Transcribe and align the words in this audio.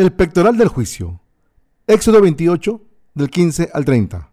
El 0.00 0.14
pectoral 0.14 0.56
del 0.56 0.68
juicio. 0.68 1.20
Éxodo 1.86 2.22
28, 2.22 2.80
del 3.12 3.28
15 3.28 3.68
al 3.74 3.84
30. 3.84 4.30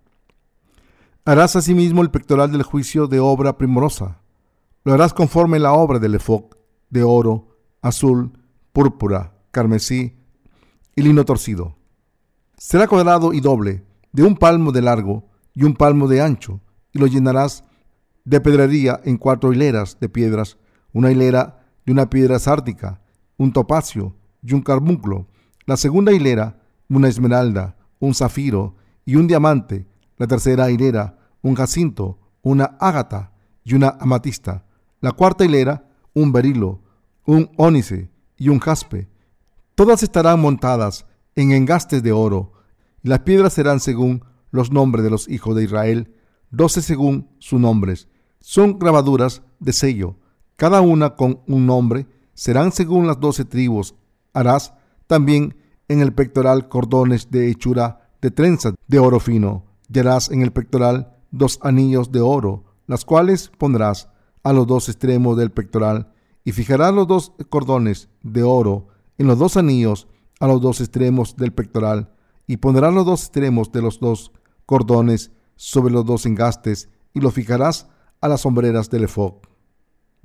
Harás 1.25 1.57
asimismo 1.57 2.01
el 2.01 2.09
pectoral 2.09 2.54
del 2.54 2.63
juicio 2.63 3.07
de 3.07 3.20
obra 3.20 3.57
primorosa. 3.57 4.21
Lo 4.86 4.93
harás 4.93 5.14
conforme 5.14 5.59
la 5.59 5.73
obra 5.73 6.00
del 6.00 6.15
efoc, 6.15 6.55
de 6.89 7.04
oro, 7.04 7.57
azul, 7.82 8.32
púrpura, 8.71 9.33
carmesí 9.51 10.15
y 10.95 11.01
lino 11.01 11.25
torcido. 11.25 11.75
Será 12.57 12.88
cuadrado 12.88 13.34
y 13.34 13.41
doble, 13.41 13.84
de 14.13 14.24
un 14.24 14.38
palmo 14.38 14.71
de 14.71 14.83
largo 14.83 15.25
y 15.54 15.65
un 15.65 15.74
palmo 15.74 16.07
de 16.07 16.21
ancho, 16.21 16.61
y 16.93 16.99
lo 16.99 17.07
llenarás 17.07 17.65
de 18.24 18.39
pedrería 18.39 19.02
en 19.04 19.18
cuatro 19.18 19.52
hileras 19.52 19.99
de 19.99 20.07
piedras, 20.07 20.57
una 20.93 21.11
hilera 21.11 21.68
de 21.86 21.91
una 21.91 22.10
piedra 22.10 22.39
sártica, 22.39 23.02
un 23.36 23.52
topacio 23.52 24.15
y 24.41 24.54
un 24.54 24.61
carbunclo, 24.61 25.27
la 25.67 25.77
segunda 25.77 26.13
hilera 26.13 26.59
una 26.89 27.09
esmeralda, 27.09 27.75
un 27.99 28.15
zafiro 28.15 28.75
y 29.05 29.17
un 29.17 29.27
diamante, 29.27 29.85
la 30.17 30.25
tercera 30.25 30.71
hilera 30.71 31.19
un 31.41 31.55
jacinto, 31.55 32.17
una 32.41 32.77
ágata 32.80 33.33
y 33.63 33.75
una 33.75 33.89
amatista, 33.99 34.66
la 35.02 35.11
cuarta 35.11 35.45
hilera 35.45 35.85
un 36.13 36.31
berilo, 36.31 36.81
un 37.25 37.52
ónice 37.57 38.09
y 38.38 38.49
un 38.49 38.59
jaspe. 38.59 39.09
Todas 39.75 40.02
estarán 40.02 40.39
montadas 40.39 41.05
en 41.35 41.52
engastes 41.52 42.02
de 42.02 42.13
oro, 42.13 42.53
y 43.03 43.09
las 43.09 43.19
piedras 43.19 43.53
serán 43.53 43.81
según 43.81 44.23
los 44.52 44.71
nombres 44.71 45.03
de 45.03 45.11
los 45.11 45.27
hijos 45.27 45.55
de 45.55 45.65
Israel, 45.65 46.15
doce 46.49 46.81
según 46.81 47.29
sus 47.39 47.59
nombres. 47.59 48.07
Son 48.39 48.79
grabaduras 48.79 49.41
de 49.59 49.73
sello, 49.73 50.15
cada 50.55 50.79
una 50.79 51.15
con 51.15 51.41
un 51.45 51.65
nombre, 51.65 52.07
serán 52.33 52.71
según 52.71 53.05
las 53.05 53.19
doce 53.19 53.43
tribus. 53.43 53.95
Harás 54.33 54.73
también 55.08 55.55
en 55.88 56.02
el 56.02 56.13
pectoral 56.13 56.67
cordones 56.67 57.31
de 57.31 57.50
hechura 57.50 58.09
de 58.22 58.31
trenza 58.31 58.73
de 58.88 59.00
oro 59.00 59.19
fino, 59.19 59.66
y 59.91 59.99
harás 59.99 60.30
en 60.30 60.41
el 60.41 60.52
pectoral 60.52 61.16
dos 61.31 61.59
anillos 61.61 62.11
de 62.11 62.19
oro, 62.19 62.66
las 62.88 63.05
cuales 63.05 63.52
pondrás 63.58 64.09
a 64.44 64.53
los 64.53 64.67
dos 64.67 64.89
extremos 64.89 65.38
del 65.38 65.52
pectoral, 65.52 66.11
y 66.44 66.52
fijarás 66.52 66.94
los 66.94 67.08
dos 67.08 67.33
cordones 67.49 68.09
de 68.23 68.44
oro 68.44 68.88
en 69.17 69.27
los 69.27 69.39
dos 69.39 69.58
anillos 69.58 70.08
a 70.39 70.47
los 70.47 70.61
dos 70.61 70.80
extremos 70.81 71.36
del 71.36 71.52
pectoral, 71.52 72.14
y 72.45 72.58
pondrás 72.58 72.94
los 72.94 73.05
dos 73.05 73.23
extremos 73.23 73.71
de 73.71 73.81
los 73.81 73.99
dos 73.99 74.31
cordones 74.66 75.31
sobre 75.55 75.94
los 75.94 76.05
dos 76.05 76.25
engastes, 76.25 76.89
y 77.14 77.19
lo 77.19 77.31
fijarás 77.31 77.88
a 78.21 78.27
las 78.27 78.42
sombreras 78.42 78.89
del 78.89 79.05
efod. 79.05 79.33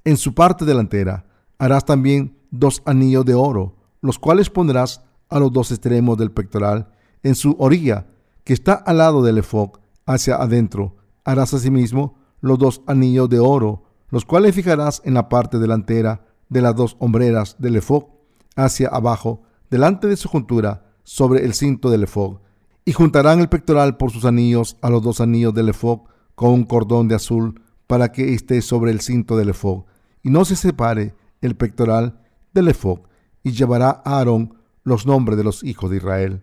En 0.05 0.17
su 0.17 0.35
parte 0.35 0.65
delantera 0.65 1.27
harás 1.59 1.85
también 1.85 2.37
dos 2.51 2.83
anillos 2.85 3.25
de 3.25 3.35
oro, 3.35 3.77
los 4.03 4.19
cuales 4.19 4.51
pondrás 4.51 5.03
a 5.31 5.39
los 5.39 5.53
dos 5.53 5.71
extremos 5.71 6.19
del 6.19 6.31
pectoral, 6.31 6.93
en 7.23 7.35
su 7.35 7.57
orilla, 7.59 8.07
que 8.45 8.53
está 8.53 8.75
al 8.75 8.99
lado 8.99 9.23
del 9.23 9.39
efod, 9.39 9.71
hacia 10.05 10.37
adentro. 10.37 10.97
Harás 11.25 11.55
asimismo 11.55 12.19
los 12.41 12.59
dos 12.59 12.83
anillos 12.87 13.31
de 13.31 13.39
oro, 13.39 13.85
los 14.11 14.25
cuales 14.25 14.55
fijarás 14.55 15.01
en 15.05 15.15
la 15.15 15.29
parte 15.29 15.59
delantera 15.59 16.27
de 16.49 16.61
las 16.61 16.77
dos 16.77 16.97
hombreras 16.99 17.57
del 17.59 17.77
efod, 17.77 18.05
hacia 18.57 18.89
abajo, 18.89 19.43
delante 19.71 20.09
de 20.09 20.17
su 20.17 20.29
juntura, 20.29 20.85
sobre 21.05 21.45
el 21.45 21.55
cinto 21.55 21.91
del 21.91 22.03
efod. 22.03 22.39
Y 22.85 22.93
juntarán 22.93 23.41
el 23.41 23.49
pectoral 23.49 23.97
por 23.97 24.11
sus 24.11 24.25
anillos 24.25 24.77
a 24.83 24.91
los 24.91 25.03
dos 25.03 25.21
anillos 25.21 25.55
del 25.55 25.69
efod 25.69 26.01
con 26.35 26.51
un 26.51 26.65
cordón 26.65 27.09
de 27.09 27.15
azul 27.15 27.63
para 27.87 28.11
que 28.11 28.35
esté 28.35 28.61
sobre 28.63 28.91
el 28.91 29.01
cinto 29.01 29.37
del 29.37 29.51
efod 29.51 29.85
y 30.23 30.31
no 30.31 30.45
se 30.45 30.57
separe 30.57 31.15
el 31.41 31.57
pectoral 31.57 32.19
del 32.53 32.69
efod 32.69 33.01
y 33.43 33.53
llevará 33.53 34.03
a 34.05 34.19
Aarón 34.19 34.55
los 34.85 35.07
nombres 35.07 35.39
de 35.39 35.45
los 35.45 35.63
hijos 35.65 35.91
de 35.91 35.99
Israel. 35.99 36.43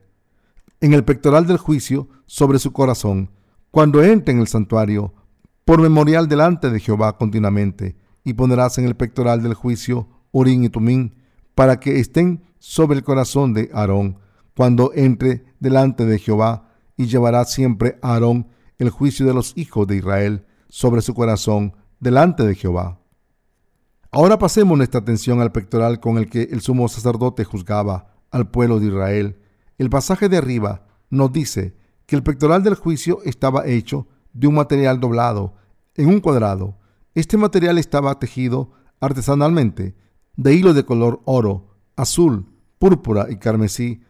En 0.82 0.94
el 0.94 1.04
pectoral 1.04 1.46
del 1.46 1.58
juicio 1.58 2.08
sobre 2.26 2.60
su 2.60 2.72
corazón, 2.72 3.32
cuando 3.72 4.04
entre 4.04 4.34
en 4.34 4.40
el 4.40 4.48
santuario, 4.48 5.14
por 5.66 5.82
memorial 5.82 6.28
delante 6.28 6.70
de 6.70 6.80
Jehová 6.80 7.18
continuamente, 7.18 7.96
y 8.24 8.34
pondrás 8.34 8.78
en 8.78 8.86
el 8.86 8.96
pectoral 8.96 9.44
del 9.44 9.54
juicio 9.54 10.08
Urín 10.32 10.64
y 10.64 10.70
Tumín, 10.70 11.16
para 11.56 11.80
que 11.80 12.00
estén 12.00 12.44
sobre 12.60 12.98
el 12.98 13.04
corazón 13.04 13.54
de 13.54 13.70
Aarón, 13.74 14.20
cuando 14.56 14.92
entre 14.94 15.46
delante 15.60 16.06
de 16.06 16.20
Jehová, 16.20 16.70
y 16.98 17.06
llevará 17.06 17.46
siempre 17.46 17.98
Aarón 18.02 18.48
el 18.78 18.90
juicio 18.90 19.26
de 19.26 19.34
los 19.34 19.54
hijos 19.58 19.88
de 19.88 19.98
Israel 19.98 20.46
sobre 20.70 21.02
su 21.02 21.14
corazón 21.14 21.74
delante 22.00 22.46
de 22.46 22.56
Jehová. 22.56 23.00
Ahora 24.12 24.40
pasemos 24.40 24.76
nuestra 24.76 25.02
atención 25.02 25.40
al 25.40 25.52
pectoral 25.52 26.00
con 26.00 26.18
el 26.18 26.30
que 26.30 26.50
el 26.52 26.62
sumo 26.62 26.88
sacerdote 26.88 27.44
juzgaba 27.44 28.08
al 28.32 28.50
pueblo 28.50 28.80
de 28.80 28.88
Israel. 28.88 29.38
El 29.78 29.92
pasaje 29.92 30.30
de 30.30 30.38
arriba 30.38 30.88
nos 31.12 31.32
dice 31.32 31.76
que 32.08 32.16
el 32.16 32.24
pectoral 32.24 32.64
del 32.64 32.74
juicio 32.74 33.20
estaba 33.24 33.68
hecho 33.68 34.08
de 34.34 34.48
un 34.48 34.56
material 34.56 35.00
doblado 35.00 35.54
en 35.94 36.10
un 36.10 36.22
cuadrado. 36.22 36.80
Este 37.14 37.38
material 37.38 37.78
estaba 37.78 38.18
tejido 38.18 38.72
artesanalmente 39.00 39.96
de 40.36 40.54
hilo 40.56 40.74
de 40.74 40.86
color 40.86 41.22
oro, 41.26 41.76
azul, 41.96 42.48
púrpura 42.80 43.28
y 43.30 43.36
carmesí 43.36 44.02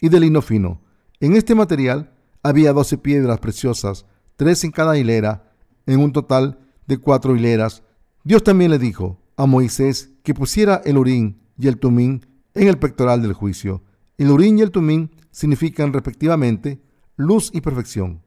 y 0.00 0.08
de 0.08 0.18
lino 0.18 0.42
fino. 0.42 0.80
En 1.20 1.36
este 1.36 1.54
material 1.54 2.12
había 2.42 2.72
doce 2.72 2.98
piedras 2.98 3.38
preciosas, 3.38 4.04
tres 4.34 4.64
en 4.64 4.72
cada 4.72 4.98
hilera, 4.98 5.52
en 5.86 6.00
un 6.00 6.12
total 6.12 6.58
de 6.88 6.98
cuatro 6.98 7.36
hileras. 7.36 7.84
Dios 8.24 8.42
también 8.42 8.72
le 8.72 8.80
dijo, 8.80 9.20
a 9.36 9.46
Moisés 9.46 10.12
que 10.22 10.34
pusiera 10.34 10.80
el 10.84 10.98
urín 10.98 11.40
y 11.58 11.68
el 11.68 11.78
tumín 11.78 12.26
en 12.54 12.68
el 12.68 12.78
pectoral 12.78 13.22
del 13.22 13.32
juicio. 13.32 13.82
El 14.18 14.30
urín 14.30 14.58
y 14.58 14.62
el 14.62 14.70
tumín 14.70 15.10
significan 15.30 15.92
respectivamente 15.92 16.80
luz 17.16 17.50
y 17.52 17.60
perfección. 17.60 18.22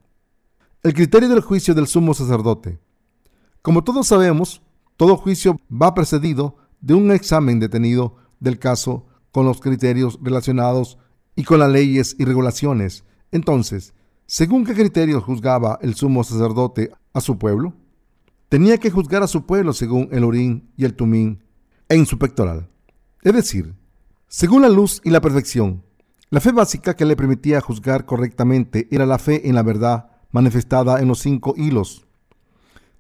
El 0.84 0.94
criterio 0.94 1.30
del 1.30 1.42
juicio 1.42 1.74
del 1.74 1.88
sumo 1.88 2.14
sacerdote. 2.14 2.80
Como 3.62 3.84
todos 3.84 4.08
sabemos, 4.08 4.62
todo 4.96 5.18
juicio 5.18 5.60
va 5.70 5.94
precedido 5.94 6.58
de 6.82 6.94
un 6.94 7.12
examen 7.12 7.60
detenido 7.60 8.16
del 8.40 8.60
caso 8.60 9.06
con 9.32 9.46
los 9.46 9.60
criterios 9.60 10.20
relacionados 10.22 10.98
y 11.36 11.44
con 11.44 11.60
las 11.60 11.72
leyes 11.72 12.16
y 12.18 12.26
regulaciones. 12.26 13.04
Entonces, 13.32 13.94
¿según 14.26 14.66
qué 14.66 14.74
criterios 14.74 15.24
juzgaba 15.24 15.80
el 15.82 15.96
sumo 15.96 16.24
sacerdote 16.24 16.92
a 17.14 17.22
su 17.22 17.38
pueblo? 17.38 17.74
Tenía 18.50 18.78
que 18.78 18.92
juzgar 18.92 19.24
a 19.24 19.28
su 19.28 19.46
pueblo 19.46 19.74
según 19.74 20.10
el 20.12 20.24
Urín 20.24 20.72
y 20.78 20.86
el 20.86 20.96
Tumín 20.96 21.44
en 21.90 22.06
su 22.06 22.18
pectoral. 22.18 22.70
Es 23.22 23.34
decir, 23.34 23.76
según 24.28 24.62
la 24.62 24.70
luz 24.70 25.02
y 25.04 25.10
la 25.10 25.22
perfección. 25.22 25.84
La 26.30 26.42
fe 26.42 26.52
básica 26.52 26.96
que 26.96 27.06
le 27.06 27.16
permitía 27.16 27.62
juzgar 27.62 28.06
correctamente 28.06 28.90
era 28.92 29.06
la 29.06 29.18
fe 29.18 29.48
en 29.48 29.56
la 29.56 29.64
verdad 29.64 30.12
manifestada 30.32 31.00
en 31.00 31.08
los 31.08 31.20
cinco 31.20 31.54
hilos 31.56 32.06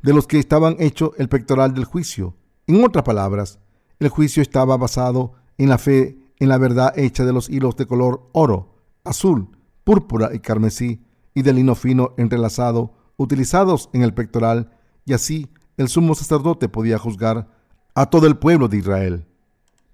de 0.02 0.14
los 0.14 0.28
que 0.28 0.40
estaban 0.40 0.78
hecho 0.80 1.14
el 1.18 1.28
pectoral 1.28 1.74
del 1.74 1.84
juicio. 1.84 2.36
En 2.68 2.84
otras 2.86 3.04
palabras, 3.04 3.60
el 4.00 4.08
juicio 4.10 4.42
estaba 4.42 4.78
basado 4.78 5.34
en 5.58 5.70
la 5.70 5.78
fe 5.78 6.18
en 6.40 6.50
la 6.50 6.58
verdad 6.58 6.98
hecha 6.98 7.26
de 7.26 7.34
los 7.34 7.50
hilos 7.50 7.76
de 7.76 7.88
color 7.88 8.30
oro, 8.32 8.76
azul, 9.04 9.50
púrpura 9.84 10.30
y 10.34 10.40
carmesí 10.40 11.02
y 11.34 11.42
de 11.42 11.52
lino 11.52 11.76
fino 11.76 12.14
entrelazado 12.18 12.94
utilizados 13.18 13.90
en 13.92 14.04
el 14.04 14.14
pectoral 14.14 14.77
y 15.08 15.14
así 15.14 15.50
el 15.78 15.88
sumo 15.88 16.14
sacerdote 16.14 16.68
podía 16.70 17.00
juzgar 17.00 17.48
a 17.96 18.08
todo 18.08 18.28
el 18.28 18.38
pueblo 18.38 18.68
de 18.68 18.78
Israel. 18.78 19.26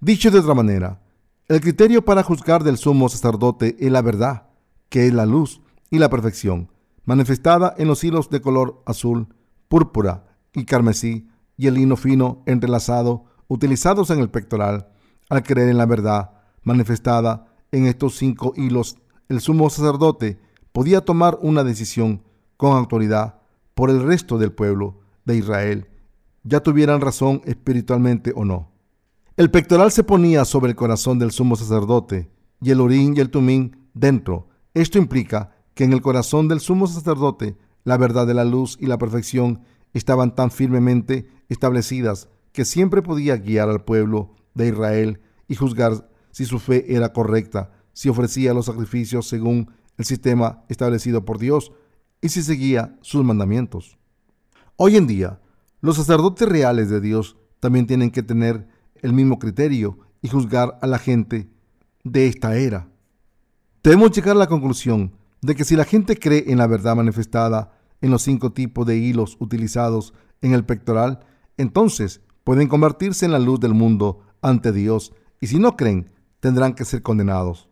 Dicho 0.01 0.31
de 0.31 0.39
otra 0.39 0.55
manera, 0.55 1.01
el 1.47 1.61
criterio 1.61 2.03
para 2.03 2.23
juzgar 2.23 2.63
del 2.63 2.77
sumo 2.77 3.07
sacerdote 3.07 3.77
es 3.79 3.91
la 3.91 4.01
verdad, 4.01 4.49
que 4.89 5.05
es 5.05 5.13
la 5.13 5.25
luz 5.25 5.61
y 5.91 5.99
la 5.99 6.09
perfección, 6.09 6.71
manifestada 7.05 7.75
en 7.77 7.87
los 7.87 8.03
hilos 8.03 8.29
de 8.31 8.41
color 8.41 8.81
azul, 8.87 9.27
púrpura 9.67 10.25
y 10.51 10.65
carmesí 10.65 11.29
y 11.57 11.67
el 11.67 11.75
lino 11.75 11.95
fino 11.95 12.41
entrelazado 12.47 13.25
utilizados 13.47 14.09
en 14.09 14.19
el 14.19 14.31
pectoral. 14.31 14.87
Al 15.29 15.43
creer 15.43 15.69
en 15.69 15.77
la 15.77 15.85
verdad 15.85 16.31
manifestada 16.63 17.45
en 17.71 17.85
estos 17.85 18.17
cinco 18.17 18.53
hilos, 18.55 18.97
el 19.29 19.41
sumo 19.41 19.69
sacerdote 19.69 20.39
podía 20.71 21.01
tomar 21.01 21.37
una 21.41 21.63
decisión 21.63 22.23
con 22.57 22.75
autoridad 22.75 23.41
por 23.75 23.91
el 23.91 24.01
resto 24.01 24.39
del 24.39 24.51
pueblo 24.51 25.02
de 25.25 25.37
Israel, 25.37 25.87
ya 26.43 26.61
tuvieran 26.61 27.01
razón 27.01 27.41
espiritualmente 27.45 28.33
o 28.35 28.45
no. 28.45 28.71
El 29.35 29.49
pectoral 29.49 29.91
se 29.91 30.03
ponía 30.03 30.45
sobre 30.45 30.69
el 30.69 30.75
corazón 30.75 31.19
del 31.19 31.31
sumo 31.31 31.55
sacerdote 31.55 32.29
y 32.61 32.71
el 32.71 32.81
orín 32.81 33.15
y 33.15 33.19
el 33.19 33.29
tumín 33.29 33.77
dentro. 33.93 34.49
Esto 34.73 34.97
implica 34.97 35.55
que 35.73 35.83
en 35.83 35.93
el 35.93 36.01
corazón 36.01 36.47
del 36.47 36.59
sumo 36.59 36.87
sacerdote 36.87 37.57
la 37.83 37.97
verdad 37.97 38.27
de 38.27 38.33
la 38.33 38.45
luz 38.45 38.77
y 38.79 38.85
la 38.85 38.97
perfección 38.97 39.61
estaban 39.93 40.35
tan 40.35 40.51
firmemente 40.51 41.27
establecidas 41.49 42.29
que 42.51 42.65
siempre 42.65 43.01
podía 43.01 43.37
guiar 43.37 43.69
al 43.69 43.83
pueblo 43.83 44.35
de 44.53 44.67
Israel 44.67 45.21
y 45.47 45.55
juzgar 45.55 46.09
si 46.31 46.45
su 46.45 46.59
fe 46.59 46.95
era 46.95 47.13
correcta, 47.13 47.71
si 47.93 48.09
ofrecía 48.09 48.53
los 48.53 48.65
sacrificios 48.65 49.27
según 49.27 49.71
el 49.97 50.05
sistema 50.05 50.63
establecido 50.69 51.25
por 51.25 51.39
Dios 51.39 51.71
y 52.21 52.29
si 52.29 52.41
seguía 52.41 52.97
sus 53.01 53.23
mandamientos. 53.23 53.97
Hoy 54.75 54.97
en 54.97 55.05
día, 55.05 55.39
los 55.81 55.97
sacerdotes 55.97 56.49
reales 56.49 56.89
de 56.89 56.99
Dios 56.99 57.37
también 57.59 57.85
tienen 57.85 58.09
que 58.09 58.23
tener 58.23 58.67
el 58.95 59.13
mismo 59.13 59.37
criterio 59.37 59.99
y 60.23 60.29
juzgar 60.29 60.79
a 60.81 60.87
la 60.87 60.97
gente 60.97 61.47
de 62.03 62.25
esta 62.25 62.55
era. 62.55 62.89
Debemos 63.83 64.11
llegar 64.11 64.35
a 64.35 64.39
la 64.39 64.47
conclusión 64.47 65.13
de 65.41 65.55
que 65.55 65.63
si 65.63 65.75
la 65.75 65.85
gente 65.85 66.17
cree 66.17 66.45
en 66.47 66.57
la 66.57 66.65
verdad 66.65 66.95
manifestada 66.95 67.77
en 68.01 68.09
los 68.09 68.23
cinco 68.23 68.51
tipos 68.51 68.87
de 68.87 68.97
hilos 68.97 69.37
utilizados 69.39 70.15
en 70.41 70.53
el 70.53 70.65
pectoral, 70.65 71.19
entonces 71.57 72.21
pueden 72.43 72.67
convertirse 72.67 73.25
en 73.25 73.31
la 73.31 73.39
luz 73.39 73.59
del 73.59 73.75
mundo 73.75 74.21
ante 74.41 74.71
Dios 74.71 75.13
y 75.39 75.47
si 75.47 75.59
no 75.59 75.77
creen, 75.77 76.09
tendrán 76.39 76.73
que 76.73 76.83
ser 76.83 77.03
condenados. 77.03 77.69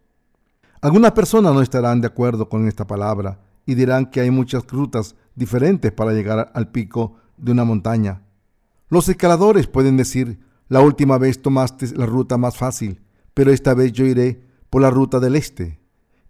Algunas 0.82 1.14
personas 1.14 1.54
no 1.54 1.64
estarán 1.64 2.00
de 2.00 2.08
acuerdo 2.08 2.48
con 2.48 2.68
esta 2.68 2.86
palabra 2.86 3.40
y 3.66 3.74
dirán 3.74 4.06
que 4.06 4.22
hay 4.22 4.30
muchas 4.30 4.68
rutas 4.68 5.16
diferentes 5.36 5.92
para 5.92 6.14
llegar 6.14 6.52
al 6.54 6.72
pico 6.72 7.16
de 7.38 7.52
una 7.52 7.64
montaña. 7.64 8.24
Los 8.90 9.08
escaladores 9.10 9.68
pueden 9.68 9.98
decir, 9.98 10.40
la 10.68 10.82
última 10.82 11.18
vez 11.18 11.42
tomaste 11.42 11.88
la 11.96 12.06
ruta 12.06 12.38
más 12.38 12.58
fácil, 12.58 13.02
pero 13.34 13.52
esta 13.52 13.74
vez 13.74 13.92
yo 13.94 14.06
iré 14.06 14.46
por 14.70 14.82
la 14.82 14.90
ruta 14.90 15.20
del 15.20 15.36
este, 15.36 15.80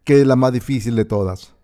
que 0.04 0.22
es 0.22 0.28
la 0.28 0.36
más 0.36 0.54
difícil 0.54 0.96
de 0.96 1.06
todas, 1.06 1.56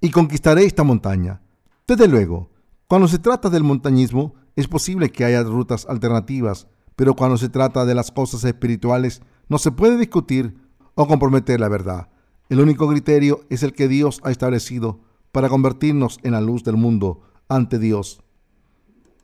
y 0.00 0.10
conquistaré 0.10 0.64
esta 0.64 0.84
montaña. 0.84 1.40
Desde 1.86 2.08
luego, 2.08 2.50
cuando 2.86 3.08
se 3.08 3.18
trata 3.18 3.50
del 3.50 3.64
montañismo, 3.64 4.34
es 4.56 4.68
posible 4.68 5.10
que 5.10 5.24
haya 5.24 5.42
rutas 5.42 5.86
alternativas, 5.88 6.68
pero 6.96 7.14
cuando 7.14 7.36
se 7.36 7.48
trata 7.48 7.84
de 7.84 7.94
las 7.94 8.10
cosas 8.12 8.44
espirituales, 8.44 9.22
no 9.48 9.58
se 9.58 9.72
puede 9.72 9.96
discutir 9.96 10.56
o 10.94 11.06
comprometer 11.06 11.60
la 11.60 11.68
verdad. 11.68 12.08
El 12.48 12.60
único 12.60 12.88
criterio 12.88 13.40
es 13.50 13.62
el 13.62 13.72
que 13.72 13.88
Dios 13.88 14.20
ha 14.22 14.30
establecido 14.30 15.00
para 15.34 15.48
convertirnos 15.48 16.20
en 16.22 16.30
la 16.30 16.40
luz 16.40 16.62
del 16.62 16.76
mundo 16.76 17.22
ante 17.48 17.80
Dios. 17.80 18.22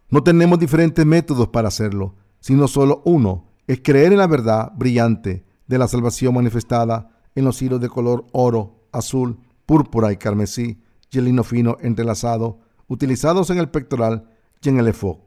No 0.09 0.25
tenemos 0.25 0.59
diferentes 0.59 1.07
métodos 1.07 1.47
para 1.51 1.69
hacerlo, 1.69 2.17
sino 2.41 2.67
solo 2.67 3.01
uno, 3.05 3.45
es 3.69 3.79
creer 3.81 4.11
en 4.11 4.19
la 4.19 4.27
verdad 4.27 4.73
brillante 4.77 5.45
de 5.69 5.79
la 5.79 5.87
salvación 5.87 6.35
manifestada 6.35 7.23
en 7.37 7.45
los 7.45 7.63
hilos 7.63 7.81
de 7.81 7.89
color 7.89 8.27
oro, 8.33 8.89
azul, 8.91 9.39
púrpura 9.67 10.11
y 10.11 10.17
carmesí 10.17 10.83
y 11.13 11.19
el 11.19 11.27
lino 11.27 11.45
fino 11.45 11.77
entrelazado, 11.81 12.59
utilizados 12.89 13.49
en 13.51 13.59
el 13.59 13.69
pectoral 13.69 14.29
y 14.61 14.69
en 14.69 14.81
el 14.81 14.89
efod. 14.89 15.19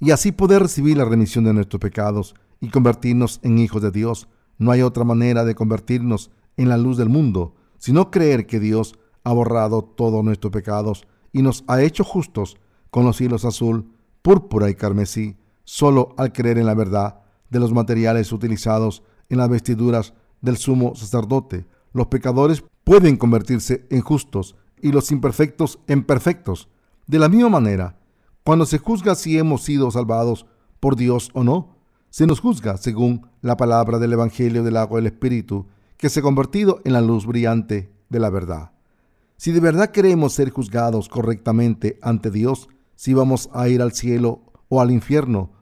Y 0.00 0.10
así 0.10 0.32
poder 0.32 0.60
recibir 0.60 0.98
la 0.98 1.06
remisión 1.06 1.44
de 1.44 1.54
nuestros 1.54 1.80
pecados 1.80 2.34
y 2.60 2.68
convertirnos 2.68 3.40
en 3.42 3.56
hijos 3.56 3.80
de 3.80 3.90
Dios. 3.90 4.28
No 4.58 4.70
hay 4.70 4.82
otra 4.82 5.04
manera 5.04 5.46
de 5.46 5.54
convertirnos 5.54 6.30
en 6.58 6.68
la 6.68 6.76
luz 6.76 6.98
del 6.98 7.08
mundo, 7.08 7.54
sino 7.78 8.10
creer 8.10 8.46
que 8.46 8.60
Dios 8.60 8.98
ha 9.24 9.32
borrado 9.32 9.82
todos 9.82 10.24
nuestros 10.24 10.52
pecados 10.52 11.06
y 11.32 11.42
nos 11.42 11.64
ha 11.66 11.82
hecho 11.82 12.04
justos 12.04 12.56
con 12.90 13.04
los 13.04 13.20
hilos 13.20 13.44
azul, 13.44 13.92
púrpura 14.22 14.70
y 14.70 14.74
carmesí, 14.74 15.36
solo 15.64 16.14
al 16.18 16.32
creer 16.32 16.58
en 16.58 16.66
la 16.66 16.74
verdad 16.74 17.20
de 17.50 17.60
los 17.60 17.72
materiales 17.72 18.32
utilizados 18.32 19.02
en 19.28 19.38
las 19.38 19.48
vestiduras 19.48 20.14
del 20.40 20.56
sumo 20.56 20.94
sacerdote. 20.94 21.66
Los 21.92 22.06
pecadores 22.08 22.64
pueden 22.84 23.16
convertirse 23.16 23.86
en 23.90 24.00
justos 24.00 24.56
y 24.80 24.92
los 24.92 25.10
imperfectos 25.12 25.78
en 25.86 26.04
perfectos. 26.04 26.68
De 27.06 27.18
la 27.18 27.28
misma 27.28 27.48
manera, 27.48 27.98
cuando 28.44 28.66
se 28.66 28.78
juzga 28.78 29.14
si 29.14 29.38
hemos 29.38 29.62
sido 29.62 29.90
salvados 29.90 30.46
por 30.80 30.96
Dios 30.96 31.30
o 31.34 31.44
no, 31.44 31.76
se 32.10 32.26
nos 32.26 32.40
juzga 32.40 32.76
según 32.76 33.26
la 33.40 33.56
palabra 33.56 33.98
del 33.98 34.12
Evangelio 34.12 34.64
del 34.64 34.76
agua 34.76 34.98
del 34.98 35.06
Espíritu, 35.06 35.66
que 35.96 36.08
se 36.08 36.20
ha 36.20 36.22
convertido 36.22 36.80
en 36.84 36.94
la 36.94 37.00
luz 37.00 37.26
brillante 37.26 37.92
de 38.08 38.18
la 38.18 38.30
verdad. 38.30 38.72
Si 39.40 39.52
de 39.52 39.60
verdad 39.60 39.88
queremos 39.88 40.34
ser 40.34 40.50
juzgados 40.50 41.08
correctamente 41.08 41.98
ante 42.02 42.30
Dios, 42.30 42.68
si 42.94 43.14
vamos 43.14 43.48
a 43.54 43.70
ir 43.70 43.80
al 43.80 43.92
cielo 43.92 44.42
o 44.68 44.82
al 44.82 44.90
infierno, 44.90 45.52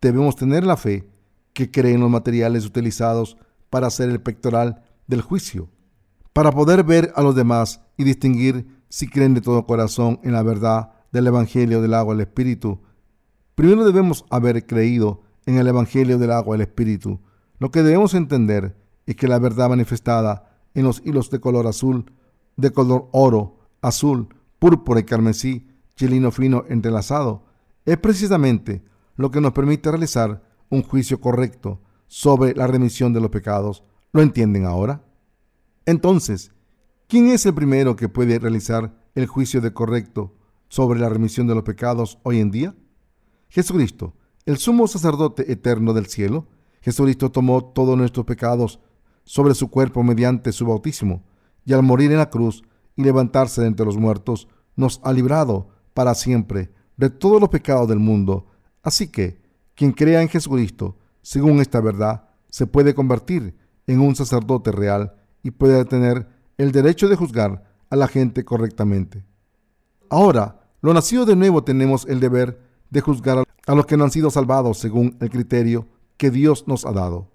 debemos 0.00 0.34
tener 0.34 0.66
la 0.66 0.76
fe 0.76 1.08
que 1.52 1.70
cree 1.70 1.94
en 1.94 2.00
los 2.00 2.10
materiales 2.10 2.66
utilizados 2.66 3.36
para 3.70 3.86
hacer 3.86 4.10
el 4.10 4.20
pectoral 4.20 4.82
del 5.06 5.22
juicio, 5.22 5.68
para 6.32 6.50
poder 6.50 6.82
ver 6.82 7.12
a 7.14 7.22
los 7.22 7.36
demás 7.36 7.80
y 7.96 8.02
distinguir 8.02 8.82
si 8.88 9.06
creen 9.06 9.34
de 9.34 9.40
todo 9.40 9.66
corazón 9.66 10.18
en 10.24 10.32
la 10.32 10.42
verdad 10.42 10.90
del 11.12 11.28
Evangelio 11.28 11.80
del 11.80 11.94
agua 11.94 12.14
del 12.14 12.22
Espíritu. 12.22 12.80
Primero 13.54 13.84
debemos 13.84 14.24
haber 14.30 14.66
creído 14.66 15.22
en 15.46 15.58
el 15.58 15.68
Evangelio 15.68 16.18
del 16.18 16.32
agua 16.32 16.56
del 16.56 16.62
Espíritu. 16.62 17.20
Lo 17.60 17.70
que 17.70 17.84
debemos 17.84 18.14
entender 18.14 18.76
es 19.06 19.14
que 19.14 19.28
la 19.28 19.38
verdad 19.38 19.68
manifestada 19.68 20.58
en 20.74 20.82
los 20.82 21.02
hilos 21.04 21.30
de 21.30 21.38
color 21.38 21.68
azul, 21.68 22.06
de 22.58 22.72
color 22.72 23.08
oro, 23.12 23.56
azul, 23.80 24.28
púrpura 24.58 25.00
y 25.00 25.04
carmesí, 25.04 25.68
chilino 25.96 26.30
fino 26.30 26.64
entrelazado, 26.68 27.44
es 27.86 27.96
precisamente 27.96 28.82
lo 29.16 29.30
que 29.30 29.40
nos 29.40 29.52
permite 29.52 29.90
realizar 29.90 30.42
un 30.68 30.82
juicio 30.82 31.20
correcto 31.20 31.80
sobre 32.08 32.54
la 32.54 32.66
remisión 32.66 33.12
de 33.12 33.20
los 33.20 33.30
pecados. 33.30 33.84
¿Lo 34.12 34.22
entienden 34.22 34.66
ahora? 34.66 35.04
Entonces, 35.86 36.52
¿quién 37.06 37.28
es 37.28 37.46
el 37.46 37.54
primero 37.54 37.96
que 37.96 38.08
puede 38.08 38.38
realizar 38.38 38.92
el 39.14 39.26
juicio 39.26 39.60
de 39.60 39.72
correcto 39.72 40.34
sobre 40.68 41.00
la 41.00 41.08
remisión 41.08 41.46
de 41.46 41.54
los 41.54 41.64
pecados 41.64 42.18
hoy 42.24 42.40
en 42.40 42.50
día? 42.50 42.74
Jesucristo, 43.48 44.14
el 44.46 44.58
sumo 44.58 44.88
sacerdote 44.88 45.50
eterno 45.50 45.92
del 45.92 46.06
cielo. 46.06 46.48
Jesucristo 46.80 47.30
tomó 47.30 47.64
todos 47.64 47.96
nuestros 47.96 48.26
pecados 48.26 48.80
sobre 49.22 49.54
su 49.54 49.70
cuerpo 49.70 50.02
mediante 50.02 50.52
su 50.52 50.66
bautismo, 50.66 51.22
y 51.64 51.72
al 51.72 51.82
morir 51.82 52.10
en 52.12 52.18
la 52.18 52.30
cruz 52.30 52.62
y 52.96 53.02
levantarse 53.02 53.60
de 53.60 53.68
entre 53.68 53.86
los 53.86 53.96
muertos, 53.96 54.48
nos 54.76 55.00
ha 55.04 55.12
librado 55.12 55.68
para 55.94 56.14
siempre 56.14 56.70
de 56.96 57.10
todos 57.10 57.40
los 57.40 57.48
pecados 57.48 57.88
del 57.88 57.98
mundo. 57.98 58.46
Así 58.82 59.08
que, 59.08 59.40
quien 59.74 59.92
crea 59.92 60.22
en 60.22 60.28
Jesucristo, 60.28 60.96
según 61.22 61.60
esta 61.60 61.80
verdad, 61.80 62.28
se 62.48 62.66
puede 62.66 62.94
convertir 62.94 63.56
en 63.86 64.00
un 64.00 64.14
sacerdote 64.14 64.72
real 64.72 65.14
y 65.42 65.50
puede 65.50 65.84
tener 65.84 66.28
el 66.56 66.72
derecho 66.72 67.08
de 67.08 67.16
juzgar 67.16 67.64
a 67.90 67.96
la 67.96 68.08
gente 68.08 68.44
correctamente. 68.44 69.24
Ahora, 70.10 70.60
lo 70.80 70.94
nacido 70.94 71.24
de 71.24 71.36
nuevo 71.36 71.64
tenemos 71.64 72.06
el 72.06 72.20
deber 72.20 72.60
de 72.90 73.00
juzgar 73.00 73.44
a 73.66 73.74
los 73.74 73.86
que 73.86 73.96
no 73.96 74.04
han 74.04 74.10
sido 74.10 74.30
salvados 74.30 74.78
según 74.78 75.16
el 75.20 75.30
criterio 75.30 75.86
que 76.16 76.30
Dios 76.30 76.64
nos 76.66 76.86
ha 76.86 76.92
dado. 76.92 77.30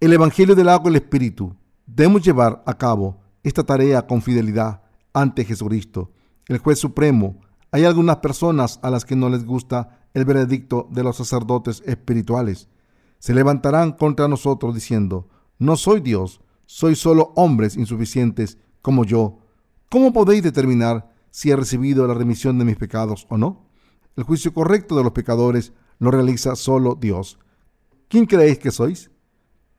El 0.00 0.12
Evangelio 0.12 0.54
del 0.54 0.68
agua 0.68 0.90
y 0.90 0.94
el 0.94 1.02
Espíritu. 1.02 1.56
Debemos 1.86 2.22
llevar 2.22 2.62
a 2.66 2.76
cabo 2.76 3.20
esta 3.44 3.62
tarea 3.62 4.06
con 4.06 4.22
fidelidad 4.22 4.82
ante 5.12 5.44
Jesucristo, 5.44 6.10
el 6.48 6.58
juez 6.58 6.78
supremo. 6.78 7.40
Hay 7.70 7.84
algunas 7.84 8.16
personas 8.16 8.80
a 8.82 8.90
las 8.90 9.04
que 9.04 9.14
no 9.14 9.28
les 9.28 9.44
gusta 9.44 10.00
el 10.14 10.24
veredicto 10.24 10.88
de 10.90 11.04
los 11.04 11.16
sacerdotes 11.16 11.82
espirituales. 11.86 12.68
Se 13.18 13.34
levantarán 13.34 13.92
contra 13.92 14.28
nosotros 14.28 14.74
diciendo, 14.74 15.28
no 15.58 15.76
soy 15.76 16.00
Dios, 16.00 16.40
soy 16.66 16.96
solo 16.96 17.32
hombres 17.36 17.76
insuficientes 17.76 18.58
como 18.82 19.04
yo. 19.04 19.38
¿Cómo 19.90 20.12
podéis 20.12 20.42
determinar 20.42 21.12
si 21.30 21.50
he 21.50 21.56
recibido 21.56 22.06
la 22.06 22.14
remisión 22.14 22.58
de 22.58 22.64
mis 22.64 22.76
pecados 22.76 23.26
o 23.28 23.36
no? 23.36 23.66
El 24.16 24.24
juicio 24.24 24.54
correcto 24.54 24.96
de 24.96 25.02
los 25.02 25.12
pecadores 25.12 25.72
lo 25.98 26.10
realiza 26.10 26.56
solo 26.56 26.94
Dios. 26.94 27.38
¿Quién 28.08 28.26
creéis 28.26 28.58
que 28.58 28.70
sois? 28.70 29.10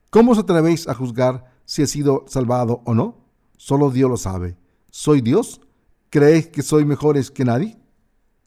¿Cómo 0.09 0.33
os 0.33 0.37
atrevéis 0.37 0.87
a 0.87 0.93
juzgar 0.93 1.45
si 1.65 1.81
he 1.81 1.87
sido 1.87 2.25
salvado 2.27 2.81
o 2.85 2.93
no? 2.93 3.24
Solo 3.57 3.91
Dios 3.91 4.09
lo 4.09 4.17
sabe. 4.17 4.57
¿Soy 4.91 5.21
Dios? 5.21 5.61
¿Creéis 6.09 6.47
que 6.47 6.61
soy 6.61 6.85
mejores 6.85 7.31
que 7.31 7.45
nadie? 7.45 7.77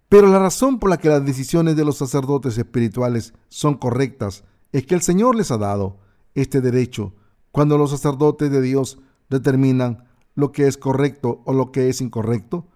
Pero 0.08 0.28
la 0.28 0.38
razón 0.38 0.78
por 0.78 0.90
la 0.90 0.98
que 0.98 1.08
las 1.08 1.24
decisiones 1.24 1.76
de 1.76 1.84
los 1.84 1.98
sacerdotes 1.98 2.56
espirituales 2.56 3.34
son 3.48 3.74
correctas 3.74 4.44
es 4.72 4.86
que 4.86 4.94
el 4.94 5.02
Señor 5.02 5.36
les 5.36 5.50
ha 5.50 5.58
dado 5.58 5.98
este 6.34 6.60
derecho 6.60 7.14
cuando 7.52 7.76
los 7.76 7.90
sacerdotes 7.90 8.50
de 8.50 8.62
Dios 8.62 8.98
determinan 9.28 10.04
lo 10.34 10.52
que 10.52 10.66
es 10.66 10.78
correcto 10.78 11.42
o 11.44 11.52
lo 11.52 11.72
que 11.72 11.88
es 11.88 12.00
incorrecto 12.00 12.68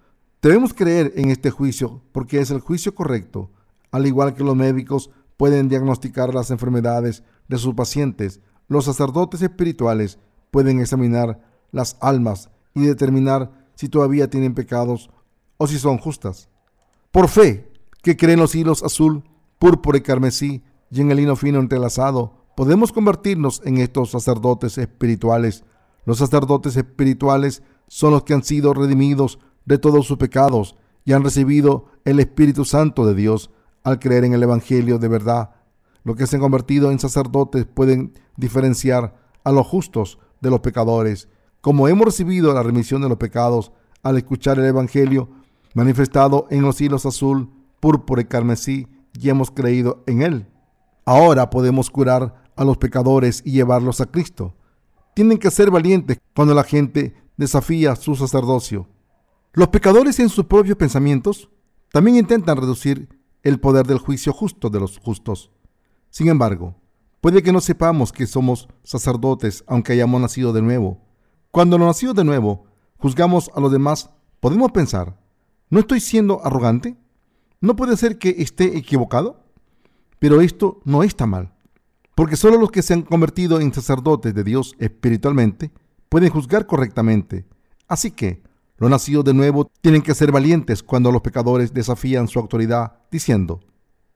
Debemos 0.42 0.74
creer 0.74 1.12
en 1.14 1.30
este 1.30 1.52
juicio 1.52 2.02
porque 2.10 2.40
es 2.40 2.50
el 2.50 2.58
juicio 2.58 2.96
correcto, 2.96 3.52
al 3.92 4.08
igual 4.08 4.34
que 4.34 4.42
los 4.42 4.56
médicos 4.56 5.10
pueden 5.36 5.68
diagnosticar 5.68 6.34
las 6.34 6.50
enfermedades 6.50 7.22
de 7.46 7.58
sus 7.58 7.74
pacientes, 7.74 8.40
los 8.66 8.86
sacerdotes 8.86 9.40
espirituales 9.40 10.18
pueden 10.50 10.80
examinar 10.80 11.40
las 11.72 11.96
almas 12.00 12.50
y 12.74 12.82
determinar 12.82 13.66
si 13.74 13.88
todavía 13.88 14.30
tienen 14.30 14.54
pecados 14.54 15.10
o 15.56 15.66
si 15.66 15.78
son 15.78 15.98
justas. 15.98 16.48
Por 17.10 17.28
fe, 17.28 17.68
que 18.02 18.16
creen 18.16 18.38
los 18.38 18.54
hilos 18.54 18.82
azul, 18.82 19.24
púrpura 19.58 19.98
y 19.98 20.02
carmesí 20.02 20.62
y 20.90 21.00
en 21.00 21.10
el 21.10 21.16
lino 21.16 21.36
fino 21.36 21.58
entrelazado, 21.58 22.34
podemos 22.56 22.92
convertirnos 22.92 23.62
en 23.64 23.78
estos 23.78 24.10
sacerdotes 24.10 24.78
espirituales. 24.78 25.64
Los 26.04 26.18
sacerdotes 26.18 26.76
espirituales 26.76 27.62
son 27.88 28.12
los 28.12 28.22
que 28.24 28.34
han 28.34 28.44
sido 28.44 28.74
redimidos 28.74 29.38
de 29.64 29.78
todos 29.78 30.06
sus 30.06 30.18
pecados 30.18 30.76
y 31.04 31.12
han 31.12 31.24
recibido 31.24 31.86
el 32.04 32.20
Espíritu 32.20 32.64
Santo 32.64 33.06
de 33.06 33.14
Dios 33.14 33.50
al 33.84 33.98
creer 33.98 34.24
en 34.24 34.34
el 34.34 34.42
Evangelio 34.42 34.98
de 34.98 35.08
verdad. 35.08 35.50
Los 36.04 36.16
que 36.16 36.26
se 36.26 36.36
han 36.36 36.42
convertido 36.42 36.90
en 36.90 36.98
sacerdotes 36.98 37.66
pueden 37.66 38.14
diferenciar 38.36 39.14
a 39.44 39.52
los 39.52 39.66
justos 39.66 40.18
de 40.40 40.50
los 40.50 40.60
pecadores. 40.60 41.28
Como 41.62 41.86
hemos 41.86 42.06
recibido 42.06 42.52
la 42.52 42.64
remisión 42.64 43.02
de 43.02 43.08
los 43.08 43.18
pecados 43.18 43.70
al 44.02 44.18
escuchar 44.18 44.58
el 44.58 44.64
Evangelio 44.64 45.30
manifestado 45.74 46.48
en 46.50 46.62
los 46.62 46.80
hilos 46.80 47.06
azul, 47.06 47.50
púrpura 47.78 48.20
y 48.20 48.24
carmesí, 48.24 48.88
y 49.18 49.28
hemos 49.28 49.52
creído 49.52 50.02
en 50.08 50.22
él. 50.22 50.48
Ahora 51.04 51.50
podemos 51.50 51.88
curar 51.88 52.50
a 52.56 52.64
los 52.64 52.78
pecadores 52.78 53.42
y 53.44 53.52
llevarlos 53.52 54.00
a 54.00 54.06
Cristo. 54.06 54.56
Tienen 55.14 55.38
que 55.38 55.52
ser 55.52 55.70
valientes 55.70 56.18
cuando 56.34 56.52
la 56.52 56.64
gente 56.64 57.14
desafía 57.36 57.94
su 57.94 58.16
sacerdocio. 58.16 58.88
Los 59.52 59.68
pecadores 59.68 60.18
en 60.18 60.30
sus 60.30 60.46
propios 60.46 60.76
pensamientos 60.76 61.48
también 61.92 62.16
intentan 62.16 62.56
reducir 62.56 63.08
el 63.44 63.60
poder 63.60 63.86
del 63.86 63.98
juicio 63.98 64.32
justo 64.32 64.68
de 64.68 64.80
los 64.80 64.98
justos. 64.98 65.52
Sin 66.10 66.26
embargo, 66.26 66.74
puede 67.20 67.40
que 67.40 67.52
no 67.52 67.60
sepamos 67.60 68.10
que 68.10 68.26
somos 68.26 68.68
sacerdotes 68.82 69.62
aunque 69.68 69.92
hayamos 69.92 70.20
nacido 70.20 70.52
de 70.52 70.62
nuevo. 70.62 71.11
Cuando 71.52 71.76
lo 71.76 71.84
nacido 71.84 72.14
de 72.14 72.24
nuevo 72.24 72.64
juzgamos 72.96 73.50
a 73.54 73.60
los 73.60 73.70
demás, 73.70 74.08
podemos 74.40 74.72
pensar, 74.72 75.18
¿no 75.68 75.80
estoy 75.80 76.00
siendo 76.00 76.42
arrogante? 76.42 76.96
¿No 77.60 77.76
puede 77.76 77.98
ser 77.98 78.16
que 78.16 78.36
esté 78.38 78.78
equivocado? 78.78 79.44
Pero 80.18 80.40
esto 80.40 80.80
no 80.84 81.02
está 81.02 81.26
mal, 81.26 81.52
porque 82.14 82.36
solo 82.36 82.56
los 82.56 82.70
que 82.70 82.80
se 82.80 82.94
han 82.94 83.02
convertido 83.02 83.60
en 83.60 83.74
sacerdotes 83.74 84.34
de 84.34 84.44
Dios 84.44 84.74
espiritualmente 84.78 85.70
pueden 86.08 86.30
juzgar 86.30 86.66
correctamente. 86.66 87.44
Así 87.86 88.12
que 88.12 88.42
los 88.78 88.88
nacidos 88.88 89.26
de 89.26 89.34
nuevo 89.34 89.70
tienen 89.82 90.00
que 90.00 90.14
ser 90.14 90.32
valientes 90.32 90.82
cuando 90.82 91.12
los 91.12 91.20
pecadores 91.20 91.74
desafían 91.74 92.28
su 92.28 92.38
autoridad, 92.38 92.94
diciendo, 93.10 93.60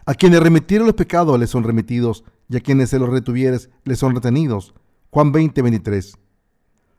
a 0.07 0.15
quienes 0.15 0.41
remitieron 0.41 0.87
los 0.87 0.97
pecados 0.97 1.39
les 1.39 1.51
son 1.51 1.65
remitidos, 1.65 2.25
y 2.49 2.57
a 2.57 2.61
quienes 2.61 2.89
se 2.89 2.99
los 2.99 3.11
retuvieres 3.11 3.69
les 3.85 3.99
son 3.99 4.15
retenidos. 4.15 4.73
Juan 5.11 5.33
20, 5.33 5.61
23. 5.61 6.17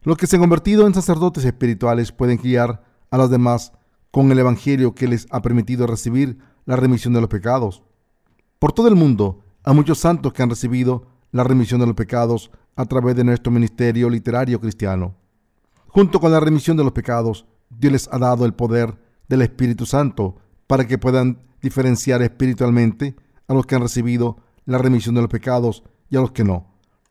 Los 0.03 0.17
que 0.17 0.27
se 0.27 0.35
han 0.35 0.41
convertido 0.41 0.87
en 0.87 0.93
sacerdotes 0.93 1.43
espirituales 1.45 2.11
pueden 2.11 2.37
guiar 2.37 2.83
a 3.09 3.17
los 3.17 3.29
demás 3.29 3.73
con 4.11 4.31
el 4.31 4.39
Evangelio 4.39 4.95
que 4.95 5.07
les 5.07 5.27
ha 5.31 5.41
permitido 5.41 5.87
recibir 5.87 6.37
la 6.65 6.75
remisión 6.75 7.13
de 7.13 7.21
los 7.21 7.29
pecados. 7.29 7.83
Por 8.59 8.71
todo 8.71 8.87
el 8.87 8.95
mundo 8.95 9.43
hay 9.63 9.75
muchos 9.75 9.99
santos 9.99 10.33
que 10.33 10.43
han 10.43 10.49
recibido 10.49 11.07
la 11.31 11.43
remisión 11.43 11.79
de 11.79 11.87
los 11.87 11.95
pecados 11.95 12.51
a 12.75 12.85
través 12.85 13.15
de 13.15 13.23
nuestro 13.23 13.51
ministerio 13.51 14.09
literario 14.09 14.59
cristiano. 14.59 15.15
Junto 15.87 16.19
con 16.19 16.31
la 16.31 16.39
remisión 16.39 16.77
de 16.77 16.83
los 16.83 16.93
pecados, 16.93 17.45
Dios 17.69 17.91
les 17.91 18.09
ha 18.11 18.17
dado 18.17 18.45
el 18.45 18.53
poder 18.53 18.97
del 19.27 19.41
Espíritu 19.41 19.85
Santo 19.85 20.37
para 20.67 20.87
que 20.87 20.97
puedan 20.97 21.39
diferenciar 21.61 22.21
espiritualmente 22.21 23.15
a 23.47 23.53
los 23.53 23.65
que 23.65 23.75
han 23.75 23.81
recibido 23.81 24.37
la 24.65 24.77
remisión 24.77 25.15
de 25.15 25.21
los 25.21 25.29
pecados 25.29 25.83
y 26.09 26.17
a 26.17 26.21
los 26.21 26.31
que 26.31 26.43
no. 26.43 26.67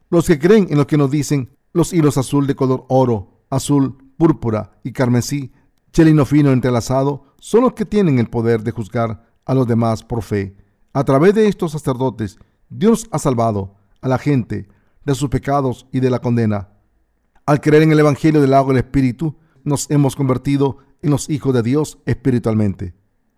Los 0.08 0.26
que 0.26 0.38
creen 0.38 0.68
en 0.70 0.78
lo 0.78 0.86
que 0.86 0.96
nos 0.96 1.10
dicen 1.10 1.55
los 1.76 1.92
hilos 1.92 2.16
azul 2.16 2.46
de 2.46 2.56
color 2.56 2.86
oro, 2.88 3.42
azul, 3.50 3.98
púrpura 4.16 4.72
y 4.82 4.92
carmesí, 4.92 5.52
chelino 5.92 6.24
fino 6.24 6.50
entrelazado, 6.50 7.34
son 7.38 7.62
los 7.62 7.74
que 7.74 7.84
tienen 7.84 8.18
el 8.18 8.28
poder 8.28 8.62
de 8.62 8.70
juzgar 8.70 9.26
a 9.44 9.54
los 9.54 9.66
demás 9.66 10.02
por 10.02 10.22
fe. 10.22 10.56
A 10.92 11.04
través 11.04 11.34
de 11.34 11.48
estos 11.48 11.72
sacerdotes, 11.72 12.38
Dios 12.70 13.06
ha 13.10 13.18
salvado 13.18 13.76
a 14.00 14.08
la 14.08 14.18
gente 14.18 14.68
de 15.04 15.14
sus 15.14 15.28
pecados 15.28 15.86
y 15.92 16.00
de 16.00 16.10
la 16.10 16.20
condena. 16.20 16.70
Al 17.44 17.60
creer 17.60 17.82
en 17.82 17.92
el 17.92 18.00
Evangelio 18.00 18.40
del 18.40 18.54
agua 18.54 18.72
y 18.72 18.78
el 18.78 18.84
Espíritu, 18.84 19.36
nos 19.62 19.90
hemos 19.90 20.16
convertido 20.16 20.78
en 21.02 21.10
los 21.10 21.28
hijos 21.28 21.54
de 21.54 21.62
Dios 21.62 21.98
espiritualmente. 22.06 22.94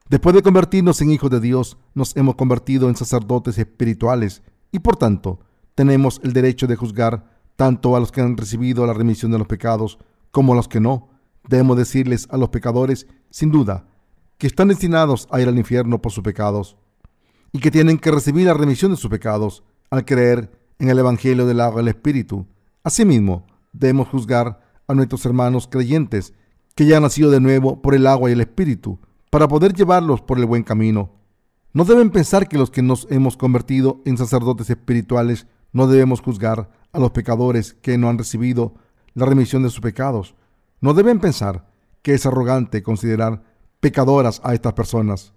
Después 0.09 0.35
de 0.35 0.43
convertirnos 0.43 1.03
en 1.03 1.11
hijos 1.11 1.31
de 1.31 1.41
Dios, 1.41 1.77
nos 1.95 2.17
hemos 2.17 2.37
convertido 2.37 2.89
en 2.89 2.97
sacerdotes 2.97 3.59
espirituales 3.59 4.43
y 4.73 4.79
por 4.79 4.97
tanto 4.97 5.41
tenemos 5.75 6.21
el 6.23 6.33
derecho 6.33 6.67
de 6.67 6.77
juzgar 6.77 7.38
tanto 7.59 7.97
a 7.97 8.01
los 8.01 8.13
que 8.13 8.21
han 8.21 8.37
recibido 8.37 8.87
la 8.87 8.93
remisión 8.93 9.33
de 9.33 9.39
los 9.39 9.49
pecados 9.49 9.99
como 10.31 10.53
a 10.53 10.57
los 10.57 10.69
que 10.69 10.79
no. 10.79 11.09
Debemos 11.49 11.77
decirles 11.77 12.29
a 12.31 12.37
los 12.37 12.51
pecadores, 12.51 13.09
sin 13.31 13.51
duda, 13.51 13.89
que 14.39 14.47
están 14.47 14.69
destinados 14.69 15.27
a 15.33 15.41
ir 15.41 15.49
al 15.49 15.59
infierno 15.59 16.01
por 16.01 16.13
sus 16.13 16.23
pecados 16.23 16.77
y 17.51 17.59
que 17.59 17.73
tienen 17.73 17.99
que 17.99 18.13
recibir 18.13 18.47
la 18.47 18.55
remisión 18.55 18.93
de 18.93 18.97
sus 18.97 19.11
pecados 19.11 19.65
al 19.91 20.05
creer 20.05 20.53
en 20.79 20.89
el 20.89 21.01
Evangelio 21.01 21.47
del 21.47 21.61
agua 21.61 21.79
del 21.79 21.89
Espíritu. 21.89 22.47
Asimismo, 22.85 23.45
debemos 23.73 24.07
juzgar 24.07 24.61
a 24.87 24.95
nuestros 24.95 25.27
hermanos 25.27 25.67
creyentes 25.67 26.35
que 26.77 26.87
ya 26.87 26.99
han 26.99 27.03
nacido 27.03 27.29
de 27.33 27.41
nuevo 27.41 27.83
por 27.83 27.97
el 27.97 28.07
agua 28.07 28.31
y 28.31 28.35
el 28.35 28.41
Espíritu, 28.41 29.01
para 29.31 29.49
poder 29.49 29.73
llevarlos 29.73 30.21
por 30.21 30.39
el 30.39 30.47
buen 30.47 30.63
camino. 30.63 31.11
No 31.73 31.85
deben 31.85 32.11
pensar 32.11 32.47
que 32.47 32.57
los 32.57 32.71
que 32.71 32.83
nos 32.83 33.09
hemos 33.11 33.37
convertido 33.37 34.01
en 34.05 34.17
sacerdotes 34.17 34.71
espirituales 34.71 35.49
no 35.73 35.89
debemos 35.89 36.21
juzgar 36.21 36.78
a 36.93 36.99
los 36.99 37.11
pecadores 37.11 37.75
que 37.75 37.99
no 37.99 38.09
han 38.09 38.19
recibido 38.19 38.75
la 39.15 39.27
remisión 39.27 39.63
de 39.63 39.71
sus 39.71 39.81
pecados. 39.81 40.35
No 40.81 40.95
deben 40.95 41.21
pensar 41.21 41.69
que 42.03 42.15
es 42.15 42.27
arrogante 42.27 42.83
considerar 42.83 43.43
pecadoras 43.81 44.41
a 44.45 44.55
estas 44.55 44.73
personas. 44.73 45.33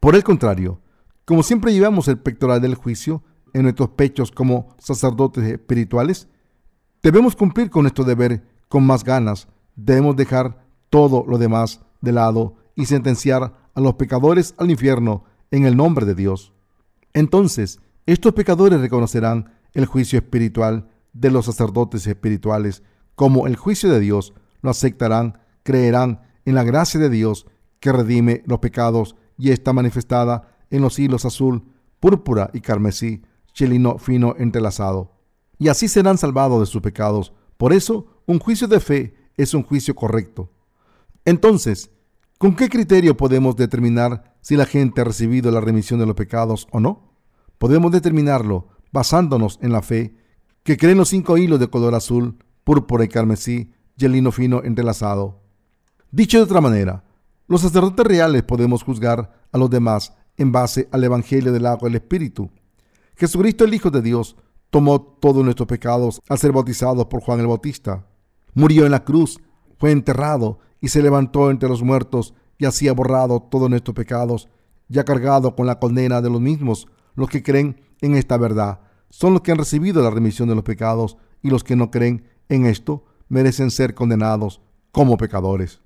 Por 0.00 0.14
el 0.14 0.24
contrario, 0.24 0.80
como 1.24 1.42
siempre 1.42 1.72
llevamos 1.72 2.08
el 2.08 2.18
pectoral 2.18 2.60
del 2.60 2.74
juicio 2.74 3.22
en 3.54 3.62
nuestros 3.62 3.90
pechos 3.90 4.30
como 4.30 4.74
sacerdotes 4.78 5.44
espirituales, 5.44 6.28
debemos 7.02 7.36
cumplir 7.36 7.70
con 7.70 7.82
nuestro 7.82 8.04
deber 8.04 8.44
con 8.68 8.84
más 8.84 9.04
ganas. 9.04 9.48
Debemos 9.76 10.16
dejar 10.16 10.66
todo 10.90 11.24
lo 11.26 11.38
demás 11.38 11.80
de 12.00 12.12
lado 12.12 12.56
y 12.74 12.86
sentenciar 12.86 13.54
a 13.74 13.80
los 13.80 13.94
pecadores 13.94 14.54
al 14.58 14.70
infierno 14.70 15.24
en 15.50 15.64
el 15.64 15.76
nombre 15.76 16.04
de 16.04 16.14
Dios. 16.14 16.52
Entonces, 17.12 17.80
estos 18.06 18.34
pecadores 18.34 18.80
reconocerán 18.80 19.53
el 19.74 19.86
juicio 19.86 20.18
espiritual 20.18 20.88
de 21.12 21.30
los 21.30 21.46
sacerdotes 21.46 22.06
espirituales 22.06 22.82
como 23.14 23.46
el 23.46 23.56
juicio 23.56 23.90
de 23.90 24.00
Dios, 24.00 24.32
lo 24.62 24.70
aceptarán, 24.70 25.38
creerán 25.62 26.22
en 26.44 26.54
la 26.54 26.64
gracia 26.64 26.98
de 26.98 27.10
Dios 27.10 27.46
que 27.80 27.92
redime 27.92 28.42
los 28.46 28.58
pecados 28.58 29.16
y 29.36 29.50
está 29.50 29.72
manifestada 29.72 30.56
en 30.70 30.82
los 30.82 30.98
hilos 30.98 31.24
azul, 31.24 31.64
púrpura 32.00 32.50
y 32.52 32.60
carmesí, 32.60 33.22
chelino 33.52 33.98
fino 33.98 34.34
entrelazado. 34.38 35.12
Y 35.58 35.68
así 35.68 35.88
serán 35.88 36.18
salvados 36.18 36.60
de 36.60 36.66
sus 36.66 36.82
pecados. 36.82 37.32
Por 37.56 37.72
eso, 37.72 38.06
un 38.26 38.38
juicio 38.38 38.66
de 38.66 38.80
fe 38.80 39.14
es 39.36 39.54
un 39.54 39.62
juicio 39.62 39.94
correcto. 39.94 40.50
Entonces, 41.24 41.90
¿con 42.38 42.56
qué 42.56 42.68
criterio 42.68 43.16
podemos 43.16 43.56
determinar 43.56 44.34
si 44.40 44.56
la 44.56 44.66
gente 44.66 45.00
ha 45.00 45.04
recibido 45.04 45.50
la 45.50 45.60
remisión 45.60 46.00
de 46.00 46.06
los 46.06 46.16
pecados 46.16 46.66
o 46.72 46.80
no? 46.80 47.12
Podemos 47.58 47.92
determinarlo 47.92 48.68
basándonos 48.94 49.58
en 49.60 49.72
la 49.72 49.82
fe, 49.82 50.14
que 50.62 50.76
creen 50.76 50.98
los 50.98 51.08
cinco 51.08 51.36
hilos 51.36 51.58
de 51.58 51.68
color 51.68 51.96
azul, 51.96 52.38
púrpura 52.62 53.04
y 53.04 53.08
carmesí 53.08 53.72
y 53.98 54.04
el 54.04 54.12
lino 54.12 54.30
fino 54.30 54.62
entrelazado. 54.62 55.42
Dicho 56.12 56.38
de 56.38 56.44
otra 56.44 56.60
manera, 56.60 57.02
los 57.48 57.62
sacerdotes 57.62 58.06
reales 58.06 58.44
podemos 58.44 58.84
juzgar 58.84 59.48
a 59.50 59.58
los 59.58 59.68
demás 59.68 60.14
en 60.36 60.52
base 60.52 60.88
al 60.92 61.02
Evangelio 61.02 61.52
del 61.52 61.66
agua 61.66 61.88
y 61.88 61.90
el 61.90 61.96
Espíritu. 61.96 62.52
Jesucristo, 63.16 63.64
el 63.64 63.74
Hijo 63.74 63.90
de 63.90 64.00
Dios, 64.00 64.36
tomó 64.70 65.00
todos 65.00 65.44
nuestros 65.44 65.66
pecados 65.66 66.22
al 66.28 66.38
ser 66.38 66.52
bautizado 66.52 67.08
por 67.08 67.20
Juan 67.20 67.40
el 67.40 67.48
Bautista. 67.48 68.06
Murió 68.54 68.86
en 68.86 68.92
la 68.92 69.02
cruz, 69.02 69.40
fue 69.76 69.90
enterrado 69.90 70.60
y 70.80 70.86
se 70.86 71.02
levantó 71.02 71.50
entre 71.50 71.68
los 71.68 71.82
muertos 71.82 72.32
y 72.58 72.64
así 72.64 72.86
ha 72.86 72.92
borrado 72.92 73.42
todos 73.42 73.68
nuestros 73.68 73.96
pecados 73.96 74.48
y 74.88 75.00
ha 75.00 75.04
cargado 75.04 75.56
con 75.56 75.66
la 75.66 75.80
condena 75.80 76.22
de 76.22 76.30
los 76.30 76.40
mismos 76.40 76.86
los 77.16 77.28
que 77.28 77.42
creen 77.42 77.80
en 78.00 78.14
esta 78.14 78.36
verdad 78.36 78.83
son 79.14 79.32
los 79.32 79.42
que 79.42 79.52
han 79.52 79.58
recibido 79.58 80.02
la 80.02 80.10
remisión 80.10 80.48
de 80.48 80.56
los 80.56 80.64
pecados 80.64 81.16
y 81.40 81.48
los 81.48 81.62
que 81.62 81.76
no 81.76 81.92
creen 81.92 82.24
en 82.48 82.66
esto 82.66 83.04
merecen 83.28 83.70
ser 83.70 83.94
condenados 83.94 84.60
como 84.90 85.16
pecadores. 85.16 85.80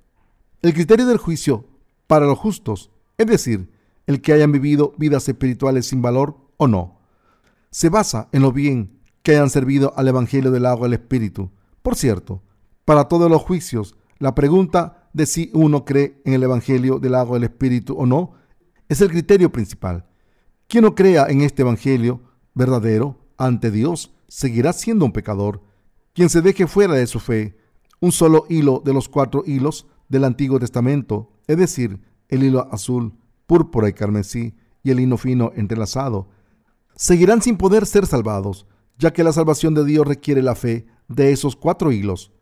El 0.62 0.72
criterio 0.72 1.04
del 1.04 1.18
juicio 1.18 1.66
para 2.06 2.24
los 2.24 2.38
justos, 2.38 2.90
es 3.18 3.26
decir, 3.26 3.70
el 4.06 4.22
que 4.22 4.32
hayan 4.32 4.50
vivido 4.50 4.94
vidas 4.96 5.28
espirituales 5.28 5.84
sin 5.84 6.00
valor 6.00 6.38
o 6.56 6.68
no, 6.68 7.00
se 7.70 7.90
basa 7.90 8.30
en 8.32 8.40
lo 8.40 8.50
bien 8.50 8.98
que 9.22 9.32
hayan 9.32 9.50
servido 9.50 9.92
al 9.98 10.08
Evangelio 10.08 10.50
del 10.50 10.64
agua 10.64 10.86
del 10.88 10.98
Espíritu. 10.98 11.50
Por 11.82 11.96
cierto, 11.96 12.42
para 12.86 13.08
todos 13.08 13.30
los 13.30 13.42
juicios, 13.42 13.94
la 14.18 14.34
pregunta 14.34 15.10
de 15.12 15.26
si 15.26 15.50
uno 15.52 15.84
cree 15.84 16.22
en 16.24 16.32
el 16.32 16.44
Evangelio 16.44 16.98
del 16.98 17.14
agua 17.14 17.36
del 17.36 17.44
Espíritu 17.44 17.94
o 17.94 18.06
no 18.06 18.32
es 18.88 19.02
el 19.02 19.10
criterio 19.10 19.52
principal. 19.52 20.06
Quien 20.66 20.84
no 20.84 20.94
crea 20.94 21.26
en 21.28 21.42
este 21.42 21.60
Evangelio 21.60 22.22
verdadero 22.58 23.16
ante 23.38 23.70
Dios 23.70 24.12
seguirá 24.26 24.72
siendo 24.72 25.04
un 25.04 25.12
pecador. 25.12 25.62
Quien 26.12 26.28
se 26.28 26.42
deje 26.42 26.66
fuera 26.66 26.94
de 26.94 27.06
su 27.06 27.20
fe, 27.20 27.56
un 28.00 28.12
solo 28.12 28.44
hilo 28.50 28.82
de 28.84 28.92
los 28.92 29.08
cuatro 29.08 29.44
hilos 29.46 29.86
del 30.08 30.24
Antiguo 30.24 30.58
Testamento, 30.58 31.30
es 31.46 31.56
decir, 31.56 32.02
el 32.28 32.42
hilo 32.42 32.68
azul, 32.72 33.14
púrpura 33.46 33.88
y 33.88 33.92
carmesí 33.92 34.56
y 34.82 34.90
el 34.90 35.00
hilo 35.00 35.16
fino 35.16 35.52
entrelazado, 35.54 36.28
seguirán 36.96 37.40
sin 37.40 37.56
poder 37.56 37.86
ser 37.86 38.06
salvados, 38.06 38.66
ya 38.98 39.12
que 39.12 39.22
la 39.22 39.32
salvación 39.32 39.74
de 39.74 39.84
Dios 39.84 40.06
requiere 40.06 40.42
la 40.42 40.56
fe 40.56 40.86
de 41.06 41.30
esos 41.30 41.54
cuatro 41.54 41.92
hilos. 41.92 42.32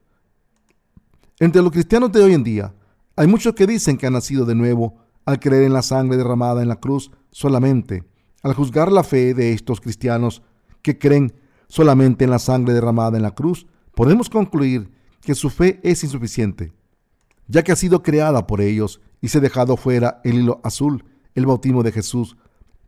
Entre 1.39 1.61
los 1.61 1.71
cristianos 1.73 2.11
de 2.13 2.23
hoy 2.23 2.33
en 2.33 2.43
día, 2.43 2.75
hay 3.17 3.27
muchos 3.27 3.55
que 3.55 3.67
dicen 3.67 3.99
que 3.99 4.07
han 4.07 4.15
nacido 4.15 4.47
de 4.47 4.55
nuevo 4.55 4.97
al 5.27 5.39
creer 5.39 5.65
en 5.65 5.75
la 5.75 5.83
sangre 5.83 6.17
derramada 6.17 6.63
en 6.63 6.69
la 6.69 6.81
cruz 6.81 7.11
solamente. 7.31 8.05
Al 8.47 8.55
juzgar 8.55 8.93
la 8.93 9.03
fe 9.03 9.35
de 9.35 9.53
estos 9.53 9.81
cristianos 9.81 10.41
que 10.81 11.01
creen 11.01 11.35
solamente 11.67 12.23
en 12.23 12.31
la 12.31 12.39
sangre 12.39 12.75
derramada 12.75 13.17
en 13.17 13.25
la 13.25 13.35
cruz, 13.35 13.67
podemos 13.93 14.31
concluir 14.31 14.93
que 15.21 15.35
su 15.35 15.51
fe 15.51 15.81
es 15.83 16.05
insuficiente, 16.05 16.73
ya 17.49 17.65
que 17.65 17.73
ha 17.73 17.75
sido 17.75 18.05
creada 18.05 18.47
por 18.47 18.61
ellos 18.61 19.01
y 19.21 19.31
se 19.31 19.39
ha 19.39 19.41
dejado 19.41 19.77
fuera 19.77 20.21
el 20.23 20.35
hilo 20.37 20.61
azul, 20.63 21.05
el 21.35 21.45
bautismo 21.45 21.83
de 21.83 21.91
Jesús. 21.91 22.37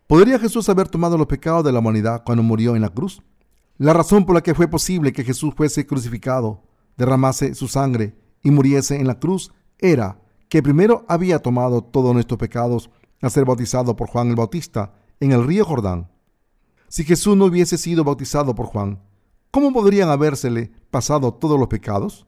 ¿Podría 0.06 0.38
Jesús 0.38 0.68
haber 0.68 0.86
tomado 0.86 1.18
los 1.18 1.26
pecados 1.26 1.64
de 1.64 1.72
la 1.72 1.80
humanidad 1.80 2.22
cuando 2.24 2.44
murió 2.44 2.76
en 2.76 2.82
la 2.82 2.90
cruz? 2.90 3.20
La 3.78 3.92
razón 3.92 4.26
por 4.26 4.36
la 4.36 4.44
que 4.44 4.54
fue 4.54 4.68
posible 4.68 5.12
que 5.12 5.24
Jesús 5.24 5.54
fuese 5.56 5.88
crucificado, 5.88 6.62
derramase 6.96 7.56
su 7.56 7.66
sangre 7.66 8.14
y 8.44 8.52
muriese 8.52 8.94
en 8.94 9.08
la 9.08 9.18
cruz 9.18 9.50
era 9.80 10.20
que 10.48 10.62
primero 10.62 11.04
había 11.08 11.40
tomado 11.40 11.82
todos 11.82 12.14
nuestros 12.14 12.38
pecados 12.38 12.90
al 13.20 13.32
ser 13.32 13.44
bautizado 13.44 13.96
por 13.96 14.08
Juan 14.08 14.28
el 14.28 14.36
Bautista 14.36 14.92
en 15.20 15.32
el 15.32 15.44
río 15.44 15.64
Jordán. 15.64 16.10
Si 16.88 17.04
Jesús 17.04 17.36
no 17.36 17.46
hubiese 17.46 17.76
sido 17.76 18.04
bautizado 18.04 18.54
por 18.54 18.66
Juan, 18.66 19.02
¿cómo 19.50 19.72
podrían 19.72 20.08
habérsele 20.08 20.72
pasado 20.90 21.34
todos 21.34 21.58
los 21.58 21.68
pecados? 21.68 22.26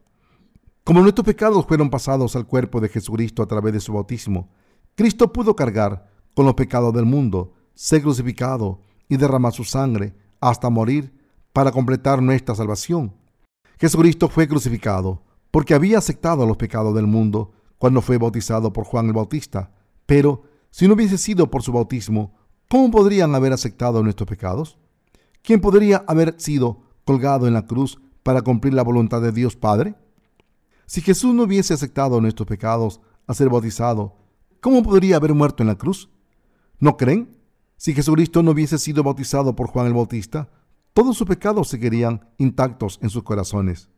Como 0.85 1.01
nuestros 1.01 1.25
pecados 1.25 1.67
fueron 1.67 1.91
pasados 1.91 2.37
al 2.37 2.47
cuerpo 2.47 2.81
de 2.81 2.89
Jesucristo 2.89 3.43
a 3.43 3.47
través 3.47 3.73
de 3.73 3.81
su 3.81 3.93
bautismo, 3.93 4.51
Cristo 4.95 5.33
pudo 5.33 5.55
cargar 5.57 6.11
con 6.35 6.47
los 6.47 6.55
pecados 6.55 6.93
del 6.93 7.07
mundo, 7.07 7.55
ser 7.75 8.03
crucificado 8.03 8.81
y 9.09 9.17
derramar 9.17 9.53
su 9.53 9.65
sangre 9.65 10.15
hasta 10.41 10.71
morir 10.71 11.15
para 11.53 11.73
completar 11.73 12.23
nuestra 12.23 12.55
salvación. 12.55 13.15
Jesucristo 13.79 14.29
fue 14.29 14.47
crucificado 14.47 15.23
porque 15.51 15.75
había 15.75 15.99
aceptado 15.99 16.47
los 16.47 16.57
pecados 16.57 16.95
del 16.95 17.07
mundo 17.07 17.53
cuando 17.79 18.03
fue 18.03 18.19
bautizado 18.19 18.73
por 18.73 18.85
Juan 18.85 19.07
el 19.07 19.13
Bautista. 19.15 19.73
Pero 20.07 20.43
si 20.71 20.87
no 20.87 20.95
hubiese 20.95 21.19
sido 21.19 21.51
por 21.51 21.63
su 21.63 21.73
bautismo, 21.73 22.35
¿cómo 22.71 22.89
podrían 22.93 23.35
haber 23.35 23.53
aceptado 23.53 24.01
nuestros 24.03 24.29
pecados? 24.29 24.79
¿Quién 25.43 25.61
podría 25.61 26.05
haber 26.07 26.41
sido 26.41 26.83
colgado 27.05 27.49
en 27.49 27.55
la 27.55 27.67
cruz 27.67 28.01
para 28.23 28.43
cumplir 28.43 28.75
la 28.75 28.85
voluntad 28.85 29.21
de 29.21 29.33
Dios 29.33 29.57
Padre? 29.57 29.97
Si 30.87 31.01
Jesús 31.01 31.35
no 31.35 31.43
hubiese 31.43 31.75
aceptado 31.75 32.21
nuestros 32.21 32.47
pecados 32.47 33.01
a 33.27 33.35
ser 33.35 33.49
bautizado, 33.49 34.15
¿cómo 34.61 34.85
podría 34.85 35.17
haber 35.17 35.35
muerto 35.35 35.65
en 35.65 35.67
la 35.67 35.75
cruz? 35.75 36.11
¿No 36.79 36.97
creen? 36.97 37.37
Si 37.77 37.93
Jesucristo 37.93 38.43
no 38.43 38.53
hubiese 38.53 38.79
sido 38.79 39.03
bautizado 39.03 39.57
por 39.57 39.67
Juan 39.67 39.89
el 39.89 39.95
Bautista, 39.95 40.49
todos 40.93 41.17
sus 41.17 41.27
pecados 41.27 41.67
seguirían 41.67 42.29
intactos 42.39 43.01
en 43.03 43.11
sus 43.11 43.25
corazones. 43.25 43.89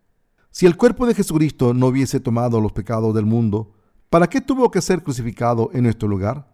Si 0.51 0.65
el 0.65 0.79
cuerpo 0.79 1.07
de 1.07 1.15
Jesucristo 1.15 1.75
no 1.75 1.89
hubiese 1.89 2.21
tomado 2.21 2.59
los 2.61 2.73
pecados 2.73 3.15
del 3.15 3.27
mundo, 3.27 3.75
¿para 4.09 4.29
qué 4.29 4.41
tuvo 4.41 4.71
que 4.71 4.81
ser 4.81 5.03
crucificado 5.03 5.69
en 5.75 5.83
nuestro 5.85 6.09
lugar? 6.09 6.52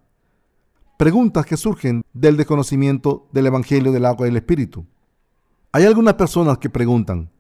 Preguntas 0.98 1.46
que 1.46 1.56
surgen 1.56 2.02
del 2.12 2.36
desconocimiento 2.36 3.28
del 3.30 3.46
Evangelio 3.46 3.92
del 3.92 4.04
agua 4.04 4.26
y 4.26 4.30
el 4.30 4.36
Espíritu. 4.36 4.84
Hay 5.70 5.84
algunas 5.84 6.14
personas 6.14 6.58
que 6.58 6.70
preguntan, 6.70 7.30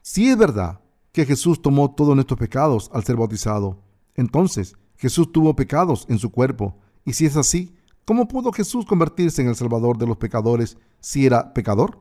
si 0.00 0.30
es 0.30 0.38
verdad 0.38 0.80
que 1.12 1.26
Jesús 1.26 1.60
tomó 1.60 1.94
todos 1.94 2.14
nuestros 2.14 2.40
pecados 2.40 2.90
al 2.94 3.04
ser 3.04 3.16
bautizado, 3.16 3.82
entonces 4.14 4.74
Jesús 4.96 5.30
tuvo 5.32 5.54
pecados 5.54 6.06
en 6.08 6.18
su 6.18 6.30
cuerpo, 6.32 6.78
y 7.04 7.12
si 7.12 7.26
es 7.26 7.36
así, 7.36 7.74
¿cómo 8.06 8.26
pudo 8.26 8.52
Jesús 8.52 8.86
convertirse 8.86 9.42
en 9.42 9.48
el 9.48 9.54
Salvador 9.54 9.98
de 9.98 10.06
los 10.06 10.16
pecadores 10.16 10.78
si 10.98 11.26
era 11.26 11.52
pecador? 11.52 11.98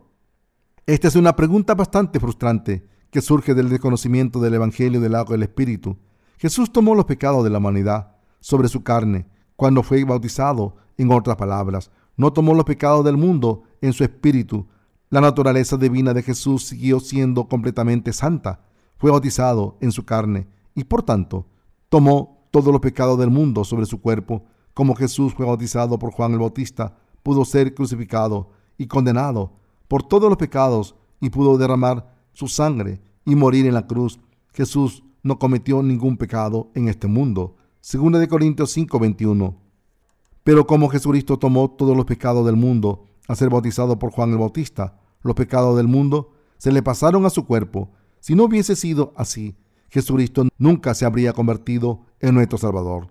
Esta 0.86 1.10
es 1.10 1.18
una 1.18 1.36
pregunta 1.36 1.76
bastante 1.76 2.18
frustrante 2.18 2.88
que 3.10 3.20
surge 3.20 3.54
del 3.54 3.68
desconocimiento 3.68 4.40
del 4.40 4.54
Evangelio 4.54 5.02
del 5.02 5.16
agua 5.16 5.36
y 5.36 5.40
el 5.40 5.44
Espíritu. 5.44 5.98
Jesús 6.38 6.72
tomó 6.72 6.96
los 6.96 7.04
pecados 7.04 7.44
de 7.44 7.50
la 7.50 7.58
humanidad 7.58 8.16
sobre 8.40 8.70
su 8.70 8.84
carne 8.84 9.28
cuando 9.62 9.84
fue 9.84 10.04
bautizado. 10.04 10.76
En 10.98 11.12
otras 11.12 11.36
palabras, 11.36 11.92
no 12.18 12.34
tomó 12.34 12.56
los 12.56 12.66
pecados 12.66 13.06
del 13.06 13.16
mundo 13.16 13.62
en 13.80 13.94
su 13.94 14.04
espíritu. 14.04 14.66
La 15.12 15.22
naturaleza 15.22 15.78
divina 15.78 16.16
de 16.16 16.24
Jesús 16.24 16.64
siguió 16.64 17.00
siendo 17.00 17.48
completamente 17.48 18.12
santa. 18.12 18.62
Fue 18.98 19.12
bautizado 19.12 19.78
en 19.80 19.92
su 19.92 20.04
carne 20.04 20.48
y 20.74 20.84
por 20.84 21.04
tanto 21.04 21.46
tomó 21.90 22.48
todos 22.50 22.72
los 22.74 22.82
pecados 22.82 23.20
del 23.20 23.30
mundo 23.30 23.64
sobre 23.64 23.86
su 23.86 24.02
cuerpo. 24.02 24.46
Como 24.74 24.96
Jesús 24.96 25.36
fue 25.36 25.46
bautizado 25.46 26.00
por 26.00 26.12
Juan 26.12 26.32
el 26.32 26.40
Bautista, 26.40 26.98
pudo 27.22 27.46
ser 27.46 27.76
crucificado 27.76 28.50
y 28.80 28.88
condenado 28.88 29.52
por 29.88 30.02
todos 30.02 30.28
los 30.28 30.40
pecados 30.40 30.96
y 31.20 31.30
pudo 31.30 31.60
derramar 31.60 32.16
su 32.34 32.48
sangre 32.48 33.00
y 33.26 33.36
morir 33.36 33.68
en 33.68 33.76
la 33.76 33.86
cruz. 33.86 34.20
Jesús 34.54 35.04
no 35.22 35.38
cometió 35.38 35.84
ningún 35.84 36.18
pecado 36.18 36.72
en 36.74 36.88
este 36.88 37.06
mundo. 37.06 37.58
Segunda 37.82 38.20
de 38.20 38.28
Corintios 38.28 38.70
5:21. 38.78 39.56
Pero 40.44 40.68
como 40.68 40.88
Jesucristo 40.90 41.40
tomó 41.40 41.72
todos 41.72 41.98
los 41.98 42.06
pecados 42.06 42.46
del 42.46 42.56
mundo 42.56 43.08
al 43.28 43.36
ser 43.36 43.50
bautizado 43.50 43.98
por 43.98 44.12
Juan 44.12 44.32
el 44.32 44.38
Bautista, 44.38 45.00
los 45.24 45.34
pecados 45.34 45.76
del 45.78 45.88
mundo 45.88 46.32
se 46.60 46.72
le 46.72 46.84
pasaron 46.84 47.26
a 47.26 47.32
su 47.32 47.48
cuerpo. 47.48 47.90
Si 48.20 48.36
no 48.36 48.44
hubiese 48.44 48.76
sido 48.76 49.14
así, 49.16 49.56
Jesucristo 49.90 50.48
nunca 50.60 50.94
se 50.94 51.06
habría 51.06 51.34
convertido 51.34 52.06
en 52.20 52.36
nuestro 52.36 52.60
Salvador. 52.60 53.08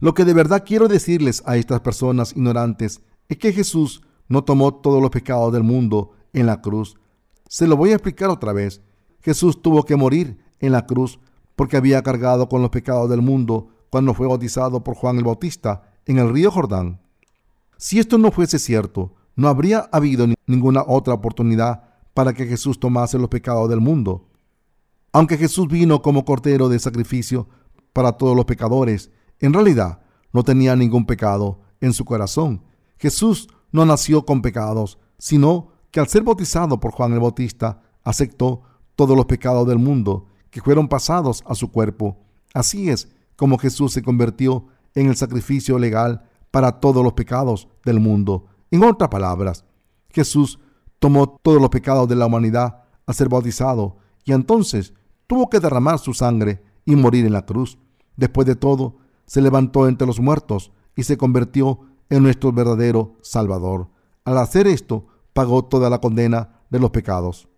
Lo 0.00 0.12
que 0.12 0.26
de 0.26 0.34
verdad 0.34 0.64
quiero 0.66 0.86
decirles 0.86 1.42
a 1.46 1.56
estas 1.56 1.80
personas 1.80 2.32
ignorantes 2.32 3.00
es 3.30 3.38
que 3.38 3.54
Jesús 3.54 4.02
no 4.28 4.44
tomó 4.44 4.74
todos 4.74 5.00
los 5.00 5.10
pecados 5.10 5.50
del 5.50 5.62
mundo 5.62 6.12
en 6.34 6.44
la 6.44 6.60
cruz, 6.60 6.98
se 7.48 7.66
lo 7.66 7.78
voy 7.78 7.92
a 7.92 7.94
explicar 7.94 8.28
otra 8.28 8.52
vez. 8.52 8.82
Jesús 9.22 9.62
tuvo 9.62 9.84
que 9.84 9.96
morir 9.96 10.38
en 10.60 10.72
la 10.72 10.84
cruz 10.84 11.18
porque 11.56 11.78
había 11.78 12.02
cargado 12.02 12.50
con 12.50 12.60
los 12.60 12.70
pecados 12.70 13.08
del 13.08 13.22
mundo 13.22 13.68
cuando 13.94 14.12
fue 14.12 14.26
bautizado 14.26 14.82
por 14.82 14.96
Juan 14.96 15.18
el 15.18 15.22
Bautista 15.22 15.84
en 16.04 16.18
el 16.18 16.32
río 16.32 16.50
Jordán. 16.50 17.00
Si 17.76 18.00
esto 18.00 18.18
no 18.18 18.32
fuese 18.32 18.58
cierto, 18.58 19.14
no 19.36 19.46
habría 19.46 19.88
habido 19.92 20.26
ninguna 20.48 20.82
otra 20.84 21.14
oportunidad 21.14 21.84
para 22.12 22.32
que 22.32 22.44
Jesús 22.44 22.80
tomase 22.80 23.20
los 23.20 23.28
pecados 23.28 23.70
del 23.70 23.80
mundo. 23.80 24.26
Aunque 25.12 25.38
Jesús 25.38 25.68
vino 25.68 26.02
como 26.02 26.24
cordero 26.24 26.68
de 26.68 26.80
sacrificio 26.80 27.48
para 27.92 28.10
todos 28.10 28.34
los 28.34 28.46
pecadores, 28.46 29.12
en 29.38 29.52
realidad 29.52 30.00
no 30.32 30.42
tenía 30.42 30.74
ningún 30.74 31.06
pecado 31.06 31.60
en 31.80 31.92
su 31.92 32.04
corazón. 32.04 32.64
Jesús 32.98 33.46
no 33.70 33.86
nació 33.86 34.26
con 34.26 34.42
pecados, 34.42 34.98
sino 35.20 35.68
que 35.92 36.00
al 36.00 36.08
ser 36.08 36.24
bautizado 36.24 36.80
por 36.80 36.90
Juan 36.90 37.12
el 37.12 37.20
Bautista, 37.20 37.80
aceptó 38.02 38.62
todos 38.96 39.16
los 39.16 39.26
pecados 39.26 39.68
del 39.68 39.78
mundo 39.78 40.26
que 40.50 40.60
fueron 40.60 40.88
pasados 40.88 41.44
a 41.46 41.54
su 41.54 41.70
cuerpo. 41.70 42.18
Así 42.52 42.90
es 42.90 43.13
como 43.36 43.58
Jesús 43.58 43.92
se 43.92 44.02
convirtió 44.02 44.66
en 44.94 45.08
el 45.08 45.16
sacrificio 45.16 45.78
legal 45.78 46.28
para 46.50 46.80
todos 46.80 47.02
los 47.02 47.14
pecados 47.14 47.68
del 47.84 48.00
mundo. 48.00 48.46
En 48.70 48.84
otras 48.84 49.08
palabras, 49.08 49.64
Jesús 50.10 50.58
tomó 50.98 51.28
todos 51.28 51.60
los 51.60 51.70
pecados 51.70 52.08
de 52.08 52.16
la 52.16 52.26
humanidad 52.26 52.84
al 53.06 53.14
ser 53.14 53.28
bautizado 53.28 53.96
y 54.24 54.32
entonces 54.32 54.94
tuvo 55.26 55.50
que 55.50 55.60
derramar 55.60 55.98
su 55.98 56.14
sangre 56.14 56.62
y 56.84 56.96
morir 56.96 57.26
en 57.26 57.32
la 57.32 57.44
cruz. 57.44 57.78
Después 58.16 58.46
de 58.46 58.56
todo, 58.56 58.96
se 59.26 59.42
levantó 59.42 59.88
entre 59.88 60.06
los 60.06 60.20
muertos 60.20 60.70
y 60.96 61.02
se 61.02 61.16
convirtió 61.16 61.80
en 62.10 62.22
nuestro 62.22 62.52
verdadero 62.52 63.16
Salvador. 63.22 63.88
Al 64.24 64.38
hacer 64.38 64.66
esto, 64.66 65.06
pagó 65.32 65.64
toda 65.64 65.90
la 65.90 66.00
condena 66.00 66.60
de 66.70 66.78
los 66.78 66.90
pecados. 66.90 67.48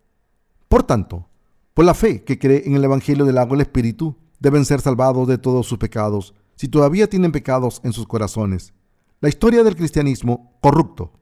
Por 0.69 0.83
tanto, 0.83 1.29
por 1.75 1.85
la 1.85 1.95
fe 1.95 2.25
que 2.25 2.39
cree 2.39 2.63
en 2.67 2.75
el 2.75 2.85
Evangelio 2.85 3.25
del 3.25 3.39
agua 3.39 3.57
y 3.57 3.61
el 3.61 3.67
Espíritu, 3.67 4.17
deben 4.41 4.65
ser 4.65 4.81
salvados 4.81 5.27
de 5.29 5.39
todos 5.39 5.67
sus 5.67 5.79
pecados, 5.79 6.35
si 6.55 6.69
todavía 6.69 7.09
tienen 7.09 7.33
pecados 7.33 7.81
en 7.85 7.93
sus 7.93 8.07
corazones. 8.07 8.73
La 9.21 9.29
historia 9.29 9.63
del 9.65 9.77
cristianismo 9.77 10.59
corrupto. 10.61 11.13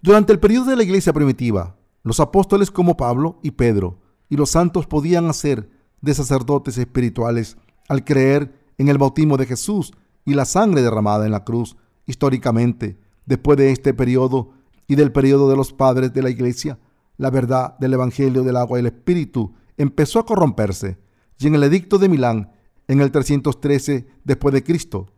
Durante 0.00 0.32
el 0.32 0.40
periodo 0.40 0.66
de 0.66 0.76
la 0.76 0.82
iglesia 0.82 1.12
primitiva, 1.12 1.76
los 2.02 2.20
apóstoles 2.20 2.70
como 2.70 2.96
Pablo 2.96 3.38
y 3.42 3.52
Pedro 3.52 4.00
y 4.28 4.36
los 4.36 4.50
santos 4.50 4.86
podían 4.86 5.26
hacer 5.26 5.70
de 6.00 6.14
sacerdotes 6.14 6.76
espirituales 6.78 7.56
al 7.88 8.04
creer 8.04 8.58
en 8.78 8.88
el 8.88 8.98
bautismo 8.98 9.36
de 9.36 9.46
Jesús 9.46 9.92
y 10.24 10.34
la 10.34 10.44
sangre 10.44 10.82
derramada 10.82 11.26
en 11.26 11.32
la 11.32 11.44
cruz. 11.44 11.76
Históricamente, 12.06 12.98
después 13.26 13.56
de 13.58 13.70
este 13.70 13.94
periodo, 13.94 14.50
y 14.92 14.94
del 14.94 15.12
periodo 15.12 15.48
de 15.48 15.56
los 15.56 15.72
padres 15.72 16.12
de 16.12 16.22
la 16.22 16.30
iglesia, 16.30 16.78
la 17.16 17.30
verdad 17.30 17.78
del 17.78 17.94
Evangelio 17.94 18.42
del 18.42 18.56
agua 18.56 18.78
y 18.78 18.80
el 18.80 18.86
Espíritu 18.86 19.54
empezó 19.76 20.18
a 20.18 20.26
corromperse 20.26 20.98
y 21.38 21.46
en 21.46 21.54
el 21.54 21.64
edicto 21.64 21.98
de 21.98 22.08
Milán, 22.08 22.52
en 22.88 23.00
el 23.00 23.10
313 23.10 24.06
después 24.24 24.52
de 24.52 24.62
Cristo, 24.62 25.08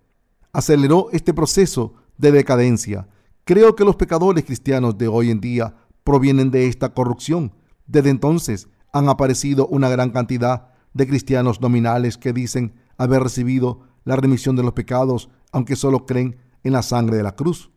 aceleró 0.53 1.09
este 1.13 1.35
proceso 1.35 1.95
de 2.19 2.33
decadencia. 2.33 3.09
Creo 3.45 3.75
que 3.75 3.85
los 3.85 3.97
pecadores 3.97 4.45
cristianos 4.45 4.97
de 4.97 5.09
hoy 5.09 5.31
en 5.31 5.41
día 5.41 5.75
provienen 6.05 6.51
de 6.51 6.67
esta 6.69 6.95
corrupción. 6.95 7.53
Desde 7.87 8.11
entonces 8.11 8.69
han 8.93 9.09
aparecido 9.09 9.67
una 9.67 9.89
gran 9.89 10.11
cantidad 10.11 10.69
de 10.93 11.07
cristianos 11.07 11.61
nominales 11.61 12.17
que 12.17 12.33
dicen 12.33 12.75
haber 12.97 13.23
recibido 13.23 13.81
la 14.05 14.17
remisión 14.17 14.55
de 14.55 14.63
los 14.63 14.73
pecados, 14.73 15.29
aunque 15.51 15.77
solo 15.77 16.07
creen 16.07 16.37
en 16.63 16.73
la 16.73 16.83
sangre 16.83 17.17
de 17.17 17.23
la 17.23 17.35
cruz. 17.35 17.71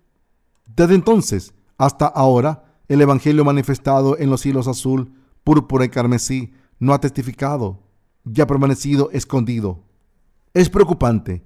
Desde 0.76 0.96
entonces 0.96 1.54
hasta 1.78 2.08
ahora, 2.08 2.64
el 2.88 3.02
Evangelio 3.02 3.46
manifestado 3.46 4.18
en 4.18 4.30
los 4.30 4.46
hilos 4.46 4.68
azul, 4.68 5.14
púrpura 5.44 5.86
y 5.86 5.90
carmesí 5.90 6.54
no 6.80 6.94
ha 6.94 7.00
testificado, 7.00 7.80
ya 8.32 8.44
ha 8.44 8.48
permanecido 8.48 9.10
escondido. 9.12 9.84
Es 10.54 10.70
preocupante 10.70 11.44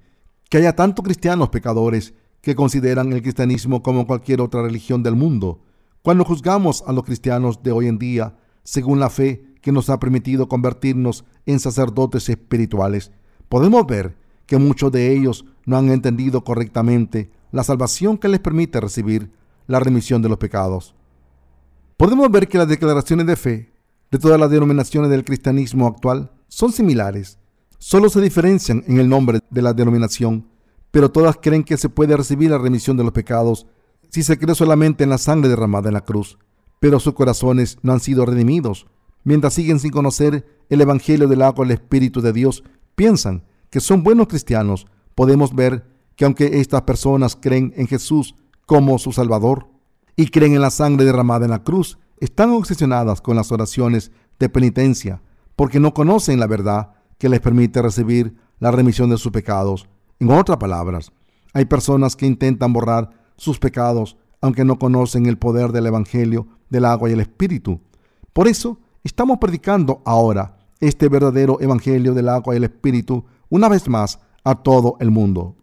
que 0.48 0.58
haya 0.58 0.76
tantos 0.76 1.04
cristianos 1.04 1.48
pecadores 1.48 2.14
que 2.40 2.54
consideran 2.54 3.12
el 3.12 3.22
cristianismo 3.22 3.82
como 3.82 4.06
cualquier 4.06 4.40
otra 4.40 4.62
religión 4.62 5.02
del 5.02 5.16
mundo. 5.16 5.62
Cuando 6.02 6.24
juzgamos 6.24 6.82
a 6.86 6.92
los 6.92 7.04
cristianos 7.04 7.62
de 7.62 7.72
hoy 7.72 7.86
en 7.86 7.98
día, 7.98 8.36
según 8.64 9.00
la 9.00 9.10
fe 9.10 9.54
que 9.60 9.72
nos 9.72 9.88
ha 9.90 10.00
permitido 10.00 10.48
convertirnos 10.48 11.24
en 11.46 11.60
sacerdotes 11.60 12.28
espirituales, 12.28 13.12
podemos 13.48 13.86
ver 13.86 14.16
que 14.46 14.58
muchos 14.58 14.90
de 14.90 15.12
ellos 15.12 15.44
no 15.64 15.76
han 15.76 15.90
entendido 15.90 16.42
correctamente 16.42 17.30
la 17.52 17.62
salvación 17.62 18.18
que 18.18 18.28
les 18.28 18.40
permite 18.40 18.80
recibir 18.80 19.32
la 19.66 19.78
remisión 19.78 20.20
de 20.22 20.28
los 20.28 20.38
pecados. 20.38 20.94
Podemos 21.96 22.30
ver 22.30 22.48
que 22.48 22.58
las 22.58 22.68
declaraciones 22.68 23.26
de 23.26 23.36
fe 23.36 23.72
de 24.10 24.18
todas 24.18 24.38
las 24.38 24.50
denominaciones 24.50 25.10
del 25.10 25.24
cristianismo 25.24 25.86
actual 25.86 26.32
son 26.52 26.70
similares. 26.70 27.38
Solo 27.78 28.10
se 28.10 28.20
diferencian 28.20 28.84
en 28.86 29.00
el 29.00 29.08
nombre 29.08 29.40
de 29.48 29.62
la 29.62 29.72
denominación, 29.72 30.50
pero 30.90 31.10
todas 31.10 31.38
creen 31.40 31.64
que 31.64 31.78
se 31.78 31.88
puede 31.88 32.14
recibir 32.14 32.50
la 32.50 32.58
remisión 32.58 32.98
de 32.98 33.04
los 33.04 33.14
pecados 33.14 33.66
si 34.10 34.22
se 34.22 34.38
cree 34.38 34.54
solamente 34.54 35.02
en 35.02 35.08
la 35.08 35.16
sangre 35.16 35.48
derramada 35.48 35.88
en 35.88 35.94
la 35.94 36.04
cruz, 36.04 36.38
pero 36.78 37.00
sus 37.00 37.14
corazones 37.14 37.78
no 37.80 37.94
han 37.94 38.00
sido 38.00 38.26
redimidos. 38.26 38.86
Mientras 39.24 39.54
siguen 39.54 39.80
sin 39.80 39.92
conocer 39.92 40.46
el 40.68 40.82
Evangelio 40.82 41.26
del 41.26 41.40
agua 41.40 41.64
del 41.64 41.78
Espíritu 41.78 42.20
de 42.20 42.34
Dios, 42.34 42.64
piensan 42.96 43.44
que 43.70 43.80
son 43.80 44.02
buenos 44.02 44.28
cristianos. 44.28 44.86
Podemos 45.14 45.54
ver 45.54 45.86
que 46.16 46.26
aunque 46.26 46.60
estas 46.60 46.82
personas 46.82 47.34
creen 47.34 47.72
en 47.78 47.86
Jesús 47.86 48.34
como 48.66 48.98
su 48.98 49.12
Salvador 49.12 49.68
y 50.16 50.26
creen 50.26 50.52
en 50.52 50.60
la 50.60 50.70
sangre 50.70 51.06
derramada 51.06 51.46
en 51.46 51.52
la 51.52 51.64
cruz, 51.64 51.98
están 52.20 52.50
obsesionadas 52.50 53.22
con 53.22 53.36
las 53.36 53.50
oraciones 53.52 54.12
de 54.38 54.50
penitencia 54.50 55.22
porque 55.62 55.78
no 55.78 55.94
conocen 55.94 56.40
la 56.40 56.48
verdad 56.48 56.90
que 57.18 57.28
les 57.28 57.38
permite 57.38 57.80
recibir 57.80 58.36
la 58.58 58.72
remisión 58.72 59.10
de 59.10 59.16
sus 59.16 59.30
pecados. 59.30 59.86
En 60.18 60.32
otras 60.32 60.58
palabras, 60.58 61.12
hay 61.54 61.66
personas 61.66 62.16
que 62.16 62.26
intentan 62.26 62.72
borrar 62.72 63.10
sus 63.36 63.60
pecados, 63.60 64.16
aunque 64.40 64.64
no 64.64 64.76
conocen 64.76 65.26
el 65.26 65.38
poder 65.38 65.70
del 65.70 65.86
Evangelio 65.86 66.48
del 66.68 66.84
agua 66.84 67.08
y 67.08 67.12
el 67.12 67.20
Espíritu. 67.20 67.80
Por 68.32 68.48
eso 68.48 68.80
estamos 69.04 69.38
predicando 69.38 70.02
ahora 70.04 70.58
este 70.80 71.08
verdadero 71.08 71.58
Evangelio 71.60 72.12
del 72.12 72.28
agua 72.28 72.54
y 72.54 72.56
el 72.56 72.64
Espíritu 72.64 73.24
una 73.48 73.68
vez 73.68 73.88
más 73.88 74.18
a 74.42 74.56
todo 74.56 74.96
el 74.98 75.12
mundo. 75.12 75.54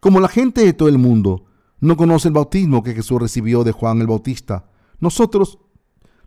Como 0.00 0.18
la 0.18 0.28
gente 0.28 0.64
de 0.64 0.72
todo 0.72 0.88
el 0.88 0.96
mundo 0.96 1.44
no 1.78 1.98
conoce 1.98 2.28
el 2.28 2.34
bautismo 2.34 2.82
que 2.82 2.94
Jesús 2.94 3.20
recibió 3.20 3.64
de 3.64 3.72
Juan 3.72 4.00
el 4.00 4.06
Bautista, 4.06 4.70
nosotros 4.98 5.58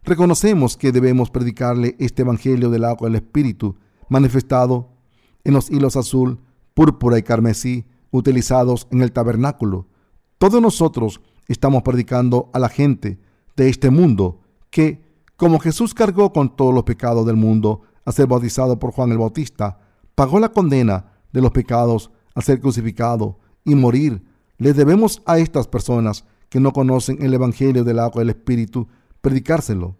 reconocemos 0.03 0.77
que 0.77 0.91
debemos 0.91 1.29
predicarle 1.29 1.95
este 1.99 2.21
Evangelio 2.21 2.69
del 2.69 2.85
agua 2.85 3.07
y 3.07 3.11
el 3.11 3.15
Espíritu 3.15 3.75
manifestado 4.09 4.89
en 5.43 5.53
los 5.53 5.69
hilos 5.69 5.95
azul, 5.95 6.39
púrpura 6.73 7.17
y 7.17 7.23
carmesí 7.23 7.85
utilizados 8.11 8.87
en 8.91 9.01
el 9.01 9.11
tabernáculo. 9.11 9.87
Todos 10.37 10.61
nosotros 10.61 11.21
estamos 11.47 11.83
predicando 11.83 12.49
a 12.53 12.59
la 12.59 12.69
gente 12.69 13.19
de 13.55 13.69
este 13.69 13.89
mundo 13.89 14.39
que, 14.69 15.03
como 15.35 15.59
Jesús 15.59 15.93
cargó 15.93 16.31
con 16.31 16.55
todos 16.55 16.73
los 16.73 16.83
pecados 16.83 17.25
del 17.25 17.35
mundo 17.35 17.81
a 18.05 18.11
ser 18.11 18.27
bautizado 18.27 18.79
por 18.79 18.91
Juan 18.91 19.11
el 19.11 19.17
Bautista, 19.17 19.79
pagó 20.15 20.39
la 20.39 20.49
condena 20.49 21.13
de 21.31 21.41
los 21.41 21.51
pecados 21.51 22.11
a 22.35 22.41
ser 22.41 22.59
crucificado 22.59 23.39
y 23.63 23.75
morir, 23.75 24.23
le 24.57 24.73
debemos 24.73 25.21
a 25.25 25.39
estas 25.39 25.67
personas 25.67 26.25
que 26.49 26.59
no 26.59 26.73
conocen 26.73 27.21
el 27.21 27.33
Evangelio 27.33 27.83
del 27.83 27.99
agua 27.99 28.21
del 28.21 28.31
Espíritu 28.31 28.87
predicárselo. 29.21 29.97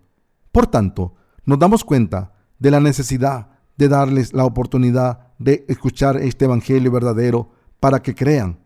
Por 0.52 0.68
tanto, 0.68 1.16
nos 1.46 1.60
damos 1.60 1.84
cuenta 1.84 2.34
de 2.58 2.72
la 2.72 2.80
necesidad 2.80 3.50
de 3.78 3.88
darles 3.88 4.34
la 4.34 4.46
oportunidad 4.46 5.28
de 5.38 5.66
escuchar 5.68 6.18
este 6.18 6.46
Evangelio 6.46 6.92
verdadero 6.92 7.52
para 7.80 8.02
que 8.02 8.16
crean. 8.16 8.60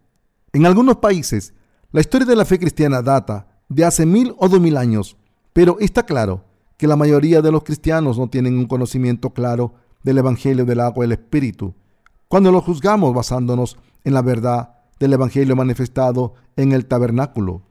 En 0.53 0.65
algunos 0.65 0.97
países 0.97 1.53
la 1.93 2.01
historia 2.01 2.25
de 2.25 2.35
la 2.35 2.45
fe 2.45 2.57
cristiana 2.57 3.03
data 3.03 3.47
de 3.69 3.85
hace 3.85 4.07
mil 4.07 4.33
o 4.39 4.49
dos 4.49 4.59
mil 4.59 4.77
años, 4.77 5.15
pero 5.53 5.77
está 5.79 6.03
claro 6.07 6.43
que 6.75 6.87
la 6.87 6.95
mayoría 6.95 7.43
de 7.43 7.51
los 7.51 7.63
cristianos 7.63 8.17
no 8.17 8.27
tienen 8.27 8.57
un 8.57 8.65
conocimiento 8.65 9.29
claro 9.29 9.75
del 10.01 10.17
Evangelio 10.17 10.65
del 10.65 10.79
agua 10.79 11.05
y 11.05 11.07
el 11.07 11.11
Espíritu. 11.11 11.75
Cuando 12.27 12.51
lo 12.51 12.61
juzgamos 12.61 13.13
basándonos 13.13 13.77
en 14.03 14.15
la 14.15 14.23
verdad 14.23 14.73
del 14.99 15.13
Evangelio 15.13 15.55
manifestado 15.55 16.33
en 16.55 16.71
el 16.71 16.87
tabernáculo. 16.87 17.61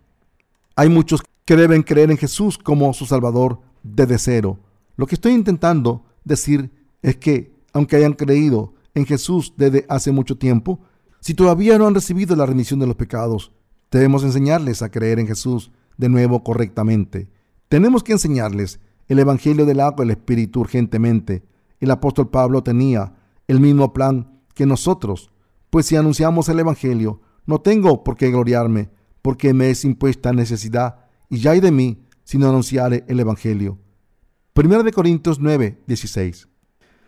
Hay 0.76 0.88
muchos 0.88 1.22
que 1.52 1.60
deben 1.60 1.82
creer 1.82 2.10
en 2.10 2.16
Jesús 2.16 2.56
como 2.56 2.94
su 2.94 3.04
Salvador 3.04 3.60
desde 3.82 4.18
cero. 4.18 4.58
Lo 4.96 5.06
que 5.06 5.16
estoy 5.16 5.32
intentando 5.32 6.06
decir 6.24 6.70
es 7.02 7.16
que, 7.16 7.52
aunque 7.74 7.96
hayan 7.96 8.14
creído 8.14 8.72
en 8.94 9.04
Jesús 9.04 9.52
desde 9.58 9.84
hace 9.90 10.12
mucho 10.12 10.38
tiempo, 10.38 10.80
si 11.20 11.34
todavía 11.34 11.76
no 11.76 11.86
han 11.86 11.94
recibido 11.94 12.34
la 12.36 12.46
remisión 12.46 12.80
de 12.80 12.86
los 12.86 12.96
pecados, 12.96 13.52
Debemos 13.92 14.24
enseñarles 14.24 14.80
a 14.80 14.90
creer 14.90 15.18
en 15.18 15.26
Jesús 15.26 15.70
de 15.98 16.08
nuevo 16.08 16.42
correctamente. 16.42 17.28
Tenemos 17.68 18.02
que 18.02 18.12
enseñarles 18.12 18.80
el 19.06 19.18
Evangelio 19.18 19.66
del 19.66 19.80
agua 19.80 19.98
y 19.98 20.08
el 20.08 20.12
Espíritu 20.12 20.60
urgentemente. 20.60 21.44
El 21.78 21.90
apóstol 21.90 22.30
Pablo 22.30 22.62
tenía 22.62 23.12
el 23.48 23.60
mismo 23.60 23.92
plan 23.92 24.40
que 24.54 24.64
nosotros, 24.64 25.30
pues 25.68 25.84
si 25.84 25.96
anunciamos 25.96 26.48
el 26.48 26.60
Evangelio, 26.60 27.20
no 27.44 27.60
tengo 27.60 28.02
por 28.02 28.16
qué 28.16 28.30
gloriarme, 28.30 28.88
porque 29.20 29.52
me 29.52 29.68
es 29.68 29.84
impuesta 29.84 30.32
necesidad, 30.32 31.01
y 31.32 31.38
ya 31.38 31.52
hay 31.52 31.60
de 31.60 31.70
mí 31.70 32.04
si 32.24 32.36
no 32.36 32.46
anunciare 32.46 33.06
el 33.08 33.18
Evangelio. 33.18 33.78
1 34.54 34.82
de 34.82 34.92
Corintios 34.92 35.40
9, 35.40 35.82
16. 35.86 36.46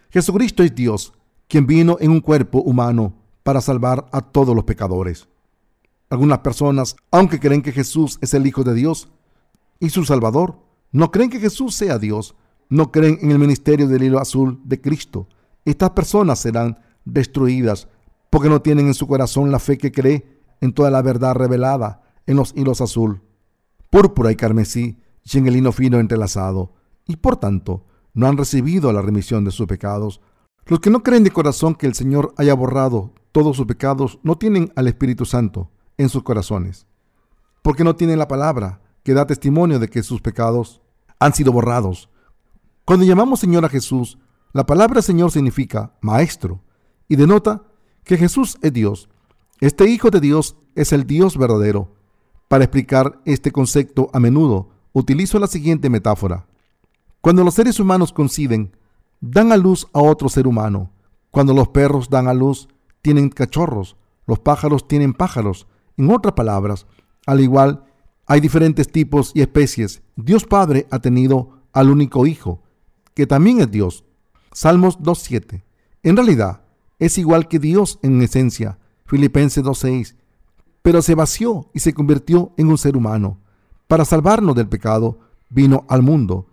Jesucristo 0.08 0.62
es 0.62 0.74
Dios, 0.74 1.12
quien 1.46 1.66
vino 1.66 1.98
en 2.00 2.10
un 2.10 2.20
cuerpo 2.20 2.62
humano 2.62 3.18
para 3.42 3.60
salvar 3.60 4.06
a 4.12 4.22
todos 4.22 4.56
los 4.56 4.64
pecadores. 4.64 5.28
Algunas 6.08 6.38
personas, 6.38 6.96
aunque 7.10 7.38
creen 7.38 7.60
que 7.60 7.70
Jesús 7.70 8.18
es 8.22 8.32
el 8.32 8.46
Hijo 8.46 8.64
de 8.64 8.72
Dios 8.72 9.10
y 9.78 9.90
su 9.90 10.06
Salvador, 10.06 10.58
no 10.90 11.10
creen 11.10 11.28
que 11.28 11.38
Jesús 11.38 11.74
sea 11.74 11.98
Dios, 11.98 12.34
no 12.70 12.92
creen 12.92 13.18
en 13.20 13.30
el 13.30 13.38
ministerio 13.38 13.88
del 13.88 14.04
hilo 14.04 14.18
azul 14.18 14.58
de 14.64 14.80
Cristo. 14.80 15.28
Estas 15.66 15.90
personas 15.90 16.38
serán 16.38 16.78
destruidas 17.04 17.88
porque 18.30 18.48
no 18.48 18.62
tienen 18.62 18.87
en 18.87 18.94
su 18.94 19.06
corazón 19.06 19.52
la 19.52 19.58
fe 19.58 19.76
que 19.76 19.92
cree 19.92 20.40
en 20.62 20.72
toda 20.72 20.90
la 20.90 21.02
verdad 21.02 21.34
revelada 21.34 22.00
en 22.26 22.37
los 22.38 22.54
hilos 22.56 22.80
azul, 22.80 23.20
púrpura 23.94 24.33
y 24.33 24.35
carmesí 24.35 24.98
y 25.22 25.38
en 25.38 25.46
el 25.46 25.54
lino 25.54 25.70
fino 25.70 26.00
entrelazado, 26.00 26.72
y 27.07 27.14
por 27.14 27.37
tanto 27.37 27.87
no 28.12 28.26
han 28.26 28.37
recibido 28.37 28.92
la 28.92 29.00
remisión 29.00 29.44
de 29.44 29.52
sus 29.52 29.68
pecados. 29.68 30.20
Los 30.66 30.80
que 30.80 30.90
no 30.90 31.04
creen 31.04 31.22
de 31.22 31.30
corazón 31.30 31.76
que 31.76 31.87
el 31.87 31.94
Señor 31.94 32.35
haya 32.37 32.54
borrado 32.54 33.14
todos 33.30 33.57
sus 33.57 33.66
pecados 33.66 34.18
no 34.24 34.37
tienen 34.37 34.72
al 34.74 34.88
Espíritu 34.88 35.24
Santo 35.24 35.70
en 35.96 36.09
sus 36.09 36.24
corazones, 36.24 36.88
porque 37.62 37.85
no 37.85 37.94
tienen 37.94 38.18
la 38.18 38.26
palabra 38.26 38.80
que 39.04 39.14
da 39.14 39.28
testimonio 39.28 39.78
de 39.78 39.87
que 39.87 40.02
sus 40.02 40.20
pecados 40.20 40.83
han 41.20 41.33
sido 41.33 41.52
borrados. 41.52 42.11
Cuando 42.85 43.07
llamamos 43.07 43.38
Señor 43.38 43.64
a 43.64 43.68
Jesús, 43.68 44.18
la 44.52 44.66
palabra 44.66 45.02
Señor 45.02 45.30
significa 45.30 45.94
Maestro 46.00 46.64
y 47.07 47.14
denota 47.14 47.62
que 48.02 48.16
Jesús 48.16 48.59
es 48.61 48.72
Dios. 48.72 49.09
Este 49.61 49.88
Hijo 49.88 50.11
de 50.11 50.18
Dios 50.18 50.57
es 50.74 50.92
el 50.92 51.07
Dios 51.07 51.38
verdadero. 51.38 51.93
Para 52.48 52.64
explicar 52.64 53.20
este 53.24 53.50
concepto 53.50 54.11
a 54.12 54.20
menudo 54.20 54.70
utilizo 54.92 55.38
la 55.38 55.46
siguiente 55.46 55.90
metáfora. 55.90 56.46
Cuando 57.20 57.42
los 57.42 57.54
seres 57.54 57.80
humanos 57.80 58.12
coinciden, 58.12 58.76
dan 59.20 59.52
a 59.52 59.57
luz 59.57 59.88
a 59.92 60.00
otro 60.00 60.28
ser 60.28 60.46
humano. 60.46 60.90
Cuando 61.30 61.54
los 61.54 61.68
perros 61.68 62.11
dan 62.11 62.28
a 62.28 62.35
luz, 62.35 62.68
tienen 63.02 63.28
cachorros. 63.28 63.96
Los 64.26 64.38
pájaros 64.38 64.87
tienen 64.87 65.14
pájaros. 65.14 65.66
En 65.96 66.11
otras 66.11 66.35
palabras, 66.35 66.87
al 67.26 67.40
igual 67.40 67.85
hay 68.26 68.40
diferentes 68.40 68.90
tipos 68.90 69.33
y 69.35 69.42
especies, 69.42 70.02
Dios 70.16 70.44
Padre 70.44 70.87
ha 70.90 70.98
tenido 70.98 71.61
al 71.72 71.90
único 71.90 72.26
Hijo, 72.26 72.62
que 73.14 73.26
también 73.26 73.61
es 73.61 73.70
Dios. 73.70 74.04
Salmos 74.52 74.98
2.7. 75.00 75.62
En 76.02 76.16
realidad, 76.16 76.62
es 76.98 77.18
igual 77.18 77.48
que 77.48 77.59
Dios 77.59 77.98
en 78.02 78.22
esencia, 78.22 78.78
Filipenses 79.04 79.62
2.6, 79.62 80.14
pero 80.85 81.01
se 81.01 81.14
vació 81.14 81.70
y 81.73 81.81
se 81.81 81.94
convirtió 81.94 82.53
en 82.59 82.68
un 82.68 82.77
ser 82.77 82.94
humano. 82.94 83.38
Para 83.88 84.05
salvarnos 84.05 84.55
del 84.55 84.68
pecado, 84.68 85.18
vino 85.49 85.87
al 85.88 86.03
mundo. 86.03 86.47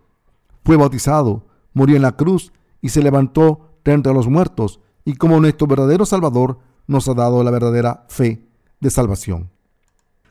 Fue 0.64 0.78
bautizado, 0.78 1.46
murió 1.74 1.98
en 1.98 2.02
la 2.02 2.16
cruz 2.16 2.54
y 2.82 2.88
se 2.88 3.04
levantó 3.04 3.76
de 3.84 3.92
entre 3.92 4.14
los 4.14 4.30
muertos, 4.30 4.80
y 5.04 5.16
como 5.16 5.42
nuestro 5.42 5.68
verdadero 5.68 6.06
Salvador 6.06 6.60
nos 6.88 7.10
ha 7.10 7.14
dado 7.14 7.44
la 7.44 7.52
verdadera 7.52 8.06
fe 8.08 8.48
de 8.80 8.90
salvación. 8.90 9.50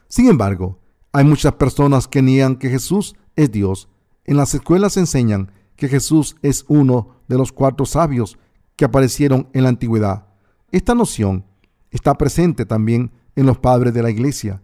Sin 0.07 0.27
embargo, 0.27 0.79
hay 1.11 1.23
muchas 1.23 1.53
personas 1.53 2.07
que 2.07 2.23
niegan 2.23 2.55
que 2.55 2.71
Jesús 2.71 3.15
es 3.35 3.51
Dios. 3.51 3.87
En 4.25 4.35
las 4.35 4.55
escuelas 4.55 4.97
enseñan 4.97 5.51
que 5.75 5.87
Jesús 5.87 6.37
es 6.41 6.65
uno 6.67 7.17
de 7.27 7.37
los 7.37 7.51
cuatro 7.51 7.85
sabios 7.85 8.39
que 8.75 8.85
aparecieron 8.85 9.47
en 9.53 9.61
la 9.61 9.69
antigüedad. 9.69 10.25
Esta 10.71 10.95
noción 10.95 11.45
está 11.91 12.15
presente 12.15 12.65
también 12.65 13.11
en 13.35 13.45
los 13.45 13.57
padres 13.57 13.93
de 13.93 14.03
la 14.03 14.09
iglesia. 14.09 14.61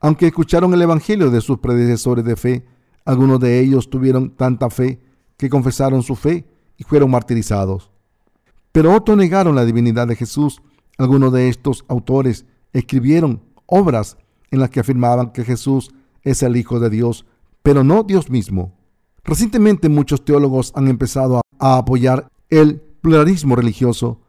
Aunque 0.00 0.26
escucharon 0.26 0.72
el 0.74 0.82
Evangelio 0.82 1.30
de 1.30 1.40
sus 1.40 1.58
predecesores 1.58 2.24
de 2.24 2.36
fe, 2.36 2.66
algunos 3.04 3.40
de 3.40 3.60
ellos 3.60 3.90
tuvieron 3.90 4.30
tanta 4.30 4.70
fe 4.70 5.00
que 5.36 5.48
confesaron 5.48 6.02
su 6.02 6.14
fe 6.14 6.46
y 6.76 6.84
fueron 6.84 7.10
martirizados. 7.10 7.90
Pero 8.72 8.94
otros 8.94 9.16
negaron 9.16 9.54
la 9.54 9.64
divinidad 9.64 10.06
de 10.06 10.16
Jesús. 10.16 10.62
Algunos 10.98 11.32
de 11.32 11.48
estos 11.48 11.84
autores 11.88 12.44
escribieron 12.72 13.42
obras 13.66 14.16
en 14.50 14.60
las 14.60 14.70
que 14.70 14.80
afirmaban 14.80 15.32
que 15.32 15.44
Jesús 15.44 15.90
es 16.22 16.42
el 16.42 16.56
Hijo 16.56 16.80
de 16.80 16.90
Dios, 16.90 17.26
pero 17.62 17.84
no 17.84 18.02
Dios 18.02 18.30
mismo. 18.30 18.72
Recientemente 19.24 19.88
muchos 19.88 20.24
teólogos 20.24 20.72
han 20.74 20.88
empezado 20.88 21.40
a, 21.58 21.76
apoyar 21.76 22.28
el 22.50 22.80
pluralismo 23.00 23.56
religioso. 23.56 24.20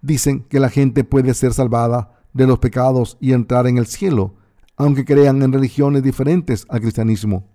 Dicen 0.00 0.44
que 0.48 0.60
la 0.60 0.68
gente 0.68 1.04
puede 1.04 1.34
ser 1.34 1.54
salvada 1.54 2.17
de 2.32 2.46
los 2.46 2.58
pecados 2.58 3.16
y 3.20 3.32
entrar 3.32 3.66
en 3.66 3.78
el 3.78 3.86
cielo, 3.86 4.34
aunque 4.76 5.04
crean 5.04 5.42
en 5.42 5.52
religiones 5.52 6.02
diferentes 6.02 6.66
al 6.68 6.80
cristianismo. 6.80 7.48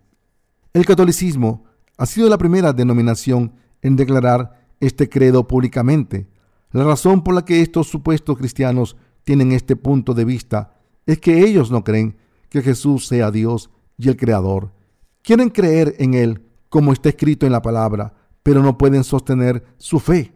El 0.74 0.86
catolicismo 0.86 1.66
ha 1.98 2.06
sido 2.06 2.30
la 2.30 2.38
primera 2.38 2.74
denominación 2.74 3.54
en 3.82 3.96
declarar 3.96 4.68
este 4.80 5.08
credo 5.10 5.48
públicamente. 5.48 6.28
La 6.72 6.84
razón 6.84 7.24
por 7.24 7.36
la 7.36 7.46
que 7.46 7.62
estos 7.62 7.88
supuestos 7.88 8.38
cristianos 8.38 8.98
tienen 9.24 9.52
este 9.52 9.76
punto 9.76 10.14
de 10.14 10.26
vista 10.26 10.76
es 11.06 11.20
que 11.20 11.46
ellos 11.46 11.72
no 11.72 11.84
creen 11.84 12.18
que 12.50 12.62
Jesús 12.62 13.08
sea 13.08 13.32
Dios 13.32 13.70
y 13.98 14.10
el 14.10 14.18
Creador. 14.18 14.74
Quieren 15.22 15.50
creer 15.50 15.96
en 16.00 16.14
Él 16.14 16.46
como 16.70 16.92
está 16.92 17.10
escrito 17.10 17.46
en 17.46 17.52
la 17.52 17.62
palabra, 17.62 18.14
pero 18.42 18.62
no 18.62 18.78
pueden 18.78 19.04
sostener 19.04 19.64
su 19.78 20.00
fe 20.00 20.34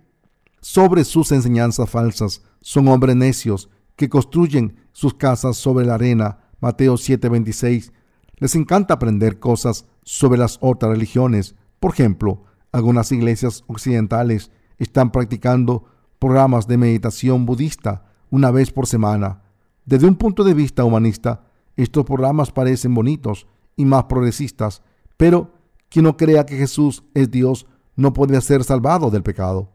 sobre 0.61 1.03
sus 1.03 1.31
enseñanzas 1.31 1.89
falsas. 1.89 2.43
Son 2.61 2.87
hombres 2.87 3.15
necios 3.15 3.69
que 3.97 4.07
construyen 4.07 4.77
sus 4.93 5.13
casas 5.13 5.57
sobre 5.57 5.85
la 5.85 5.95
arena. 5.95 6.39
Mateo 6.61 6.95
7:26. 6.95 7.91
Les 8.37 8.55
encanta 8.55 8.93
aprender 8.93 9.39
cosas 9.39 9.85
sobre 10.03 10.39
las 10.39 10.57
otras 10.61 10.91
religiones. 10.91 11.55
Por 11.79 11.91
ejemplo, 11.91 12.45
algunas 12.71 13.11
iglesias 13.11 13.63
occidentales 13.67 14.51
están 14.77 15.11
practicando 15.11 15.85
programas 16.19 16.67
de 16.67 16.77
meditación 16.77 17.45
budista 17.45 18.05
una 18.29 18.51
vez 18.51 18.71
por 18.71 18.87
semana. 18.87 19.41
Desde 19.85 20.07
un 20.07 20.15
punto 20.15 20.43
de 20.43 20.53
vista 20.53 20.83
humanista, 20.83 21.45
estos 21.75 22.05
programas 22.05 22.51
parecen 22.51 22.93
bonitos 22.93 23.47
y 23.75 23.85
más 23.85 24.05
progresistas, 24.05 24.81
pero 25.15 25.53
quien 25.89 26.03
no 26.03 26.17
crea 26.17 26.45
que 26.45 26.57
Jesús 26.57 27.03
es 27.13 27.31
Dios 27.31 27.67
no 27.95 28.13
puede 28.13 28.39
ser 28.41 28.63
salvado 28.63 29.09
del 29.09 29.23
pecado. 29.23 29.71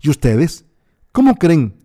¿Y 0.00 0.10
ustedes? 0.10 0.64
¿Cómo 1.12 1.36
creen? 1.36 1.83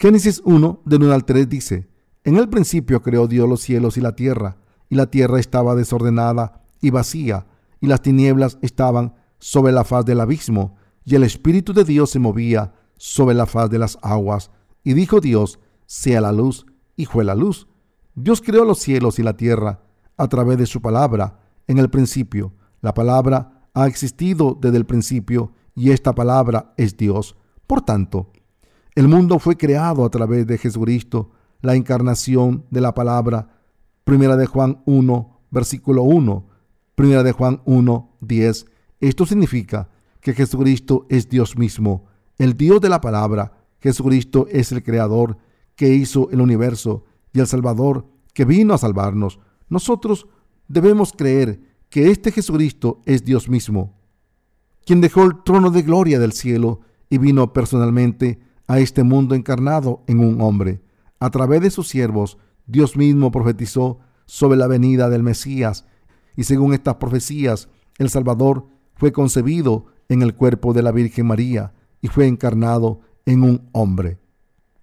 Génesis 0.00 0.40
1, 0.46 0.80
de 0.86 0.96
1 0.96 1.12
al 1.12 1.26
3 1.26 1.46
dice, 1.46 1.86
En 2.24 2.38
el 2.38 2.48
principio 2.48 3.02
creó 3.02 3.26
Dios 3.26 3.46
los 3.46 3.60
cielos 3.60 3.98
y 3.98 4.00
la 4.00 4.16
tierra, 4.16 4.56
y 4.88 4.94
la 4.94 5.10
tierra 5.10 5.38
estaba 5.38 5.74
desordenada 5.74 6.62
y 6.80 6.88
vacía, 6.88 7.46
y 7.82 7.86
las 7.86 8.00
tinieblas 8.00 8.56
estaban 8.62 9.14
sobre 9.38 9.72
la 9.72 9.84
faz 9.84 10.06
del 10.06 10.20
abismo, 10.20 10.76
y 11.04 11.16
el 11.16 11.22
Espíritu 11.22 11.74
de 11.74 11.84
Dios 11.84 12.08
se 12.08 12.18
movía 12.18 12.72
sobre 12.96 13.34
la 13.34 13.44
faz 13.44 13.68
de 13.68 13.78
las 13.78 13.98
aguas. 14.00 14.50
Y 14.82 14.94
dijo 14.94 15.20
Dios, 15.20 15.58
sea 15.84 16.22
la 16.22 16.32
luz, 16.32 16.64
y 16.96 17.04
fue 17.04 17.22
la 17.22 17.34
luz. 17.34 17.68
Dios 18.14 18.40
creó 18.40 18.64
los 18.64 18.78
cielos 18.78 19.18
y 19.18 19.22
la 19.22 19.36
tierra 19.36 19.82
a 20.16 20.28
través 20.28 20.56
de 20.56 20.64
su 20.64 20.80
palabra 20.80 21.40
en 21.66 21.76
el 21.76 21.90
principio. 21.90 22.54
La 22.80 22.94
palabra 22.94 23.68
ha 23.74 23.86
existido 23.86 24.56
desde 24.58 24.78
el 24.78 24.86
principio 24.86 25.52
y 25.74 25.90
esta 25.90 26.14
palabra 26.14 26.72
es 26.78 26.96
Dios. 26.96 27.36
Por 27.66 27.82
tanto, 27.82 28.32
el 28.94 29.08
mundo 29.08 29.38
fue 29.38 29.56
creado 29.56 30.04
a 30.04 30.10
través 30.10 30.46
de 30.46 30.58
Jesucristo, 30.58 31.30
la 31.60 31.74
encarnación 31.74 32.64
de 32.70 32.80
la 32.80 32.94
palabra. 32.94 33.48
Primera 34.04 34.36
de 34.36 34.46
Juan 34.46 34.82
1, 34.86 35.40
versículo 35.50 36.02
1. 36.02 36.46
Primera 36.94 37.22
de 37.22 37.32
Juan 37.32 37.62
1, 37.64 38.16
10. 38.20 38.66
Esto 39.00 39.26
significa 39.26 39.88
que 40.20 40.34
Jesucristo 40.34 41.06
es 41.08 41.28
Dios 41.28 41.56
mismo, 41.56 42.06
el 42.38 42.56
Dios 42.56 42.80
de 42.80 42.88
la 42.88 43.00
palabra. 43.00 43.52
Jesucristo 43.80 44.46
es 44.50 44.72
el 44.72 44.82
creador 44.82 45.38
que 45.76 45.94
hizo 45.94 46.28
el 46.30 46.40
universo 46.40 47.04
y 47.32 47.40
el 47.40 47.46
Salvador 47.46 48.06
que 48.34 48.44
vino 48.44 48.74
a 48.74 48.78
salvarnos. 48.78 49.38
Nosotros 49.68 50.26
debemos 50.68 51.12
creer 51.16 51.60
que 51.88 52.10
este 52.10 52.32
Jesucristo 52.32 53.00
es 53.06 53.24
Dios 53.24 53.48
mismo, 53.48 53.98
quien 54.84 55.00
dejó 55.00 55.24
el 55.24 55.42
trono 55.42 55.70
de 55.70 55.82
gloria 55.82 56.18
del 56.18 56.32
cielo 56.32 56.80
y 57.08 57.18
vino 57.18 57.52
personalmente 57.52 58.40
a 58.70 58.78
este 58.78 59.02
mundo 59.02 59.34
encarnado 59.34 60.04
en 60.06 60.20
un 60.20 60.40
hombre. 60.40 60.80
A 61.18 61.30
través 61.30 61.60
de 61.60 61.72
sus 61.72 61.88
siervos, 61.88 62.38
Dios 62.68 62.96
mismo 62.96 63.32
profetizó 63.32 63.98
sobre 64.26 64.56
la 64.56 64.68
venida 64.68 65.10
del 65.10 65.24
Mesías 65.24 65.86
y 66.36 66.44
según 66.44 66.72
estas 66.72 66.94
profecías, 66.94 67.68
el 67.98 68.10
Salvador 68.10 68.68
fue 68.94 69.10
concebido 69.10 69.86
en 70.08 70.22
el 70.22 70.36
cuerpo 70.36 70.72
de 70.72 70.84
la 70.84 70.92
Virgen 70.92 71.26
María 71.26 71.72
y 72.00 72.06
fue 72.06 72.28
encarnado 72.28 73.00
en 73.26 73.42
un 73.42 73.68
hombre. 73.72 74.20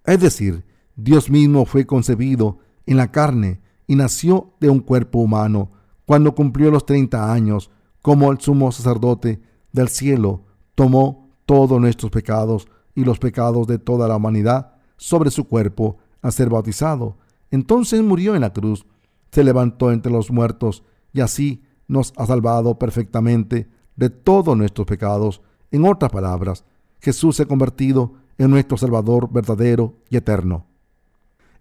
Es 0.04 0.20
decir, 0.20 0.66
Dios 0.98 1.30
mismo 1.30 1.66
fue 1.66 1.86
concebido 1.86 2.60
en 2.86 2.98
la 2.98 3.10
carne 3.14 3.62
y 3.88 3.96
nació 3.96 4.54
de 4.60 4.70
un 4.70 4.82
cuerpo 4.82 5.20
humano 5.20 5.72
cuando 6.06 6.36
cumplió 6.36 6.72
los 6.72 6.86
30 6.86 7.32
años 7.32 7.72
como 8.02 8.34
el 8.34 8.42
sumo 8.42 8.70
sacerdote 8.74 9.40
del 9.72 9.88
cielo 9.88 10.44
tomó 10.76 11.30
todos 11.46 11.80
nuestros 11.80 12.12
pecados 12.12 12.68
y 12.98 13.06
los 13.06 13.20
pecados 13.20 13.68
de 13.68 13.78
toda 13.78 14.08
la 14.08 14.16
humanidad 14.16 14.72
sobre 14.98 15.30
su 15.30 15.48
cuerpo 15.48 15.98
a 16.24 16.32
ser 16.32 16.50
bautizado. 16.50 17.16
Entonces 17.52 18.02
murió 18.02 18.34
en 18.34 18.42
la 18.42 18.54
cruz, 18.54 18.88
se 19.32 19.44
levantó 19.44 19.92
entre 19.92 20.12
los 20.12 20.32
muertos 20.32 20.84
y 21.14 21.22
así 21.22 21.62
nos 21.88 22.12
ha 22.18 22.26
salvado 22.26 22.80
perfectamente 22.80 23.70
de 23.96 24.10
todos 24.10 24.58
nuestros 24.58 24.88
pecados. 24.88 25.44
En 25.70 25.86
otras 25.86 26.12
palabras, 26.12 26.66
Jesús 27.00 27.36
se 27.36 27.44
ha 27.44 27.46
convertido 27.46 28.14
en 28.40 28.50
nuestro 28.50 28.78
Salvador 28.78 29.32
verdadero 29.32 29.94
y 30.10 30.18
eterno. 30.18 30.66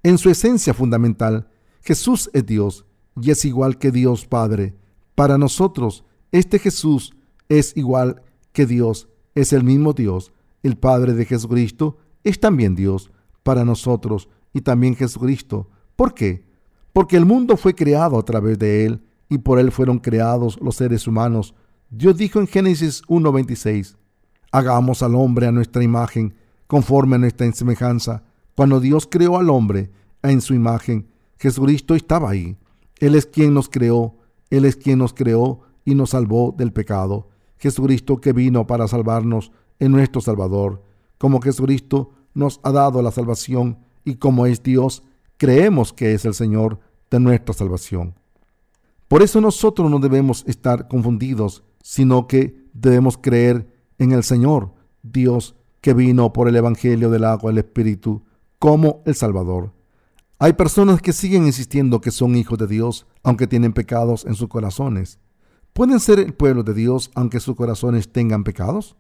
En 0.02 0.16
su 0.16 0.30
esencia 0.30 0.72
fundamental, 0.72 1.48
Jesús 1.82 2.30
es 2.32 2.46
Dios 2.46 2.86
y 3.20 3.30
es 3.30 3.44
igual 3.44 3.76
que 3.76 3.90
Dios 3.90 4.24
Padre. 4.24 4.74
Para 5.14 5.36
nosotros, 5.36 6.02
este 6.32 6.58
Jesús 6.58 7.14
es 7.50 7.76
igual 7.76 8.22
que 8.54 8.64
Dios, 8.64 9.10
es 9.34 9.52
el 9.52 9.64
mismo 9.64 9.92
Dios. 9.92 10.32
El 10.66 10.76
Padre 10.76 11.14
de 11.14 11.24
Jesucristo 11.24 11.98
es 12.24 12.40
también 12.40 12.74
Dios 12.74 13.10
para 13.42 13.64
nosotros 13.64 14.28
y 14.52 14.60
también 14.60 14.96
Jesucristo. 14.96 15.68
¿Por 15.94 16.12
qué? 16.12 16.44
Porque 16.92 17.16
el 17.16 17.24
mundo 17.24 17.56
fue 17.56 17.74
creado 17.74 18.18
a 18.18 18.24
través 18.24 18.58
de 18.58 18.84
Él 18.84 19.02
y 19.28 19.38
por 19.38 19.58
Él 19.58 19.70
fueron 19.72 19.98
creados 19.98 20.58
los 20.60 20.76
seres 20.76 21.06
humanos 21.06 21.54
Dios 21.90 22.16
dijo 22.16 22.40
en 22.40 22.48
Génesis 22.48 23.02
1.26, 23.04 23.96
hagamos 24.50 25.04
al 25.04 25.14
hombre 25.14 25.46
a 25.46 25.52
nuestra 25.52 25.84
imagen, 25.84 26.34
conforme 26.66 27.14
a 27.14 27.18
nuestra 27.20 27.50
semejanza. 27.52 28.24
Cuando 28.56 28.80
Dios 28.80 29.06
creó 29.08 29.38
al 29.38 29.50
hombre 29.50 29.92
en 30.22 30.40
su 30.40 30.54
imagen, 30.54 31.06
Jesucristo 31.38 31.94
estaba 31.94 32.30
ahí. 32.30 32.56
Él 32.98 33.14
es 33.14 33.26
quien 33.26 33.54
nos 33.54 33.68
creó, 33.68 34.16
Él 34.50 34.64
es 34.64 34.74
quien 34.76 34.98
nos 34.98 35.14
creó 35.14 35.60
y 35.84 35.94
nos 35.94 36.10
salvó 36.10 36.52
del 36.56 36.72
pecado. 36.72 37.28
Jesucristo 37.56 38.20
que 38.20 38.32
vino 38.32 38.66
para 38.66 38.88
salvarnos 38.88 39.52
en 39.78 39.92
nuestro 39.92 40.20
Salvador. 40.20 40.82
Como 41.18 41.40
Jesucristo 41.40 42.10
nos 42.34 42.60
ha 42.62 42.72
dado 42.72 43.02
la 43.02 43.10
salvación 43.10 43.78
y 44.04 44.16
como 44.16 44.46
es 44.46 44.62
Dios, 44.62 45.02
creemos 45.36 45.92
que 45.92 46.14
es 46.14 46.24
el 46.24 46.34
Señor 46.34 46.80
de 47.10 47.20
nuestra 47.20 47.54
salvación. 47.54 48.14
Por 49.08 49.22
eso 49.22 49.40
nosotros 49.40 49.90
no 49.90 49.98
debemos 49.98 50.44
estar 50.46 50.88
confundidos 50.88 51.62
sino 51.88 52.26
que 52.26 52.66
debemos 52.72 53.16
creer 53.16 53.68
en 53.98 54.10
el 54.10 54.24
Señor, 54.24 54.74
Dios 55.04 55.54
que 55.80 55.94
vino 55.94 56.32
por 56.32 56.48
el 56.48 56.56
Evangelio 56.56 57.10
del 57.10 57.22
agua 57.22 57.52
y 57.52 57.54
el 57.54 57.58
Espíritu 57.58 58.24
como 58.58 59.04
el 59.06 59.14
Salvador. 59.14 59.72
Hay 60.40 60.54
personas 60.54 61.00
que 61.00 61.12
siguen 61.12 61.46
insistiendo 61.46 62.00
que 62.00 62.10
son 62.10 62.34
hijos 62.34 62.58
de 62.58 62.66
Dios, 62.66 63.06
aunque 63.22 63.46
tienen 63.46 63.72
pecados 63.72 64.24
en 64.26 64.34
sus 64.34 64.48
corazones. 64.48 65.20
¿Pueden 65.72 66.00
ser 66.00 66.18
el 66.18 66.34
pueblo 66.34 66.64
de 66.64 66.74
Dios 66.74 67.12
aunque 67.14 67.38
sus 67.38 67.54
corazones 67.54 68.10
tengan 68.10 68.42
pecados? 68.42 68.96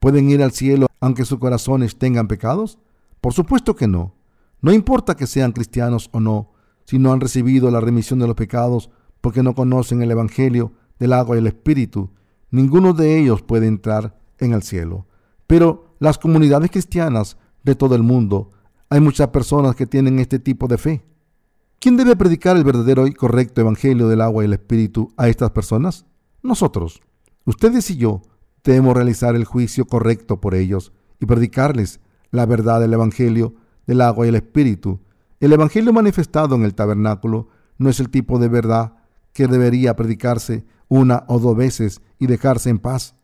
¿Pueden 0.00 0.30
ir 0.30 0.42
al 0.42 0.52
cielo 0.52 0.86
aunque 0.98 1.26
sus 1.26 1.38
corazones 1.38 1.98
tengan 1.98 2.26
pecados? 2.26 2.78
Por 3.20 3.34
supuesto 3.34 3.76
que 3.76 3.86
no. 3.86 4.14
No 4.62 4.72
importa 4.72 5.14
que 5.14 5.26
sean 5.26 5.52
cristianos 5.52 6.08
o 6.12 6.20
no, 6.20 6.52
si 6.84 6.98
no 6.98 7.12
han 7.12 7.20
recibido 7.20 7.70
la 7.70 7.80
remisión 7.80 8.18
de 8.18 8.26
los 8.26 8.34
pecados 8.34 8.90
porque 9.20 9.42
no 9.42 9.54
conocen 9.54 10.02
el 10.02 10.10
Evangelio 10.10 10.72
del 10.98 11.12
agua 11.12 11.36
y 11.36 11.40
el 11.40 11.46
Espíritu, 11.46 12.10
ninguno 12.50 12.94
de 12.94 13.18
ellos 13.18 13.42
puede 13.42 13.66
entrar 13.66 14.18
en 14.38 14.54
el 14.54 14.62
cielo. 14.62 15.06
Pero 15.46 15.94
las 15.98 16.16
comunidades 16.16 16.70
cristianas 16.70 17.36
de 17.62 17.74
todo 17.74 17.94
el 17.94 18.02
mundo, 18.02 18.52
hay 18.88 19.00
muchas 19.00 19.28
personas 19.28 19.76
que 19.76 19.86
tienen 19.86 20.18
este 20.18 20.38
tipo 20.38 20.66
de 20.66 20.78
fe. 20.78 21.04
¿Quién 21.78 21.98
debe 21.98 22.16
predicar 22.16 22.56
el 22.56 22.64
verdadero 22.64 23.06
y 23.06 23.12
correcto 23.12 23.60
evangelio 23.60 24.08
del 24.08 24.22
agua 24.22 24.42
y 24.42 24.46
el 24.46 24.54
espíritu 24.54 25.12
a 25.18 25.28
estas 25.28 25.50
personas? 25.50 26.06
Nosotros. 26.42 27.02
Ustedes 27.44 27.90
y 27.90 27.96
yo 27.96 28.22
debemos 28.64 28.94
realizar 28.94 29.36
el 29.36 29.44
juicio 29.44 29.86
correcto 29.86 30.40
por 30.40 30.54
ellos 30.54 30.92
y 31.18 31.26
predicarles 31.26 32.00
la 32.30 32.46
verdad 32.46 32.80
del 32.80 32.92
evangelio 32.92 33.54
del 33.86 34.00
agua 34.00 34.26
y 34.26 34.28
el 34.28 34.36
espíritu. 34.36 35.00
El 35.40 35.52
evangelio 35.52 35.92
manifestado 35.92 36.54
en 36.54 36.64
el 36.64 36.74
tabernáculo 36.74 37.48
no 37.78 37.88
es 37.88 38.00
el 38.00 38.10
tipo 38.10 38.38
de 38.38 38.48
verdad 38.48 38.94
que 39.32 39.46
debería 39.46 39.96
predicarse 39.96 40.64
una 40.88 41.24
o 41.28 41.38
dos 41.38 41.56
veces 41.56 42.02
y 42.18 42.26
dejarse 42.26 42.70
en 42.70 42.78
paz. 42.78 43.14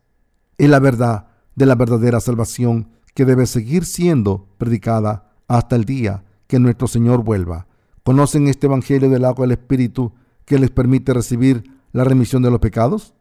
Es 0.58 0.70
la 0.70 0.78
verdad 0.78 1.28
de 1.54 1.66
la 1.66 1.74
verdadera 1.74 2.20
salvación 2.20 2.90
que 3.14 3.24
debe 3.24 3.46
seguir 3.46 3.84
siendo 3.84 4.48
predicada 4.58 5.32
hasta 5.48 5.76
el 5.76 5.84
día 5.84 6.24
que 6.46 6.58
nuestro 6.58 6.86
Señor 6.86 7.24
vuelva. 7.24 7.66
¿Conocen 8.04 8.46
este 8.46 8.66
Evangelio 8.66 9.10
del 9.10 9.24
agua 9.24 9.44
del 9.46 9.58
Espíritu 9.58 10.12
que 10.44 10.58
les 10.58 10.70
permite 10.70 11.12
recibir 11.12 11.64
la 11.92 12.04
remisión 12.04 12.42
de 12.42 12.50
los 12.50 12.60
pecados? 12.60 13.14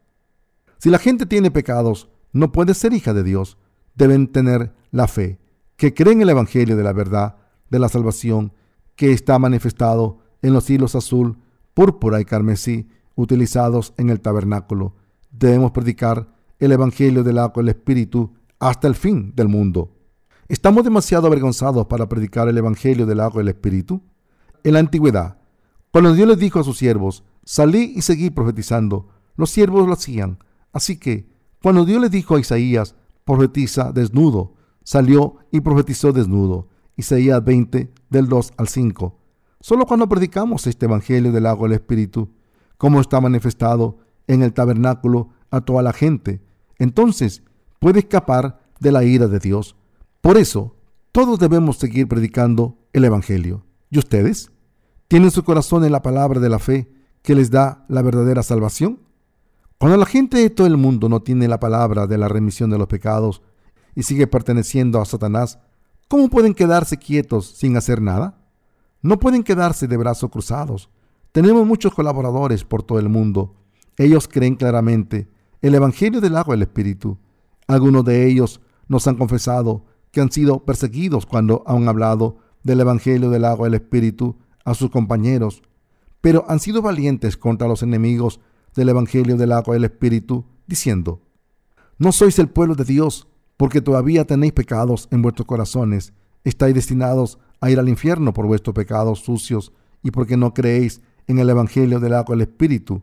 Si 0.78 0.90
la 0.90 0.98
gente 0.98 1.26
tiene 1.26 1.50
pecados, 1.50 2.08
no 2.32 2.52
puede 2.52 2.74
ser 2.74 2.92
hija 2.92 3.14
de 3.14 3.24
Dios. 3.24 3.56
Deben 3.94 4.28
tener 4.28 4.74
la 4.90 5.08
fe, 5.08 5.38
que 5.76 5.94
creen 5.94 6.20
el 6.20 6.28
Evangelio 6.28 6.76
de 6.76 6.82
la 6.82 6.92
verdad, 6.92 7.36
de 7.70 7.78
la 7.78 7.88
salvación, 7.88 8.52
que 8.94 9.12
está 9.12 9.38
manifestado 9.38 10.18
en 10.42 10.52
los 10.52 10.68
hilos 10.70 10.94
azul, 10.94 11.38
púrpura 11.74 12.20
y 12.20 12.24
carmesí 12.24 12.88
utilizados 13.14 13.94
en 13.96 14.10
el 14.10 14.20
tabernáculo. 14.20 14.94
Debemos 15.30 15.72
predicar 15.72 16.28
el 16.58 16.72
Evangelio 16.72 17.22
del 17.24 17.38
agua 17.38 17.62
del 17.62 17.70
Espíritu 17.70 18.34
hasta 18.58 18.88
el 18.88 18.94
fin 18.94 19.34
del 19.34 19.48
mundo. 19.48 19.92
¿Estamos 20.48 20.84
demasiado 20.84 21.26
avergonzados 21.26 21.86
para 21.86 22.08
predicar 22.08 22.48
el 22.48 22.56
Evangelio 22.56 23.04
del 23.04 23.20
agua 23.20 23.42
y 23.42 23.44
el 23.44 23.48
Espíritu? 23.48 24.02
En 24.62 24.74
la 24.74 24.78
antigüedad, 24.78 25.38
cuando 25.90 26.14
Dios 26.14 26.28
les 26.28 26.38
dijo 26.38 26.60
a 26.60 26.64
sus 26.64 26.78
siervos, 26.78 27.24
salí 27.44 27.92
y 27.96 28.02
seguí 28.02 28.30
profetizando, 28.30 29.08
los 29.36 29.50
siervos 29.50 29.86
lo 29.86 29.94
hacían. 29.94 30.38
Así 30.76 30.98
que, 30.98 31.26
cuando 31.62 31.86
Dios 31.86 32.02
les 32.02 32.10
dijo 32.10 32.36
a 32.36 32.38
Isaías, 32.38 32.94
profetiza 33.24 33.92
desnudo, 33.92 34.56
salió 34.84 35.36
y 35.50 35.60
profetizó 35.60 36.12
desnudo. 36.12 36.68
Isaías 36.96 37.42
20, 37.42 37.90
del 38.10 38.28
2 38.28 38.52
al 38.58 38.68
5. 38.68 39.18
Solo 39.58 39.86
cuando 39.86 40.06
predicamos 40.06 40.66
este 40.66 40.84
Evangelio 40.84 41.32
del 41.32 41.46
agua 41.46 41.66
y 41.66 41.70
el 41.72 41.78
Espíritu, 41.78 42.28
como 42.76 43.00
está 43.00 43.22
manifestado 43.22 43.96
en 44.26 44.42
el 44.42 44.52
tabernáculo 44.52 45.30
a 45.50 45.62
toda 45.62 45.82
la 45.82 45.94
gente, 45.94 46.42
entonces 46.78 47.42
puede 47.78 48.00
escapar 48.00 48.60
de 48.78 48.92
la 48.92 49.02
ira 49.02 49.28
de 49.28 49.38
Dios. 49.38 49.76
Por 50.20 50.36
eso, 50.36 50.76
todos 51.10 51.38
debemos 51.38 51.78
seguir 51.78 52.06
predicando 52.06 52.76
el 52.92 53.06
Evangelio. 53.06 53.64
¿Y 53.88 53.98
ustedes? 53.98 54.50
¿Tienen 55.08 55.30
su 55.30 55.42
corazón 55.42 55.86
en 55.86 55.92
la 55.92 56.02
palabra 56.02 56.38
de 56.38 56.50
la 56.50 56.58
fe 56.58 56.92
que 57.22 57.34
les 57.34 57.50
da 57.50 57.86
la 57.88 58.02
verdadera 58.02 58.42
salvación? 58.42 59.05
Cuando 59.78 59.98
la 59.98 60.06
gente 60.06 60.38
de 60.38 60.48
todo 60.48 60.66
el 60.66 60.78
mundo 60.78 61.10
no 61.10 61.20
tiene 61.20 61.48
la 61.48 61.60
palabra 61.60 62.06
de 62.06 62.16
la 62.16 62.28
remisión 62.28 62.70
de 62.70 62.78
los 62.78 62.86
pecados 62.86 63.42
y 63.94 64.04
sigue 64.04 64.26
perteneciendo 64.26 65.00
a 65.00 65.04
Satanás, 65.04 65.58
¿cómo 66.08 66.30
pueden 66.30 66.54
quedarse 66.54 66.96
quietos 66.96 67.46
sin 67.46 67.76
hacer 67.76 68.00
nada? 68.00 68.38
No 69.02 69.18
pueden 69.18 69.42
quedarse 69.42 69.86
de 69.86 69.98
brazos 69.98 70.30
cruzados. 70.30 70.88
Tenemos 71.32 71.66
muchos 71.66 71.92
colaboradores 71.92 72.64
por 72.64 72.82
todo 72.82 72.98
el 72.98 73.10
mundo. 73.10 73.54
Ellos 73.98 74.28
creen 74.28 74.56
claramente 74.56 75.28
el 75.60 75.74
Evangelio 75.74 76.22
del 76.22 76.38
agua 76.38 76.54
y 76.54 76.56
el 76.56 76.62
Espíritu. 76.62 77.18
Algunos 77.66 78.04
de 78.06 78.26
ellos 78.26 78.62
nos 78.88 79.06
han 79.06 79.16
confesado 79.16 79.84
que 80.10 80.22
han 80.22 80.32
sido 80.32 80.64
perseguidos 80.64 81.26
cuando 81.26 81.62
han 81.66 81.86
hablado 81.86 82.38
del 82.62 82.80
Evangelio 82.80 83.28
del 83.28 83.44
agua 83.44 83.66
y 83.66 83.68
el 83.68 83.74
Espíritu 83.74 84.38
a 84.64 84.72
sus 84.72 84.90
compañeros, 84.90 85.62
pero 86.22 86.46
han 86.48 86.60
sido 86.60 86.80
valientes 86.80 87.36
contra 87.36 87.68
los 87.68 87.82
enemigos 87.82 88.40
del 88.76 88.90
Evangelio 88.90 89.36
del 89.36 89.52
agua 89.52 89.74
y 89.74 89.78
el 89.78 89.84
Espíritu, 89.84 90.44
diciendo, 90.66 91.22
No 91.98 92.12
sois 92.12 92.38
el 92.38 92.48
pueblo 92.48 92.74
de 92.74 92.84
Dios, 92.84 93.26
porque 93.56 93.80
todavía 93.80 94.26
tenéis 94.26 94.52
pecados 94.52 95.08
en 95.10 95.22
vuestros 95.22 95.46
corazones, 95.46 96.12
estáis 96.44 96.74
destinados 96.74 97.38
a 97.60 97.70
ir 97.70 97.78
al 97.78 97.88
infierno 97.88 98.32
por 98.32 98.46
vuestros 98.46 98.74
pecados 98.74 99.20
sucios 99.20 99.72
y 100.02 100.10
porque 100.10 100.36
no 100.36 100.54
creéis 100.54 101.00
en 101.26 101.38
el 101.38 101.50
Evangelio 101.50 101.98
del 101.98 102.14
agua 102.14 102.36
y 102.36 102.38
el 102.38 102.42
Espíritu. 102.42 103.02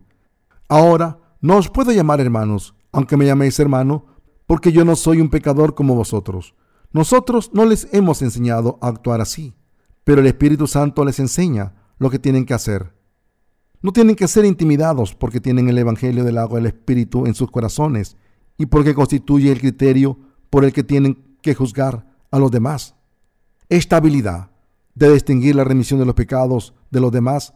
Ahora 0.70 1.20
no 1.42 1.58
os 1.58 1.70
puedo 1.70 1.92
llamar 1.92 2.22
hermanos, 2.22 2.76
aunque 2.92 3.18
me 3.18 3.26
llaméis 3.26 3.60
hermano, 3.60 4.06
porque 4.46 4.72
yo 4.72 4.86
no 4.86 4.96
soy 4.96 5.20
un 5.20 5.30
pecador 5.30 5.74
como 5.76 5.96
vosotros. 5.96 6.56
Nosotros 6.92 7.50
no 7.54 7.66
les 7.66 7.88
hemos 7.92 8.22
enseñado 8.22 8.78
a 8.82 8.88
actuar 8.88 9.20
así, 9.20 9.56
pero 10.04 10.22
el 10.22 10.28
Espíritu 10.28 10.68
Santo 10.68 11.04
les 11.04 11.20
enseña 11.20 11.74
lo 11.98 12.10
que 12.10 12.20
tienen 12.20 12.46
que 12.46 12.54
hacer. 12.54 12.94
No 13.84 13.92
tienen 13.92 14.16
que 14.16 14.30
ser 14.30 14.46
intimidados 14.46 15.14
porque 15.14 15.42
tienen 15.42 15.68
el 15.68 15.78
Evangelio 15.78 16.24
del 16.24 16.38
agua 16.38 16.58
del 16.58 16.68
Espíritu 16.68 17.26
en 17.26 17.36
sus 17.36 17.52
corazones 17.52 18.16
y 18.58 18.68
porque 18.68 18.96
constituye 18.96 19.52
el 19.52 19.60
criterio 19.60 20.18
por 20.50 20.64
el 20.64 20.72
que 20.72 20.86
tienen 20.86 21.38
que 21.42 21.54
juzgar 21.54 22.08
a 22.32 22.40
los 22.40 22.50
demás. 22.50 22.96
Esta 23.68 23.98
habilidad 23.98 24.52
de 24.96 25.12
distinguir 25.12 25.56
la 25.56 25.66
remisión 25.66 26.00
de 26.00 26.06
los 26.06 26.16
pecados 26.16 26.74
de 26.92 27.02
los 27.02 27.12
demás 27.12 27.54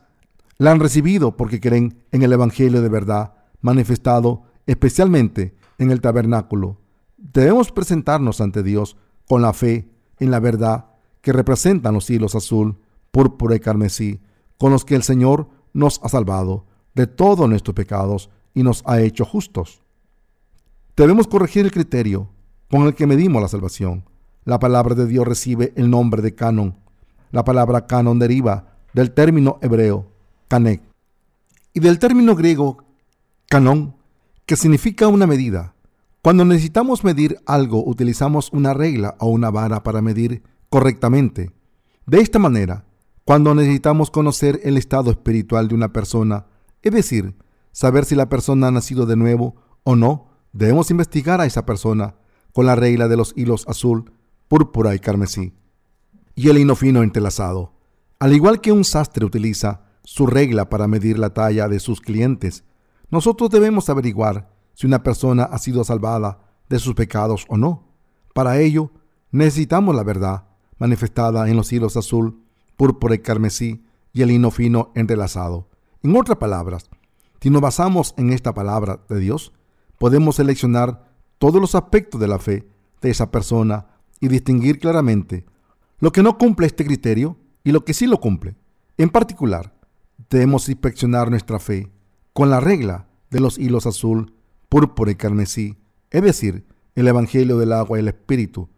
la 0.57 0.71
han 0.71 0.81
recibido 0.81 1.37
porque 1.37 1.61
creen 1.61 2.03
en 2.11 2.23
el 2.23 2.33
Evangelio 2.33 2.81
de 2.81 2.89
verdad 2.89 3.35
manifestado 3.61 4.43
especialmente 4.65 5.55
en 5.77 5.91
el 5.91 6.01
tabernáculo. 6.01 6.81
Debemos 7.15 7.71
presentarnos 7.71 8.41
ante 8.41 8.63
Dios 8.63 8.97
con 9.29 9.41
la 9.41 9.53
fe 9.53 9.89
en 10.19 10.29
la 10.29 10.41
verdad 10.41 10.87
que 11.21 11.31
representan 11.31 11.93
los 11.93 12.09
hilos 12.09 12.35
azul, 12.35 12.79
púrpura 13.11 13.55
y 13.55 13.61
carmesí, 13.61 14.19
con 14.57 14.73
los 14.73 14.83
que 14.83 14.95
el 14.95 15.03
Señor 15.03 15.55
nos 15.77 15.99
ha 16.03 16.09
salvado 16.09 16.65
de 16.95 17.05
todos 17.05 17.47
nuestros 17.47 17.75
pecados 17.75 18.31
y 18.55 18.63
nos 18.63 18.81
ha 18.87 18.99
hecho 18.99 19.25
justos. 19.25 19.83
Debemos 20.95 21.27
corregir 21.27 21.65
el 21.65 21.71
criterio 21.71 22.29
con 22.67 22.87
el 22.87 22.95
que 22.95 23.05
medimos 23.05 23.43
la 23.43 23.47
salvación. 23.47 24.03
La 24.43 24.57
palabra 24.57 24.95
de 24.95 25.05
Dios 25.05 25.27
recibe 25.27 25.73
el 25.75 25.91
nombre 25.91 26.23
de 26.23 26.33
canon. 26.33 26.79
La 27.29 27.43
palabra 27.43 27.85
canon 27.85 28.17
deriva 28.17 28.79
del 28.93 29.11
término 29.11 29.59
hebreo 29.61 30.07
canek 30.47 30.81
y 31.73 31.79
del 31.79 31.99
término 31.99 32.35
griego 32.35 32.83
canon, 33.47 33.95
que 34.47 34.55
significa 34.55 35.07
una 35.07 35.27
medida. 35.27 35.75
Cuando 36.23 36.43
necesitamos 36.43 37.03
medir 37.03 37.37
algo, 37.45 37.85
utilizamos 37.85 38.51
una 38.51 38.73
regla 38.73 39.15
o 39.19 39.27
una 39.27 39.51
vara 39.51 39.83
para 39.83 40.01
medir 40.01 40.41
correctamente. 40.69 41.51
De 42.07 42.19
esta 42.19 42.39
manera, 42.39 42.85
cuando 43.27 43.53
necesitamos 43.53 44.09
conocer 44.09 44.61
el 44.63 44.77
estado 44.77 45.11
espiritual 45.11 45.67
de 45.67 45.75
una 45.75 45.91
persona, 45.91 46.45
es 46.81 46.93
decir, 46.93 47.35
saber 47.73 48.05
si 48.05 48.15
la 48.15 48.29
persona 48.29 48.67
ha 48.67 48.71
nacido 48.71 49.05
de 49.05 49.17
nuevo 49.17 49.57
o 49.83 49.97
no, 49.97 50.29
debemos 50.53 50.91
investigar 50.91 51.41
a 51.41 51.45
esa 51.45 51.65
persona 51.65 52.15
con 52.53 52.65
la 52.65 52.77
regla 52.77 53.09
de 53.09 53.17
los 53.17 53.33
hilos 53.35 53.67
azul, 53.67 54.13
púrpura 54.47 54.95
y 54.95 54.99
carmesí, 54.99 55.53
y 56.35 56.47
el 56.47 56.57
hino 56.57 56.77
fino 56.77 57.03
entrelazado. 57.03 57.73
Al 58.17 58.31
igual 58.31 58.61
que 58.61 58.71
un 58.71 58.85
sastre 58.85 59.25
utiliza 59.25 59.81
su 60.05 60.25
regla 60.25 60.69
para 60.69 60.87
medir 60.87 61.19
la 61.19 61.33
talla 61.33 61.67
de 61.67 61.81
sus 61.81 61.99
clientes, 61.99 62.63
nosotros 63.09 63.49
debemos 63.49 63.89
averiguar 63.89 64.53
si 64.73 64.87
una 64.87 65.03
persona 65.03 65.43
ha 65.43 65.57
sido 65.57 65.83
salvada 65.83 66.39
de 66.69 66.79
sus 66.79 66.95
pecados 66.95 67.45
o 67.49 67.57
no. 67.57 67.91
Para 68.33 68.61
ello, 68.61 68.89
necesitamos 69.31 69.93
la 69.97 70.03
verdad 70.03 70.45
manifestada 70.77 71.49
en 71.49 71.57
los 71.57 71.73
hilos 71.73 71.97
azul, 71.97 72.46
púrpura 72.77 73.15
y 73.15 73.19
carmesí 73.19 73.83
y 74.13 74.21
el 74.21 74.31
hino 74.31 74.51
fino 74.51 74.91
entrelazado. 74.95 75.67
En 76.03 76.15
otras 76.15 76.37
palabras, 76.37 76.89
si 77.41 77.49
nos 77.49 77.61
basamos 77.61 78.13
en 78.17 78.31
esta 78.31 78.53
palabra 78.53 79.01
de 79.09 79.19
Dios, 79.19 79.51
podemos 79.97 80.37
seleccionar 80.37 81.11
todos 81.37 81.59
los 81.59 81.75
aspectos 81.75 82.21
de 82.21 82.27
la 82.27 82.39
fe 82.39 82.67
de 83.01 83.09
esa 83.09 83.31
persona 83.31 83.87
y 84.19 84.27
distinguir 84.27 84.79
claramente 84.79 85.45
lo 85.99 86.11
que 86.11 86.23
no 86.23 86.37
cumple 86.37 86.67
este 86.67 86.85
criterio 86.85 87.37
y 87.63 87.71
lo 87.71 87.83
que 87.83 87.93
sí 87.93 88.07
lo 88.07 88.19
cumple. 88.19 88.55
En 88.97 89.09
particular, 89.09 89.73
debemos 90.29 90.69
inspeccionar 90.69 91.29
nuestra 91.29 91.59
fe 91.59 91.91
con 92.33 92.49
la 92.49 92.59
regla 92.59 93.07
de 93.29 93.39
los 93.39 93.57
hilos 93.57 93.85
azul, 93.85 94.33
púrpura 94.69 95.11
y 95.11 95.15
carmesí, 95.15 95.77
es 96.09 96.21
decir, 96.21 96.65
el 96.95 97.07
Evangelio 97.07 97.57
del 97.57 97.73
agua 97.73 97.97
y 97.97 98.01
el 98.01 98.07
Espíritu. 98.07 98.69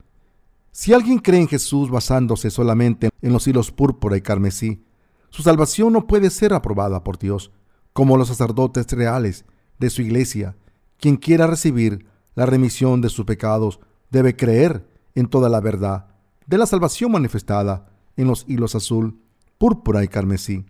Si 0.71 0.93
alguien 0.93 1.19
cree 1.19 1.41
en 1.41 1.47
Jesús 1.47 1.89
basándose 1.89 2.49
solamente 2.49 3.09
en 3.21 3.33
los 3.33 3.47
hilos 3.47 3.71
púrpura 3.71 4.17
y 4.17 4.21
carmesí, 4.21 4.83
su 5.29 5.43
salvación 5.43 5.93
no 5.93 6.07
puede 6.07 6.29
ser 6.29 6.53
aprobada 6.53 7.03
por 7.03 7.17
Dios, 7.17 7.51
como 7.93 8.17
los 8.17 8.27
sacerdotes 8.27 8.87
reales 8.91 9.45
de 9.79 9.89
su 9.89 10.01
iglesia. 10.01 10.55
Quien 10.97 11.17
quiera 11.17 11.47
recibir 11.47 12.05
la 12.35 12.45
remisión 12.45 13.01
de 13.01 13.09
sus 13.09 13.25
pecados 13.25 13.79
debe 14.09 14.35
creer 14.35 14.87
en 15.15 15.27
toda 15.27 15.49
la 15.49 15.59
verdad 15.59 16.07
de 16.45 16.57
la 16.57 16.65
salvación 16.65 17.11
manifestada 17.11 17.89
en 18.17 18.27
los 18.27 18.43
hilos 18.47 18.73
azul, 18.73 19.21
púrpura 19.57 20.03
y 20.03 20.07
carmesí. 20.07 20.65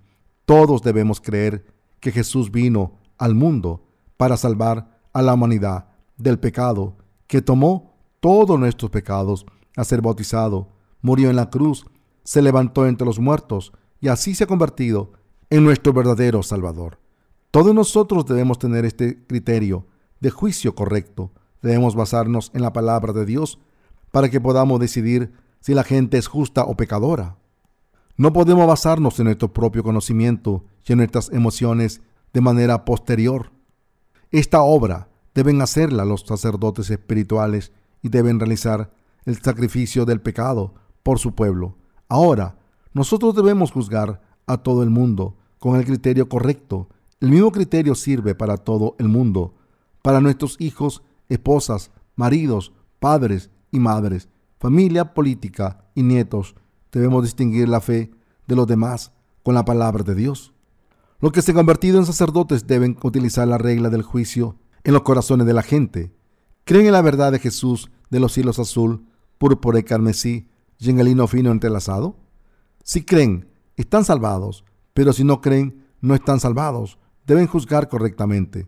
Todos 0.45 0.81
debemos 0.81 1.21
creer 1.21 1.65
que 1.99 2.11
Jesús 2.11 2.51
vino 2.51 2.99
al 3.17 3.33
mundo 3.33 3.85
para 4.17 4.35
salvar 4.35 4.99
a 5.13 5.21
la 5.21 5.33
humanidad 5.33 5.87
del 6.17 6.37
pecado, 6.37 6.97
que 7.27 7.41
tomó 7.41 7.95
todos 8.19 8.59
nuestros 8.59 8.91
pecados 8.91 9.45
a 9.79 9.83
ser 9.85 10.01
bautizado, 10.01 10.67
murió 11.01 11.29
en 11.29 11.35
la 11.35 11.49
cruz, 11.49 11.85
se 12.23 12.41
levantó 12.41 12.85
entre 12.87 13.05
los 13.05 13.19
muertos 13.19 13.71
y 14.01 14.07
así 14.09 14.35
se 14.35 14.43
ha 14.43 14.47
convertido 14.47 15.13
en 15.49 15.63
nuestro 15.63 15.93
verdadero 15.93 16.43
Salvador. 16.43 16.99
Todos 17.51 17.73
nosotros 17.73 18.25
debemos 18.25 18.59
tener 18.59 18.85
este 18.85 19.25
criterio 19.25 19.87
de 20.19 20.29
juicio 20.29 20.75
correcto. 20.75 21.31
Debemos 21.61 21.95
basarnos 21.95 22.51
en 22.53 22.61
la 22.61 22.73
palabra 22.73 23.13
de 23.13 23.25
Dios 23.25 23.59
para 24.11 24.29
que 24.29 24.41
podamos 24.41 24.79
decidir 24.79 25.31
si 25.59 25.73
la 25.73 25.83
gente 25.83 26.17
es 26.17 26.27
justa 26.27 26.63
o 26.63 26.75
pecadora. 26.75 27.37
No 28.17 28.33
podemos 28.33 28.67
basarnos 28.67 29.19
en 29.19 29.25
nuestro 29.25 29.53
propio 29.53 29.81
conocimiento 29.81 30.65
y 30.85 30.91
en 30.91 30.97
nuestras 30.99 31.29
emociones 31.31 32.01
de 32.33 32.41
manera 32.41 32.85
posterior. 32.85 33.51
Esta 34.31 34.61
obra 34.61 35.09
deben 35.33 35.61
hacerla 35.61 36.05
los 36.05 36.21
sacerdotes 36.21 36.89
espirituales 36.89 37.71
y 38.01 38.09
deben 38.09 38.39
realizar 38.39 38.91
el 39.29 39.39
sacrificio 39.39 40.05
del 40.05 40.21
pecado 40.21 40.73
por 41.03 41.19
su 41.19 41.35
pueblo. 41.35 41.75
Ahora, 42.07 42.57
nosotros 42.93 43.35
debemos 43.35 43.71
juzgar 43.71 44.21
a 44.47 44.57
todo 44.57 44.81
el 44.81 44.89
mundo 44.89 45.37
con 45.59 45.75
el 45.75 45.85
criterio 45.85 46.27
correcto. 46.27 46.89
El 47.19 47.29
mismo 47.29 47.51
criterio 47.51 47.93
sirve 47.93 48.33
para 48.33 48.57
todo 48.57 48.95
el 48.97 49.07
mundo, 49.07 49.53
para 50.01 50.19
nuestros 50.19 50.55
hijos, 50.59 51.03
esposas, 51.27 51.91
maridos, 52.15 52.73
padres 52.99 53.51
y 53.71 53.79
madres, 53.79 54.29
familia 54.59 55.13
política 55.13 55.85
y 55.93 56.01
nietos, 56.01 56.55
debemos 56.91 57.23
distinguir 57.23 57.69
la 57.69 57.81
fe 57.81 58.09
de 58.47 58.55
los 58.55 58.65
demás 58.65 59.11
con 59.43 59.53
la 59.53 59.63
palabra 59.63 60.03
de 60.03 60.15
Dios. 60.15 60.53
Los 61.19 61.31
que 61.31 61.43
se 61.43 61.51
han 61.51 61.57
convertido 61.57 61.99
en 61.99 62.05
sacerdotes 62.05 62.65
deben 62.65 62.97
utilizar 63.03 63.47
la 63.47 63.59
regla 63.59 63.89
del 63.89 64.01
juicio 64.01 64.55
en 64.83 64.93
los 64.93 65.03
corazones 65.03 65.45
de 65.45 65.53
la 65.53 65.61
gente. 65.61 66.11
Creen 66.63 66.87
en 66.87 66.93
la 66.93 67.03
verdad 67.03 67.31
de 67.31 67.39
Jesús 67.39 67.91
de 68.09 68.19
los 68.19 68.35
hilos 68.37 68.57
azul, 68.57 69.05
púrpura 69.39 69.79
y 69.79 69.83
carmesí 69.83 70.47
y 70.77 70.91
en 70.91 70.99
el 70.99 71.07
lino 71.07 71.25
fino 71.25 71.51
entrelazado? 71.51 72.17
Si 72.83 73.03
creen, 73.03 73.49
están 73.75 74.05
salvados, 74.05 74.63
pero 74.93 75.13
si 75.13 75.23
no 75.23 75.41
creen, 75.41 75.85
no 76.01 76.13
están 76.13 76.39
salvados. 76.39 76.99
Deben 77.25 77.47
juzgar 77.47 77.89
correctamente. 77.89 78.67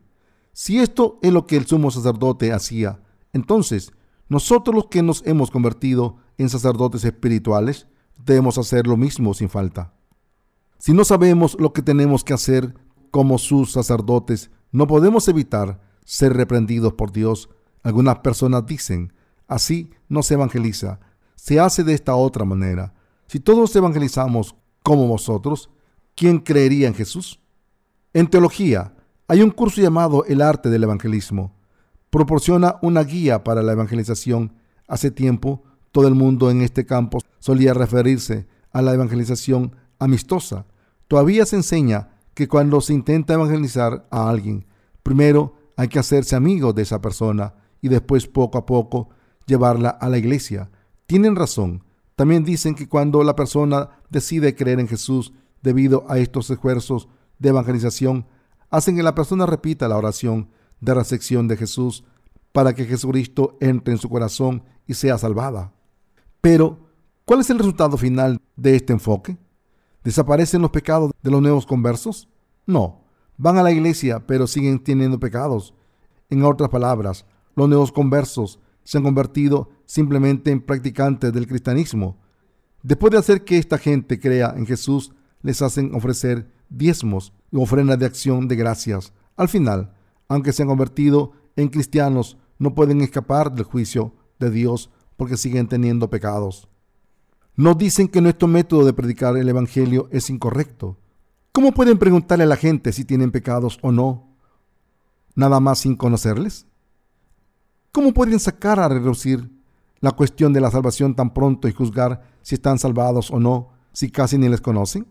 Si 0.54 0.80
esto 0.80 1.20
es 1.22 1.32
lo 1.32 1.46
que 1.46 1.58
el 1.58 1.66
sumo 1.66 1.92
sacerdote 1.92 2.52
hacía, 2.52 3.02
entonces 3.34 3.92
nosotros 4.28 4.76
los 4.76 4.88
que 4.88 5.04
nos 5.04 5.26
hemos 5.26 5.52
convertido 5.52 6.18
en 6.38 6.50
sacerdotes 6.50 7.04
espirituales 7.04 7.88
debemos 8.26 8.58
hacer 8.58 8.88
lo 8.88 8.98
mismo 8.98 9.34
sin 9.34 9.50
falta. 9.50 9.94
Si 10.78 10.94
no 10.94 11.04
sabemos 11.04 11.58
lo 11.60 11.74
que 11.74 11.82
tenemos 11.82 12.24
que 12.24 12.34
hacer 12.34 12.74
como 13.12 13.38
sus 13.38 13.72
sacerdotes, 13.72 14.52
no 14.72 14.88
podemos 14.88 15.28
evitar 15.28 15.82
ser 16.06 16.34
reprendidos 16.34 16.94
por 16.94 17.12
Dios. 17.12 17.50
Algunas 17.84 18.20
personas 18.20 18.66
dicen, 18.66 19.14
así 19.52 19.92
no 20.08 20.24
se 20.24 20.36
evangeliza, 20.36 21.02
se 21.36 21.60
hace 21.60 21.84
de 21.84 21.94
esta 21.94 22.16
otra 22.16 22.46
manera. 22.46 22.94
Si 23.28 23.42
todos 23.42 23.76
evangelizamos 23.76 24.56
como 24.82 25.08
vosotros, 25.08 25.70
¿quién 26.16 26.40
creería 26.40 26.88
en 26.88 26.94
Jesús? 26.94 27.42
En 28.14 28.28
teología 28.28 28.96
hay 29.28 29.42
un 29.42 29.52
curso 29.52 29.82
llamado 29.82 30.24
El 30.26 30.42
arte 30.42 30.70
del 30.70 30.84
evangelismo. 30.84 31.54
Proporciona 32.10 32.78
una 32.82 33.04
guía 33.04 33.44
para 33.44 33.62
la 33.62 33.74
evangelización. 33.74 34.54
Hace 34.88 35.12
tiempo, 35.12 35.64
todo 35.92 36.08
el 36.08 36.16
mundo 36.16 36.50
en 36.50 36.62
este 36.62 36.86
campo 36.86 37.20
solía 37.40 37.74
referirse 37.74 38.48
a 38.72 38.82
la 38.82 38.94
evangelización 38.94 39.76
amistosa. 40.00 40.66
Todavía 41.10 41.46
se 41.46 41.58
enseña 41.58 42.12
que 42.34 42.48
cuando 42.48 42.80
se 42.80 42.94
intenta 42.94 43.34
evangelizar 43.34 44.08
a 44.12 44.30
alguien, 44.30 44.66
primero 45.04 45.56
hay 45.76 45.90
que 45.90 46.00
hacerse 46.00 46.38
amigo 46.38 46.72
de 46.72 46.84
esa 46.84 47.02
persona 47.02 47.54
y 47.82 47.90
después 47.90 48.28
poco 48.28 48.58
a 48.58 48.66
poco 48.66 49.10
llevarla 49.52 49.90
a 49.90 50.08
la 50.10 50.18
iglesia. 50.18 50.72
Tienen 51.06 51.36
razón. 51.36 51.84
También 52.16 52.44
dicen 52.46 52.74
que 52.74 52.88
cuando 52.88 53.24
la 53.24 53.36
persona 53.36 53.90
decide 54.10 54.56
creer 54.56 54.80
en 54.80 54.88
Jesús 54.88 55.34
debido 55.62 56.06
a 56.08 56.18
estos 56.20 56.50
esfuerzos 56.50 57.10
de 57.38 57.50
evangelización, 57.50 58.26
hacen 58.70 58.96
que 58.96 59.04
la 59.04 59.14
persona 59.14 59.46
repita 59.46 59.88
la 59.90 59.98
oración 59.98 60.50
de 60.80 60.94
recepción 60.94 61.48
de 61.48 61.58
Jesús 61.58 62.06
para 62.54 62.74
que 62.74 62.86
Jesucristo 62.86 63.58
entre 63.60 63.94
en 63.94 64.00
su 64.00 64.10
corazón 64.10 64.64
y 64.88 64.94
sea 64.94 65.18
salvada. 65.18 65.74
Pero, 66.40 66.80
¿cuál 67.26 67.42
es 67.42 67.50
el 67.50 67.60
resultado 67.60 67.98
final 67.98 68.40
de 68.56 68.76
este 68.76 68.94
enfoque? 68.94 69.38
¿Desaparecen 70.04 70.62
los 70.62 70.72
pecados 70.72 71.12
de 71.22 71.32
los 71.32 71.42
nuevos 71.42 71.66
conversos? 71.66 72.30
No, 72.66 73.04
van 73.38 73.58
a 73.58 73.64
la 73.64 73.72
iglesia 73.72 74.26
pero 74.26 74.48
siguen 74.48 74.80
teniendo 74.80 75.20
pecados. 75.20 75.74
En 76.30 76.44
otras 76.44 76.70
palabras, 76.70 77.26
los 77.56 77.68
nuevos 77.68 77.92
conversos 77.92 78.60
se 78.84 78.98
han 78.98 79.04
convertido 79.04 79.70
simplemente 79.86 80.52
en 80.52 80.62
practicantes 80.62 81.34
del 81.34 81.48
cristianismo. 81.48 82.20
Después 82.84 83.12
de 83.12 83.20
hacer 83.20 83.44
que 83.44 83.58
esta 83.58 83.78
gente 83.78 84.20
crea 84.20 84.54
en 84.56 84.66
Jesús, 84.66 85.14
les 85.42 85.62
hacen 85.62 85.94
ofrecer 85.94 86.52
diezmos 86.70 87.34
y 87.52 87.58
ofrendas 87.58 88.00
de 88.00 88.06
acción 88.06 88.48
de 88.48 88.56
gracias. 88.56 89.14
Al 89.36 89.50
final, 89.50 89.94
aunque 90.28 90.54
se 90.54 90.64
han 90.64 90.70
convertido 90.70 91.34
en 91.56 91.68
cristianos, 91.68 92.38
no 92.58 92.74
pueden 92.74 93.02
escapar 93.02 93.54
del 93.54 93.66
juicio 93.66 94.16
de 94.40 94.50
Dios 94.50 94.90
porque 95.18 95.38
siguen 95.38 95.68
teniendo 95.68 96.10
pecados. 96.10 96.68
Nos 97.56 97.78
dicen 97.78 98.08
que 98.08 98.22
nuestro 98.22 98.48
método 98.48 98.86
de 98.86 98.94
predicar 98.94 99.36
el 99.36 99.50
Evangelio 99.50 100.08
es 100.12 100.30
incorrecto. 100.30 100.98
¿Cómo 101.52 101.74
pueden 101.74 101.98
preguntarle 101.98 102.46
a 102.46 102.48
la 102.48 102.56
gente 102.56 102.94
si 102.94 103.04
tienen 103.04 103.32
pecados 103.32 103.78
o 103.82 103.92
no? 103.92 104.38
¿Nada 105.36 105.60
más 105.60 105.80
sin 105.80 105.96
conocerles? 105.96 106.66
¿Cómo 107.94 108.14
pueden 108.14 108.40
sacar 108.40 108.80
a 108.80 108.88
reducir 108.88 109.52
la 110.00 110.12
cuestión 110.12 110.54
de 110.54 110.62
la 110.62 110.72
salvación 110.72 111.14
tan 111.14 111.34
pronto 111.34 111.68
y 111.68 111.74
juzgar 111.74 112.22
si 112.42 112.56
están 112.56 112.80
salvados 112.80 113.32
o 113.32 113.40
no 113.40 113.72
si 113.92 114.10
casi 114.10 114.38
ni 114.38 114.48
les 114.48 114.62
conocen? 114.62 115.06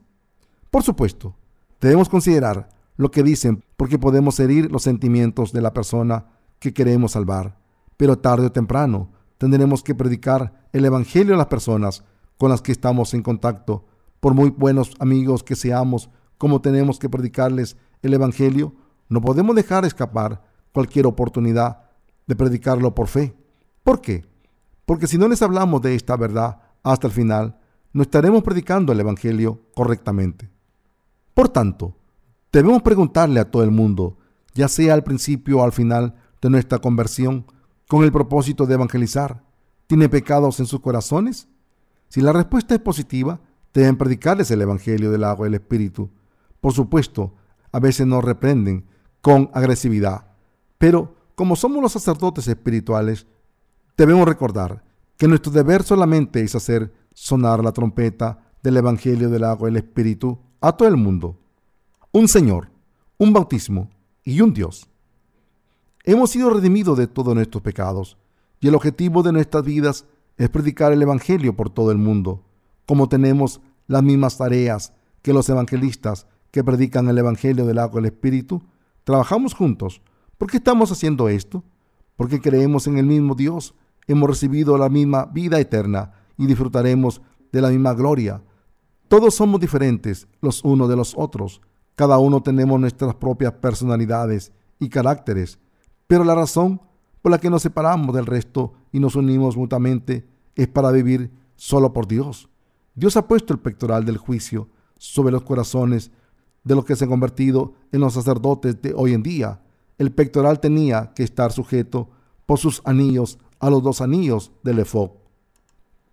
Por 0.71 0.83
supuesto, 0.83 1.37
debemos 1.79 2.09
considerar 2.09 2.71
lo 2.97 3.11
que 3.11 3.23
dicen 3.23 3.63
porque 3.77 3.99
podemos 3.99 4.41
herir 4.41 4.73
los 4.73 4.83
sentimientos 4.83 5.53
de 5.53 5.61
la 5.61 5.75
persona 5.75 6.25
que 6.59 6.73
queremos 6.73 7.13
salvar, 7.13 7.59
pero 7.99 8.17
tarde 8.17 8.47
o 8.47 8.53
temprano 8.53 9.11
tendremos 9.37 9.83
que 9.83 9.95
predicar 9.95 10.67
el 10.73 10.87
Evangelio 10.87 11.35
a 11.35 11.39
las 11.39 11.49
personas 11.49 12.03
con 12.39 12.49
las 12.49 12.63
que 12.63 12.73
estamos 12.73 13.13
en 13.13 13.23
contacto. 13.23 13.85
Por 14.21 14.33
muy 14.33 14.49
buenos 14.49 14.93
amigos 15.01 15.43
que 15.43 15.55
seamos, 15.55 16.09
como 16.39 16.63
tenemos 16.63 16.99
que 16.99 17.11
predicarles 17.11 17.77
el 18.01 18.15
Evangelio, 18.15 18.75
no 19.11 19.21
podemos 19.21 19.55
dejar 19.55 19.85
escapar 19.85 20.43
cualquier 20.73 21.07
oportunidad 21.07 21.90
de 22.31 22.37
predicarlo 22.37 22.95
por 22.95 23.09
fe. 23.09 23.35
¿Por 23.83 24.01
qué? 24.01 24.25
Porque 24.87 25.09
si 25.09 25.19
no 25.19 25.27
les 25.27 25.43
hablamos 25.43 25.83
de 25.83 25.97
esta 25.97 26.17
verdad 26.17 26.61
hasta 26.85 27.09
el 27.09 27.13
final, 27.13 27.59
no 27.93 28.03
estaremos 28.03 28.45
predicando 28.45 28.93
el 28.93 29.01
Evangelio 29.01 29.63
correctamente. 29.75 30.49
Por 31.35 31.49
tanto, 31.49 31.97
debemos 32.53 32.83
preguntarle 32.83 33.41
a 33.41 33.51
todo 33.51 33.65
el 33.65 33.73
mundo, 33.73 34.17
ya 34.55 34.69
sea 34.69 34.95
al 34.95 35.03
principio 35.03 35.59
o 35.59 35.65
al 35.65 35.73
final 35.73 36.15
de 36.41 36.51
nuestra 36.51 36.79
conversión, 36.79 37.47
con 37.89 38.05
el 38.05 38.13
propósito 38.13 38.65
de 38.65 38.75
evangelizar, 38.75 39.43
¿tiene 39.89 40.09
pecados 40.09 40.61
en 40.61 40.67
sus 40.67 40.79
corazones? 40.79 41.49
Si 42.09 42.21
la 42.21 42.33
respuesta 42.33 42.77
es 42.77 42.81
positiva, 42.81 43.41
deben 43.75 43.97
predicarles 43.97 44.53
el 44.53 44.63
Evangelio 44.63 45.11
del 45.11 45.25
agua 45.25 45.47
y 45.47 45.49
el 45.49 45.55
Espíritu. 45.55 46.11
Por 46.61 46.73
supuesto, 46.75 47.35
a 47.73 47.81
veces 47.81 48.07
nos 48.07 48.23
reprenden 48.23 48.87
con 49.21 49.51
agresividad, 49.53 50.27
pero 50.79 51.17
como 51.41 51.57
somos 51.57 51.81
los 51.81 51.93
sacerdotes 51.93 52.47
espirituales, 52.49 53.27
debemos 53.97 54.29
recordar 54.29 54.85
que 55.17 55.27
nuestro 55.27 55.51
deber 55.51 55.83
solamente 55.83 56.43
es 56.43 56.55
hacer 56.55 56.93
sonar 57.15 57.65
la 57.65 57.73
trompeta 57.73 58.53
del 58.63 58.77
Evangelio 58.77 59.31
del 59.31 59.45
agua 59.45 59.67
y 59.67 59.71
el 59.71 59.79
Espíritu 59.79 60.39
a 60.61 60.77
todo 60.77 60.87
el 60.87 60.99
mundo. 60.99 61.39
Un 62.13 62.29
Señor, 62.29 62.71
un 63.17 63.33
bautismo 63.33 63.89
y 64.23 64.43
un 64.43 64.53
Dios. 64.53 64.87
Hemos 66.05 66.29
sido 66.29 66.51
redimidos 66.51 66.99
de 66.99 67.07
todos 67.07 67.35
nuestros 67.35 67.63
pecados 67.63 68.19
y 68.61 68.69
el 68.69 68.75
objetivo 68.75 69.23
de 69.23 69.33
nuestras 69.33 69.65
vidas 69.65 70.05
es 70.37 70.51
predicar 70.51 70.93
el 70.93 71.01
Evangelio 71.01 71.57
por 71.57 71.71
todo 71.71 71.91
el 71.91 71.97
mundo. 71.97 72.45
Como 72.85 73.09
tenemos 73.09 73.63
las 73.87 74.03
mismas 74.03 74.37
tareas 74.37 74.93
que 75.23 75.33
los 75.33 75.49
evangelistas 75.49 76.27
que 76.51 76.63
predican 76.63 77.09
el 77.09 77.17
Evangelio 77.17 77.65
del 77.65 77.79
agua 77.79 78.03
y 78.03 78.05
el 78.05 78.13
Espíritu, 78.13 78.63
trabajamos 79.05 79.55
juntos 79.55 80.03
¿Por 80.41 80.51
qué 80.51 80.57
estamos 80.57 80.91
haciendo 80.91 81.29
esto? 81.29 81.63
Porque 82.17 82.41
creemos 82.41 82.87
en 82.87 82.97
el 82.97 83.05
mismo 83.05 83.35
Dios, 83.35 83.75
hemos 84.07 84.27
recibido 84.27 84.79
la 84.79 84.89
misma 84.89 85.27
vida 85.27 85.61
eterna 85.61 86.13
y 86.39 86.47
disfrutaremos 86.47 87.21
de 87.53 87.61
la 87.61 87.69
misma 87.69 87.93
gloria. 87.93 88.43
Todos 89.09 89.35
somos 89.35 89.61
diferentes 89.61 90.29
los 90.41 90.65
unos 90.65 90.89
de 90.89 90.97
los 90.97 91.13
otros. 91.15 91.61
Cada 91.95 92.17
uno 92.17 92.43
tenemos 92.43 92.81
nuestras 92.81 93.17
propias 93.17 93.53
personalidades 93.53 94.55
y 94.79 94.89
caracteres, 94.89 95.59
pero 96.07 96.25
la 96.25 96.35
razón 96.35 96.81
por 97.21 97.33
la 97.33 97.39
que 97.39 97.51
nos 97.51 97.61
separamos 97.61 98.15
del 98.15 98.25
resto 98.25 98.73
y 98.93 98.99
nos 98.99 99.17
unimos 99.17 99.59
mutuamente 99.59 100.27
es 100.55 100.69
para 100.69 100.91
vivir 100.91 101.31
solo 101.55 101.93
por 101.93 102.09
Dios. 102.09 102.49
Dios 102.95 103.15
ha 103.19 103.29
puesto 103.29 103.53
el 103.53 103.59
pectoral 103.61 104.07
del 104.07 104.17
juicio 104.17 104.71
sobre 104.97 105.33
los 105.33 105.43
corazones 105.43 106.11
de 106.65 106.77
los 106.77 106.87
que 106.87 106.97
se 106.97 107.05
han 107.05 107.11
convertido 107.11 107.75
en 107.93 108.01
los 108.01 108.15
sacerdotes 108.15 108.81
de 108.81 108.95
hoy 108.97 109.13
en 109.13 109.23
día 109.23 109.61
el 110.01 110.13
pectoral 110.13 110.61
tenía 110.61 111.13
que 111.15 111.23
estar 111.23 111.53
sujeto 111.53 112.09
por 112.47 112.59
sus 112.59 112.81
anillos 112.87 113.39
a 113.59 113.69
los 113.69 113.83
dos 113.83 114.01
anillos 114.01 114.51
del 114.63 114.79
efod, 114.79 115.11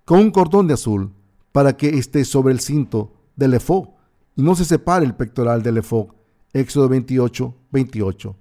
con 0.04 0.20
un 0.20 0.30
cordón 0.30 0.68
de 0.68 0.74
azul 0.74 1.14
para 1.54 1.78
que 1.78 1.98
esté 1.98 2.26
sobre 2.26 2.54
el 2.54 2.60
cinto 2.60 3.14
del 3.38 3.54
efod 3.54 3.88
y 4.36 4.42
no 4.42 4.56
se 4.56 4.66
separe 4.66 5.06
el 5.06 5.16
pectoral 5.16 5.64
del 5.64 5.78
efod. 5.78 6.08
Éxodo 6.52 6.90
28, 6.90 7.56
28. 7.72 8.36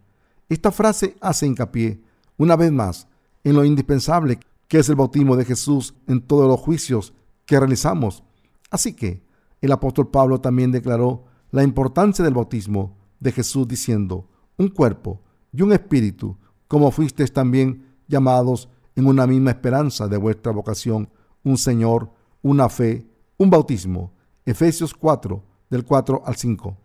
Esta 0.49 0.73
frase 0.73 1.17
hace 1.21 1.47
hincapié, 1.47 2.03
una 2.39 2.57
vez 2.57 2.73
más, 2.73 3.07
en 3.45 3.55
lo 3.55 3.65
indispensable 3.65 4.41
que 4.67 4.81
es 4.81 4.89
el 4.89 4.97
bautismo 4.97 5.37
de 5.37 5.45
Jesús 5.45 5.95
en 6.09 6.23
todos 6.23 6.49
los 6.49 6.59
juicios 6.59 7.15
que 7.45 7.61
realizamos. 7.61 8.25
Así 8.69 8.95
que 8.95 9.23
el 9.61 9.71
apóstol 9.71 10.11
Pablo 10.11 10.41
también 10.41 10.73
declaró 10.73 11.27
la 11.53 11.63
importancia 11.63 12.25
del 12.25 12.35
bautismo 12.35 12.97
de 13.21 13.31
Jesús 13.31 13.69
diciendo, 13.69 14.29
un 14.59 14.71
cuerpo, 14.71 15.23
y 15.57 15.63
un 15.63 15.73
espíritu, 15.73 16.37
como 16.69 16.91
fuisteis 16.91 17.33
también 17.33 17.97
llamados 18.09 18.69
en 18.95 19.07
una 19.07 19.27
misma 19.27 19.51
esperanza 19.51 20.09
de 20.09 20.17
vuestra 20.17 20.53
vocación, 20.53 21.09
un 21.45 21.57
Señor, 21.57 22.11
una 22.43 22.69
fe, 22.69 23.07
un 23.39 23.51
bautismo. 23.51 24.13
Efesios 24.45 24.95
4, 24.95 25.43
del 25.71 25.85
4 25.85 26.23
al 26.25 26.37
5. 26.37 26.77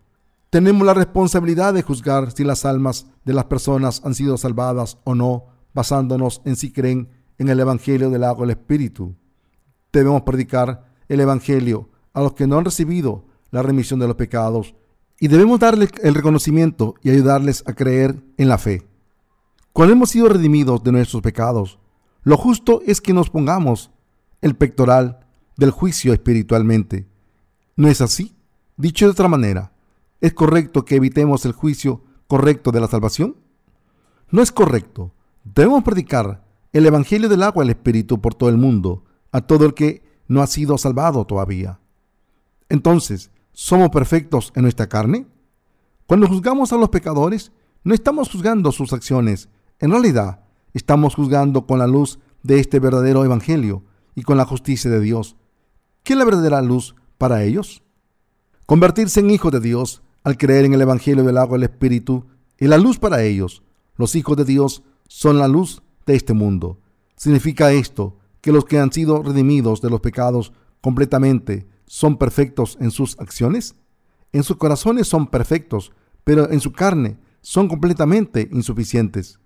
Tenemos 0.49 0.85
la 0.85 0.93
responsabilidad 0.93 1.73
de 1.73 1.83
juzgar 1.83 2.31
si 2.31 2.43
las 2.43 2.65
almas 2.65 3.07
de 3.23 3.33
las 3.33 3.45
personas 3.45 4.01
han 4.03 4.15
sido 4.15 4.37
salvadas 4.37 4.97
o 5.03 5.15
no, 5.15 5.45
basándonos 5.73 6.41
en 6.45 6.55
si 6.55 6.71
creen 6.71 7.09
en 7.37 7.49
el 7.49 7.59
Evangelio 7.59 8.09
del 8.09 8.23
agua 8.23 8.45
del 8.45 8.57
Espíritu. 8.57 9.15
Debemos 9.91 10.23
predicar 10.23 10.85
el 11.07 11.19
Evangelio 11.19 11.89
a 12.13 12.21
los 12.21 12.33
que 12.33 12.47
no 12.47 12.57
han 12.57 12.65
recibido 12.65 13.25
la 13.51 13.61
remisión 13.61 13.99
de 13.99 14.07
los 14.07 14.15
pecados 14.15 14.75
y 15.21 15.27
debemos 15.27 15.59
darles 15.59 15.91
el 16.01 16.15
reconocimiento 16.15 16.95
y 17.03 17.11
ayudarles 17.11 17.63
a 17.67 17.73
creer 17.73 18.23
en 18.37 18.49
la 18.49 18.57
fe. 18.57 18.87
Cuando 19.71 19.93
hemos 19.93 20.09
sido 20.09 20.27
redimidos 20.27 20.83
de 20.83 20.91
nuestros 20.91 21.21
pecados, 21.21 21.77
lo 22.23 22.37
justo 22.37 22.81
es 22.87 23.01
que 23.01 23.13
nos 23.13 23.29
pongamos 23.29 23.91
el 24.41 24.55
pectoral 24.55 25.19
del 25.57 25.69
juicio 25.69 26.11
espiritualmente. 26.11 27.07
¿No 27.75 27.87
es 27.87 28.01
así? 28.01 28.35
Dicho 28.77 29.05
de 29.05 29.11
otra 29.11 29.27
manera, 29.27 29.73
¿es 30.21 30.33
correcto 30.33 30.85
que 30.85 30.95
evitemos 30.95 31.45
el 31.45 31.51
juicio 31.51 32.03
correcto 32.25 32.71
de 32.71 32.79
la 32.79 32.87
salvación? 32.87 33.35
No 34.31 34.41
es 34.41 34.51
correcto. 34.51 35.13
Debemos 35.43 35.83
predicar 35.83 36.43
el 36.73 36.87
Evangelio 36.87 37.29
del 37.29 37.43
agua 37.43 37.63
y 37.63 37.67
el 37.67 37.75
Espíritu 37.75 38.19
por 38.21 38.33
todo 38.33 38.49
el 38.49 38.57
mundo, 38.57 39.03
a 39.31 39.41
todo 39.41 39.67
el 39.67 39.75
que 39.75 40.01
no 40.27 40.41
ha 40.41 40.47
sido 40.47 40.79
salvado 40.79 41.25
todavía. 41.25 41.79
Entonces, 42.69 43.29
¿somos 43.53 43.89
perfectos 43.89 44.51
en 44.55 44.63
nuestra 44.63 44.87
carne? 44.87 45.27
Cuando 46.07 46.27
juzgamos 46.27 46.73
a 46.73 46.77
los 46.77 46.89
pecadores, 46.89 47.51
no 47.83 47.93
estamos 47.93 48.29
juzgando 48.29 48.71
sus 48.71 48.93
acciones. 48.93 49.49
En 49.79 49.91
realidad, 49.91 50.41
estamos 50.73 51.15
juzgando 51.15 51.65
con 51.65 51.79
la 51.79 51.87
luz 51.87 52.19
de 52.43 52.59
este 52.59 52.79
verdadero 52.79 53.23
Evangelio 53.23 53.83
y 54.15 54.23
con 54.23 54.37
la 54.37 54.45
justicia 54.45 54.89
de 54.91 54.99
Dios. 54.99 55.35
¿Qué 56.03 56.13
es 56.13 56.19
la 56.19 56.25
verdadera 56.25 56.61
luz 56.61 56.95
para 57.17 57.43
ellos? 57.43 57.83
Convertirse 58.65 59.19
en 59.19 59.31
hijos 59.31 59.51
de 59.51 59.59
Dios 59.59 60.01
al 60.23 60.37
creer 60.37 60.65
en 60.65 60.73
el 60.73 60.81
Evangelio 60.81 61.23
del 61.23 61.37
agua 61.37 61.57
y 61.57 61.61
el 61.61 61.69
Espíritu 61.69 62.25
y 62.59 62.67
la 62.67 62.77
luz 62.77 62.99
para 62.99 63.23
ellos. 63.23 63.63
Los 63.95 64.15
hijos 64.15 64.37
de 64.37 64.45
Dios 64.45 64.83
son 65.07 65.37
la 65.37 65.47
luz 65.47 65.81
de 66.05 66.15
este 66.15 66.33
mundo. 66.33 66.79
Significa 67.15 67.71
esto 67.71 68.17
que 68.41 68.51
los 68.51 68.65
que 68.65 68.79
han 68.79 68.91
sido 68.91 69.21
redimidos 69.21 69.81
de 69.81 69.89
los 69.89 69.99
pecados 69.99 70.51
completamente 70.81 71.67
son 71.91 72.15
perfectos 72.15 72.77
en 72.79 72.89
sus 72.89 73.19
acciones. 73.19 73.75
En 74.31 74.43
sus 74.43 74.55
corazones 74.55 75.09
son 75.09 75.27
perfectos, 75.27 75.91
pero 76.23 76.49
en 76.49 76.61
su 76.61 76.71
carne 76.71 77.17
son 77.41 77.67
completamente 77.67 78.47
insuficientes. 78.53 79.41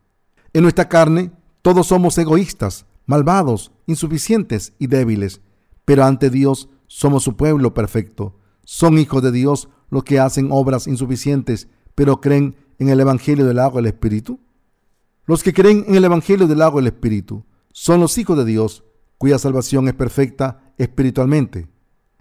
En 0.53 0.61
nuestra 0.61 0.87
carne 0.87 1.31
todos 1.63 1.87
somos 1.87 2.15
egoístas, 2.19 2.85
malvados, 3.07 3.71
insuficientes 3.87 4.73
y 4.77 4.85
débiles, 4.85 5.41
pero 5.85 6.03
ante 6.03 6.29
Dios 6.29 6.69
somos 6.85 7.23
su 7.23 7.35
pueblo 7.35 7.73
perfecto. 7.73 8.37
Son 8.63 8.99
hijos 8.99 9.23
de 9.23 9.31
Dios 9.31 9.67
los 9.89 10.03
que 10.03 10.19
hacen 10.19 10.49
obras 10.51 10.85
insuficientes, 10.85 11.67
pero 11.95 12.21
creen 12.21 12.57
en 12.77 12.89
el 12.89 12.99
Evangelio 12.99 13.47
del 13.47 13.57
agua 13.57 13.81
y 13.81 13.85
el 13.85 13.87
Espíritu. 13.87 14.39
Los 15.25 15.41
que 15.41 15.51
creen 15.51 15.83
en 15.87 15.95
el 15.95 16.05
Evangelio 16.05 16.45
del 16.45 16.61
agua 16.61 16.79
y 16.79 16.83
el 16.83 16.93
Espíritu 16.93 17.43
son 17.71 18.01
los 18.01 18.19
hijos 18.19 18.37
de 18.37 18.45
Dios, 18.45 18.83
cuya 19.17 19.39
salvación 19.39 19.87
es 19.87 19.95
perfecta 19.95 20.71
espiritualmente. 20.77 21.73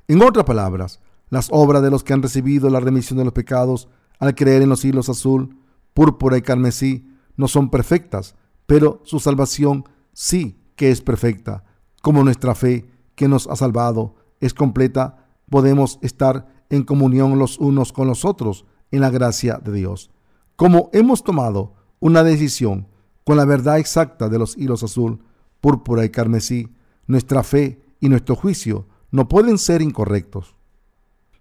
En 0.07 0.23
otras 0.23 0.45
palabras, 0.45 1.01
las 1.31 1.49
obras 1.51 1.83
de 1.83 1.91
los 1.91 2.05
que 2.05 2.13
han 2.13 2.23
recibido 2.23 2.69
la 2.69 2.81
remisión 2.81 3.19
de 3.19 3.25
los 3.25 3.33
pecados 3.33 3.89
al 4.19 4.35
creer 4.35 4.63
en 4.63 4.69
los 4.69 4.85
hilos 4.85 5.09
azul, 5.09 5.57
púrpura 5.95 6.37
y 6.37 6.43
carmesí 6.43 7.09
no 7.37 7.49
son 7.49 7.71
perfectas, 7.71 8.35
pero 8.67 9.01
su 9.05 9.19
salvación 9.19 9.85
sí 10.13 10.61
que 10.77 10.91
es 10.91 11.01
perfecta. 11.01 11.65
Como 12.03 12.23
nuestra 12.23 12.55
fe 12.55 12.87
que 13.15 13.29
nos 13.29 13.47
ha 13.47 13.57
salvado 13.57 14.17
es 14.41 14.53
completa, 14.53 15.27
podemos 15.49 15.99
estar 16.03 16.47
en 16.69 16.83
comunión 16.83 17.39
los 17.39 17.59
unos 17.59 17.93
con 17.93 18.07
los 18.07 18.25
otros 18.25 18.67
en 18.91 19.01
la 19.01 19.11
gracia 19.11 19.59
de 19.59 19.73
Dios. 19.73 20.11
Como 20.57 20.91
hemos 20.93 21.25
tomado 21.25 21.75
una 21.99 22.23
decisión 22.23 22.89
con 23.25 23.39
la 23.39 23.47
verdad 23.47 23.79
exacta 23.79 24.29
de 24.29 24.39
los 24.39 24.57
hilos 24.59 24.83
azul, 24.83 25.21
púrpura 25.61 26.05
y 26.05 26.11
carmesí, 26.11 26.69
nuestra 27.07 27.43
fe 27.43 27.81
y 28.01 28.11
nuestro 28.11 28.37
juicio 28.37 28.87
no 29.15 29.29
pueden 29.29 29.59
ser 29.59 29.81
incorrectos. 29.81 30.57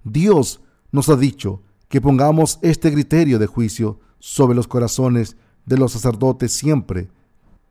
Dios 0.04 0.62
nos 0.92 1.10
ha 1.10 1.16
dicho 1.16 1.64
que 1.88 2.02
pongamos 2.02 2.60
este 2.62 2.94
criterio 2.94 3.40
de 3.40 3.48
juicio 3.48 4.00
sobre 4.20 4.56
los 4.56 4.68
corazones 4.68 5.38
de 5.66 5.80
los 5.80 5.94
sacerdotes 5.94 6.52
siempre. 6.52 7.10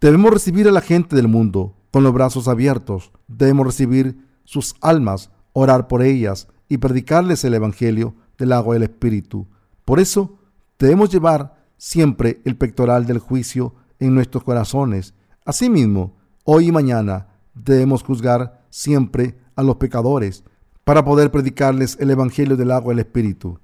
Debemos 0.01 0.33
recibir 0.33 0.67
a 0.67 0.73
la 0.73 0.81
gente 0.81 1.15
del 1.15 1.29
mundo 1.29 1.77
con 1.93 2.03
los 2.03 2.13
brazos 2.13 2.49
abiertos. 2.49 3.13
Debemos 3.29 3.65
recibir 3.65 4.27
sus 4.43 4.75
almas, 4.81 5.31
orar 5.53 5.87
por 5.87 6.03
ellas 6.03 6.49
y 6.69 6.79
predicarles 6.79 7.45
el 7.45 7.55
Evangelio 7.55 8.17
del 8.39 8.55
agua 8.55 8.75
y 8.75 8.79
el 8.79 8.83
Espíritu. 8.83 9.47
Por 9.85 10.01
eso 10.01 10.37
debemos 10.81 11.11
llevar 11.11 11.65
siempre 11.77 12.43
el 12.45 12.57
pectoral 12.57 13.07
del 13.07 13.21
juicio 13.21 13.77
en 14.01 14.17
nuestros 14.17 14.43
corazones. 14.43 15.15
Asimismo, 15.45 16.17
hoy 16.43 16.71
y 16.71 16.73
mañana 16.73 17.29
debemos 17.55 18.03
juzgar 18.03 18.65
siempre 18.69 19.41
a 19.57 19.63
los 19.63 19.77
pecadores 19.77 20.45
para 20.85 21.05
poder 21.05 21.31
predicarles 21.31 21.97
el 22.01 22.11
Evangelio 22.11 22.57
del 22.57 22.71
agua 22.71 22.93
y 22.93 22.95
el 22.95 23.01
Espíritu. 23.01 23.59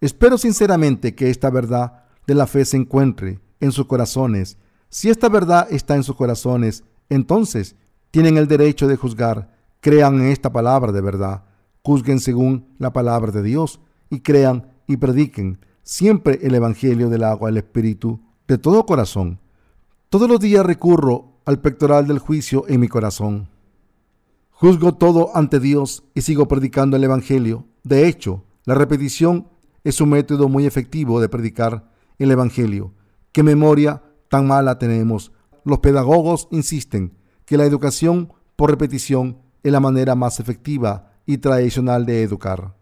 Espero 0.00 0.38
sinceramente 0.38 1.14
que 1.14 1.30
esta 1.30 1.50
verdad 1.50 2.04
de 2.26 2.34
la 2.34 2.46
fe 2.46 2.64
se 2.64 2.76
encuentre 2.76 3.40
en 3.60 3.72
sus 3.72 3.86
corazones. 3.86 4.58
Si 4.88 5.08
esta 5.08 5.28
verdad 5.28 5.66
está 5.70 5.96
en 5.96 6.02
sus 6.02 6.16
corazones, 6.16 6.84
entonces 7.08 7.76
tienen 8.10 8.36
el 8.36 8.48
derecho 8.48 8.86
de 8.86 8.96
juzgar. 8.96 9.54
Crean 9.80 10.20
en 10.20 10.28
esta 10.28 10.52
palabra 10.52 10.92
de 10.92 11.00
verdad. 11.00 11.44
Juzguen 11.82 12.20
según 12.20 12.68
la 12.78 12.92
palabra 12.92 13.30
de 13.32 13.42
Dios 13.42 13.80
y 14.10 14.20
crean 14.20 14.70
y 14.86 14.96
prediquen 14.96 15.58
siempre 15.82 16.40
el 16.42 16.54
Evangelio 16.54 17.10
del 17.10 17.24
agua 17.24 17.50
y 17.50 17.52
el 17.52 17.58
Espíritu 17.58 18.20
de 18.48 18.58
todo 18.58 18.86
corazón. 18.86 19.40
Todos 20.08 20.28
los 20.28 20.40
días 20.40 20.64
recurro 20.64 21.40
al 21.44 21.60
pectoral 21.60 22.06
del 22.06 22.18
juicio 22.18 22.64
en 22.68 22.80
mi 22.80 22.88
corazón. 22.88 23.48
Juzgo 24.64 24.94
todo 24.94 25.30
ante 25.36 25.60
Dios 25.60 26.04
y 26.14 26.22
sigo 26.22 26.48
predicando 26.48 26.96
el 26.96 27.04
Evangelio. 27.04 27.66
De 27.82 28.08
hecho, 28.08 28.44
la 28.64 28.74
repetición 28.74 29.48
es 29.82 30.00
un 30.00 30.08
método 30.08 30.48
muy 30.48 30.64
efectivo 30.64 31.20
de 31.20 31.28
predicar 31.28 31.90
el 32.18 32.30
Evangelio. 32.30 32.94
¿Qué 33.30 33.42
memoria 33.42 34.02
tan 34.30 34.46
mala 34.46 34.78
tenemos? 34.78 35.32
Los 35.66 35.80
pedagogos 35.80 36.48
insisten 36.50 37.12
que 37.44 37.58
la 37.58 37.66
educación 37.66 38.32
por 38.56 38.70
repetición 38.70 39.36
es 39.62 39.70
la 39.70 39.80
manera 39.80 40.14
más 40.14 40.40
efectiva 40.40 41.12
y 41.26 41.36
tradicional 41.36 42.06
de 42.06 42.22
educar. 42.22 42.74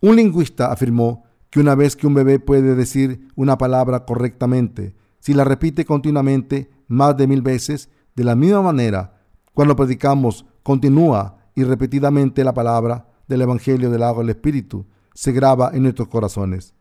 Un 0.00 0.16
lingüista 0.16 0.72
afirmó 0.72 1.22
que 1.50 1.60
una 1.60 1.76
vez 1.76 1.94
que 1.94 2.08
un 2.08 2.14
bebé 2.14 2.40
puede 2.40 2.74
decir 2.74 3.28
una 3.36 3.56
palabra 3.56 4.06
correctamente, 4.06 4.96
si 5.20 5.34
la 5.34 5.44
repite 5.44 5.84
continuamente 5.84 6.68
más 6.88 7.16
de 7.16 7.28
mil 7.28 7.42
veces, 7.42 7.90
de 8.16 8.24
la 8.24 8.34
misma 8.34 8.62
manera, 8.62 9.20
cuando 9.54 9.76
predicamos 9.76 10.46
continúa 10.66 11.36
y 11.54 11.62
repetidamente 11.62 12.42
la 12.42 12.52
palabra 12.52 13.06
del 13.28 13.42
Evangelio 13.42 13.88
del 13.88 14.02
agua 14.02 14.24
del 14.24 14.30
Espíritu 14.30 14.84
se 15.14 15.30
graba 15.30 15.70
en 15.72 15.84
nuestros 15.84 16.08
corazones. 16.08 16.74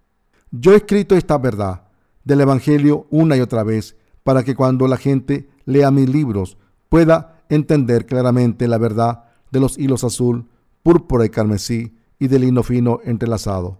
Yo 0.50 0.74
he 0.74 0.78
escrito 0.78 1.16
esta 1.16 1.38
verdad 1.38 1.84
del 2.24 2.42
Evangelio 2.42 3.06
una 3.12 3.38
y 3.38 3.42
otra 3.42 3.62
vez 3.62 3.96
para 4.24 4.42
que 4.42 4.56
cuando 4.56 4.88
la 4.88 4.98
gente 4.98 5.52
lea 5.66 5.92
mis 5.92 6.10
libros 6.10 6.58
pueda 6.90 7.44
entender 7.48 8.08
claramente 8.08 8.68
la 8.68 8.80
verdad 8.80 9.26
de 9.52 9.60
los 9.60 9.78
hilos 9.78 10.04
azul, 10.04 10.50
púrpura 10.82 11.24
y 11.24 11.30
carmesí 11.30 11.96
y 12.18 12.28
del 12.28 12.42
lino 12.42 12.64
fino 12.64 13.02
entrelazado. 13.04 13.78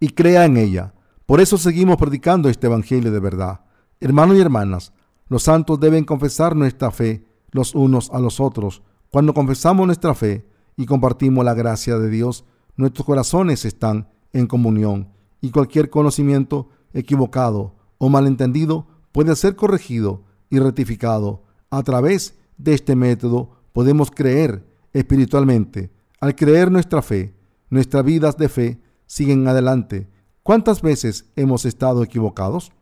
Y 0.00 0.08
crea 0.14 0.46
en 0.46 0.56
ella. 0.56 0.94
Por 1.26 1.42
eso 1.42 1.58
seguimos 1.58 1.98
predicando 1.98 2.48
este 2.48 2.68
Evangelio 2.68 3.12
de 3.12 3.20
verdad. 3.20 3.66
Hermanos 4.00 4.38
y 4.38 4.40
hermanas, 4.40 4.94
los 5.28 5.42
santos 5.42 5.78
deben 5.78 6.04
confesar 6.04 6.56
nuestra 6.56 6.90
fe 6.90 7.26
los 7.50 7.74
unos 7.74 8.08
a 8.10 8.18
los 8.18 8.40
otros 8.40 8.82
cuando 9.14 9.32
confesamos 9.32 9.86
nuestra 9.86 10.12
fe 10.12 10.44
y 10.76 10.86
compartimos 10.86 11.44
la 11.44 11.54
gracia 11.54 12.00
de 12.00 12.10
Dios, 12.10 12.44
nuestros 12.74 13.06
corazones 13.06 13.64
están 13.64 14.08
en 14.32 14.48
comunión 14.48 15.12
y 15.40 15.52
cualquier 15.52 15.88
conocimiento 15.88 16.70
equivocado 16.92 17.76
o 17.98 18.08
malentendido 18.08 18.88
puede 19.12 19.36
ser 19.36 19.54
corregido 19.54 20.24
y 20.50 20.58
rectificado. 20.58 21.44
A 21.70 21.84
través 21.84 22.34
de 22.58 22.74
este 22.74 22.96
método 22.96 23.52
podemos 23.72 24.10
creer 24.10 24.66
espiritualmente. 24.92 25.92
Al 26.18 26.34
creer 26.34 26.72
nuestra 26.72 27.00
fe, 27.00 27.36
nuestras 27.70 28.04
vidas 28.04 28.36
de 28.36 28.48
fe 28.48 28.82
siguen 29.06 29.46
adelante. 29.46 30.10
¿Cuántas 30.42 30.82
veces 30.82 31.30
hemos 31.36 31.66
estado 31.66 32.02
equivocados? 32.02 32.72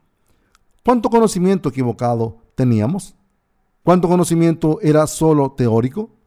¿Cuánto 0.83 1.11
conocimiento 1.11 1.69
equivocado 1.69 2.39
teníamos? 2.55 3.17
¿Cuánto 3.83 4.09
conocimiento 4.09 4.79
era 4.81 5.07
solo 5.07 5.53
teórico? 5.53 6.22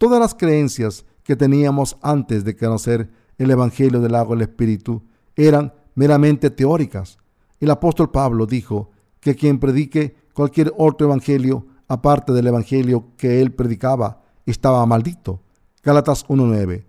Todas 0.00 0.18
las 0.18 0.34
creencias 0.34 1.04
que 1.24 1.36
teníamos 1.36 1.98
antes 2.00 2.42
de 2.42 2.56
conocer 2.56 3.10
el 3.36 3.50
Evangelio 3.50 4.00
del 4.00 4.14
agua 4.14 4.34
del 4.34 4.48
Espíritu 4.48 5.02
eran 5.36 5.74
meramente 5.94 6.48
teóricas. 6.48 7.18
El 7.58 7.70
apóstol 7.70 8.10
Pablo 8.10 8.46
dijo 8.46 8.92
que 9.20 9.34
quien 9.34 9.60
predique 9.60 10.16
cualquier 10.32 10.72
otro 10.78 11.08
evangelio 11.08 11.66
aparte 11.86 12.32
del 12.32 12.46
evangelio 12.46 13.08
que 13.18 13.42
él 13.42 13.52
predicaba 13.52 14.22
estaba 14.46 14.86
maldito. 14.86 15.42
Gálatas 15.82 16.26
1.9. 16.28 16.86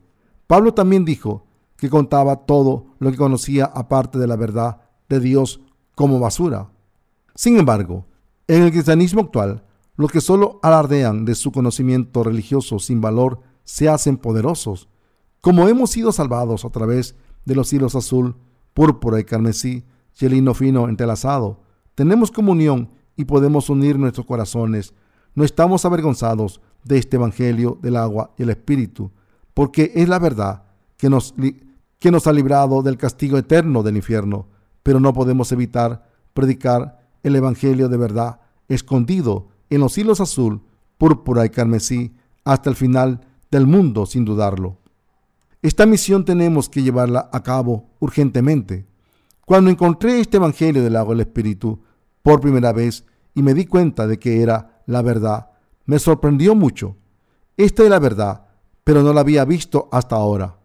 Pablo 0.47 0.74
también 0.74 1.03
dijo 1.03 1.45
que 1.76 1.89
contaba 1.89 2.45
todo 2.45 2.95
lo 2.99 3.12
que 3.12 3.18
conocía 3.18 3.66
aparte 3.66 4.20
de 4.20 4.28
la 4.28 4.38
verdad 4.38 4.84
de 5.09 5.20
Dios 5.20 5.59
como 5.95 6.18
basura. 6.18 6.70
Sin 7.36 7.59
embargo, 7.59 8.05
en 8.47 8.64
el 8.64 8.72
cristianismo 8.72 9.20
actual, 9.20 9.66
los 9.95 10.11
que 10.11 10.21
solo 10.21 10.59
alardean 10.63 11.25
de 11.25 11.35
su 11.35 11.51
conocimiento 11.51 12.23
religioso 12.23 12.79
sin 12.79 13.01
valor 13.01 13.39
se 13.63 13.89
hacen 13.89 14.17
poderosos. 14.17 14.89
Como 15.41 15.67
hemos 15.67 15.91
sido 15.91 16.11
salvados 16.11 16.65
a 16.65 16.69
través 16.69 17.15
de 17.45 17.55
los 17.55 17.71
hilos 17.73 17.95
azul, 17.95 18.35
púrpura 18.73 19.19
y 19.19 19.23
carmesí 19.23 19.83
y 20.19 20.25
el 20.25 20.55
fino 20.55 20.87
entrelazado, 20.87 21.61
tenemos 21.95 22.31
comunión 22.31 22.91
y 23.15 23.25
podemos 23.25 23.69
unir 23.69 23.97
nuestros 23.97 24.25
corazones. 24.25 24.93
No 25.35 25.43
estamos 25.43 25.85
avergonzados 25.85 26.61
de 26.83 26.97
este 26.97 27.17
Evangelio 27.17 27.77
del 27.81 27.95
agua 27.95 28.31
y 28.37 28.43
el 28.43 28.49
Espíritu, 28.49 29.11
porque 29.53 29.91
es 29.95 30.07
la 30.07 30.19
verdad 30.19 30.63
que 30.97 31.09
nos, 31.09 31.33
que 31.99 32.11
nos 32.11 32.27
ha 32.27 32.33
librado 32.33 32.81
del 32.81 32.97
castigo 32.97 33.37
eterno 33.37 33.83
del 33.83 33.97
infierno, 33.97 34.47
pero 34.83 34.99
no 34.99 35.13
podemos 35.13 35.51
evitar 35.51 36.09
predicar 36.33 36.99
el 37.23 37.35
Evangelio 37.35 37.89
de 37.89 37.97
verdad 37.97 38.41
escondido 38.67 39.49
en 39.72 39.82
los 39.82 39.97
hilos 39.97 40.22
azul, 40.22 40.61
púrpura 40.97 41.45
y 41.45 41.49
carmesí 41.49 42.13
hasta 42.43 42.69
el 42.69 42.76
final 42.76 43.22
del 43.49 43.65
mundo 43.65 44.05
sin 44.05 44.26
dudarlo. 44.26 44.78
Esta 45.61 45.86
misión 45.86 46.26
tenemos 46.26 46.69
que 46.69 46.84
llevarla 46.84 47.30
a 47.32 47.41
cabo 47.41 47.89
urgentemente. 47.99 48.86
Cuando 49.45 49.69
encontré 49.69 50.19
este 50.19 50.38
Evangelio 50.38 50.84
del 50.84 50.95
agua 50.95 51.13
del 51.13 51.22
Espíritu 51.22 51.82
por 52.22 52.41
primera 52.41 52.74
vez 52.74 53.05
y 53.34 53.41
me 53.41 53.53
di 53.53 53.65
cuenta 53.65 54.07
de 54.07 54.19
que 54.19 54.41
era 54.41 54.84
la 54.86 55.01
verdad, 55.01 55.51
me 55.86 55.99
sorprendió 55.99 56.53
mucho. 56.53 56.97
Esta 57.57 57.84
es 57.84 57.89
la 57.89 57.99
verdad, 57.99 58.47
pero 58.84 59.03
no 59.03 59.13
la 59.13 59.22
había 59.22 59.45
visto 59.45 59.88
hasta 59.91 60.15
ahora. 60.15 60.57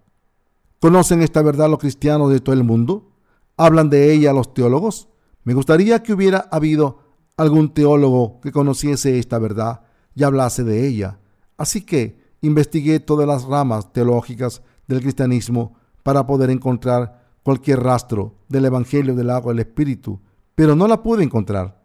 ¿Conocen 0.81 1.23
esta 1.23 1.43
verdad 1.43 1.71
los 1.71 1.79
cristianos 1.79 2.31
de 2.31 2.41
todo 2.41 2.55
el 2.55 2.65
mundo? 2.65 3.13
¿Hablan 3.57 3.89
de 3.89 4.13
ella 4.13 4.33
los 4.33 4.53
teólogos? 4.53 5.09
Me 5.45 5.55
gustaría 5.55 6.03
que 6.03 6.13
hubiera 6.13 6.49
habido 6.51 7.06
algún 7.37 7.72
teólogo 7.72 8.41
que 8.41 8.53
conociese 8.53 9.18
esta 9.18 9.39
verdad 9.39 9.82
y 10.14 10.24
hablase 10.24 10.64
de 10.64 10.87
ella. 10.87 11.18
Así 11.57 11.82
que 11.82 12.18
investigué 12.41 13.01
todas 13.01 13.26
las 13.26 13.45
ramas 13.45 13.93
teológicas 13.93 14.62
del 14.87 15.01
cristianismo 15.01 15.74
para 16.03 16.26
poder 16.26 16.51
encontrar 16.51 17.26
cualquier 17.43 17.80
rastro 17.80 18.34
del 18.49 18.64
Evangelio 18.64 19.14
del 19.14 19.30
agua 19.30 19.53
del 19.53 19.61
Espíritu, 19.61 20.20
pero 20.55 20.74
no 20.74 20.89
la 20.89 21.03
pude 21.03 21.22
encontrar. 21.22 21.82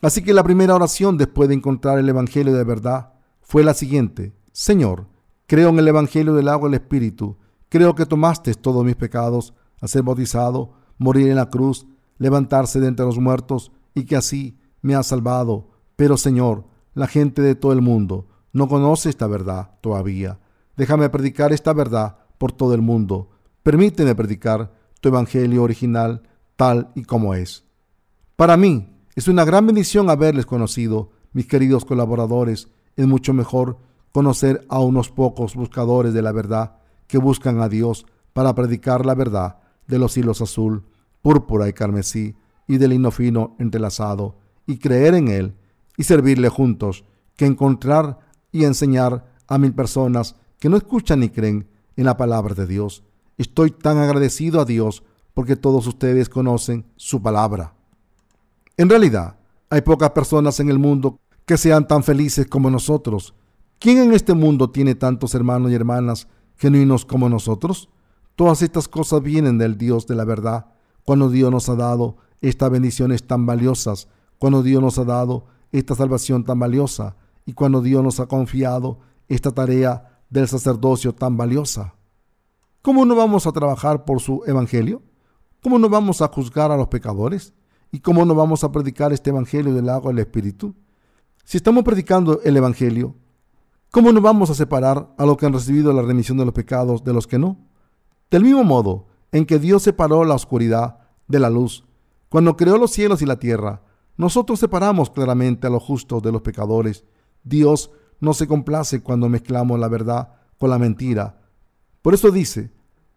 Así 0.00 0.22
que 0.22 0.34
la 0.34 0.42
primera 0.42 0.74
oración 0.74 1.16
después 1.16 1.48
de 1.48 1.54
encontrar 1.54 1.98
el 1.98 2.08
Evangelio 2.08 2.54
de 2.54 2.64
verdad 2.64 3.12
fue 3.40 3.62
la 3.62 3.74
siguiente. 3.74 4.32
Señor, 4.52 5.06
creo 5.46 5.68
en 5.68 5.78
el 5.78 5.88
Evangelio 5.88 6.32
del 6.34 6.48
agua 6.48 6.68
del 6.68 6.80
Espíritu, 6.80 7.36
creo 7.68 7.94
que 7.94 8.06
tomaste 8.06 8.54
todos 8.54 8.84
mis 8.84 8.96
pecados, 8.96 9.54
a 9.80 9.88
ser 9.88 10.02
bautizado, 10.02 10.72
morir 10.98 11.28
en 11.28 11.36
la 11.36 11.50
cruz, 11.50 11.86
levantarse 12.18 12.80
de 12.80 12.88
entre 12.88 13.04
los 13.04 13.18
muertos 13.18 13.72
y 13.94 14.04
que 14.04 14.16
así 14.16 14.56
me 14.82 14.94
has 14.94 15.06
salvado. 15.06 15.68
Pero 15.96 16.16
Señor, 16.16 16.64
la 16.94 17.06
gente 17.06 17.40
de 17.40 17.54
todo 17.54 17.72
el 17.72 17.80
mundo 17.80 18.26
no 18.52 18.68
conoce 18.68 19.08
esta 19.08 19.26
verdad 19.26 19.70
todavía. 19.80 20.38
Déjame 20.76 21.08
predicar 21.08 21.52
esta 21.52 21.72
verdad 21.72 22.18
por 22.38 22.52
todo 22.52 22.74
el 22.74 22.82
mundo. 22.82 23.30
Permíteme 23.62 24.14
predicar 24.14 24.72
tu 25.00 25.08
evangelio 25.08 25.62
original 25.62 26.22
tal 26.56 26.90
y 26.94 27.04
como 27.04 27.34
es. 27.34 27.64
Para 28.36 28.56
mí 28.56 28.96
es 29.14 29.28
una 29.28 29.44
gran 29.44 29.66
bendición 29.66 30.10
haberles 30.10 30.46
conocido, 30.46 31.10
mis 31.32 31.46
queridos 31.46 31.84
colaboradores. 31.84 32.68
Es 32.96 33.06
mucho 33.06 33.32
mejor 33.32 33.78
conocer 34.12 34.66
a 34.68 34.80
unos 34.80 35.10
pocos 35.10 35.54
buscadores 35.54 36.12
de 36.12 36.22
la 36.22 36.32
verdad 36.32 36.76
que 37.06 37.18
buscan 37.18 37.60
a 37.60 37.68
Dios 37.68 38.06
para 38.32 38.54
predicar 38.54 39.06
la 39.06 39.14
verdad 39.14 39.58
de 39.86 39.98
los 39.98 40.16
hilos 40.16 40.40
azul, 40.40 40.84
púrpura 41.22 41.68
y 41.68 41.72
carmesí 41.72 42.36
y 42.66 42.78
del 42.78 42.90
lino 42.90 43.10
fino 43.10 43.56
entrelazado 43.58 44.41
y 44.66 44.78
creer 44.78 45.14
en 45.14 45.28
Él 45.28 45.54
y 45.96 46.04
servirle 46.04 46.48
juntos 46.48 47.04
que 47.36 47.46
encontrar 47.46 48.20
y 48.50 48.64
enseñar 48.64 49.24
a 49.48 49.58
mil 49.58 49.74
personas 49.74 50.36
que 50.58 50.68
no 50.68 50.76
escuchan 50.76 51.20
ni 51.20 51.28
creen 51.28 51.68
en 51.96 52.04
la 52.04 52.16
palabra 52.16 52.54
de 52.54 52.66
Dios. 52.66 53.02
Estoy 53.38 53.70
tan 53.70 53.98
agradecido 53.98 54.60
a 54.60 54.64
Dios 54.64 55.02
porque 55.34 55.56
todos 55.56 55.86
ustedes 55.86 56.28
conocen 56.28 56.84
su 56.96 57.22
palabra. 57.22 57.74
En 58.76 58.88
realidad, 58.88 59.36
hay 59.70 59.80
pocas 59.80 60.10
personas 60.10 60.60
en 60.60 60.68
el 60.68 60.78
mundo 60.78 61.18
que 61.46 61.56
sean 61.56 61.88
tan 61.88 62.02
felices 62.02 62.46
como 62.46 62.70
nosotros. 62.70 63.34
¿Quién 63.78 63.98
en 63.98 64.12
este 64.12 64.34
mundo 64.34 64.70
tiene 64.70 64.94
tantos 64.94 65.34
hermanos 65.34 65.70
y 65.70 65.74
hermanas 65.74 66.28
genuinos 66.56 67.04
como 67.04 67.28
nosotros? 67.28 67.88
Todas 68.36 68.62
estas 68.62 68.88
cosas 68.88 69.22
vienen 69.22 69.58
del 69.58 69.76
Dios 69.76 70.06
de 70.06 70.14
la 70.14 70.24
verdad, 70.24 70.66
cuando 71.04 71.28
Dios 71.28 71.50
nos 71.50 71.68
ha 71.68 71.74
dado 71.74 72.16
estas 72.40 72.70
bendiciones 72.70 73.26
tan 73.26 73.44
valiosas, 73.44 74.08
cuando 74.42 74.64
Dios 74.64 74.82
nos 74.82 74.98
ha 74.98 75.04
dado 75.04 75.44
esta 75.70 75.94
salvación 75.94 76.42
tan 76.42 76.58
valiosa 76.58 77.14
y 77.46 77.52
cuando 77.52 77.80
Dios 77.80 78.02
nos 78.02 78.18
ha 78.18 78.26
confiado 78.26 78.98
esta 79.28 79.52
tarea 79.52 80.20
del 80.30 80.48
sacerdocio 80.48 81.14
tan 81.14 81.36
valiosa. 81.36 81.94
¿Cómo 82.82 83.04
no 83.04 83.14
vamos 83.14 83.46
a 83.46 83.52
trabajar 83.52 84.04
por 84.04 84.18
su 84.18 84.42
evangelio? 84.44 85.00
¿Cómo 85.62 85.78
no 85.78 85.88
vamos 85.88 86.22
a 86.22 86.26
juzgar 86.26 86.72
a 86.72 86.76
los 86.76 86.88
pecadores? 86.88 87.54
¿Y 87.92 88.00
cómo 88.00 88.24
no 88.24 88.34
vamos 88.34 88.64
a 88.64 88.72
predicar 88.72 89.12
este 89.12 89.30
evangelio 89.30 89.72
del 89.74 89.88
agua 89.88 90.10
del 90.10 90.18
Espíritu? 90.18 90.74
Si 91.44 91.58
estamos 91.58 91.84
predicando 91.84 92.40
el 92.42 92.56
evangelio, 92.56 93.14
¿cómo 93.92 94.10
no 94.10 94.20
vamos 94.20 94.50
a 94.50 94.54
separar 94.54 95.14
a 95.18 95.24
los 95.24 95.36
que 95.36 95.46
han 95.46 95.52
recibido 95.52 95.92
la 95.92 96.02
remisión 96.02 96.36
de 96.36 96.46
los 96.46 96.54
pecados 96.54 97.04
de 97.04 97.12
los 97.12 97.28
que 97.28 97.38
no? 97.38 97.58
Del 98.28 98.42
mismo 98.42 98.64
modo 98.64 99.06
en 99.30 99.46
que 99.46 99.60
Dios 99.60 99.84
separó 99.84 100.24
la 100.24 100.34
oscuridad 100.34 100.98
de 101.28 101.38
la 101.38 101.48
luz, 101.48 101.84
cuando 102.28 102.56
creó 102.56 102.76
los 102.76 102.90
cielos 102.90 103.22
y 103.22 103.26
la 103.26 103.38
tierra, 103.38 103.82
nosotros 104.22 104.60
separamos 104.60 105.10
claramente 105.10 105.66
a 105.66 105.70
los 105.70 105.82
justos 105.82 106.22
de 106.22 106.30
los 106.30 106.42
pecadores. 106.42 107.04
Dios 107.42 107.90
no 108.20 108.32
se 108.34 108.46
complace 108.46 109.02
cuando 109.02 109.28
mezclamos 109.28 109.78
la 109.80 109.88
verdad 109.88 110.34
con 110.58 110.70
la 110.70 110.78
mentira. 110.78 111.40
Por 112.02 112.14
eso 112.14 112.30
dice, 112.30 112.72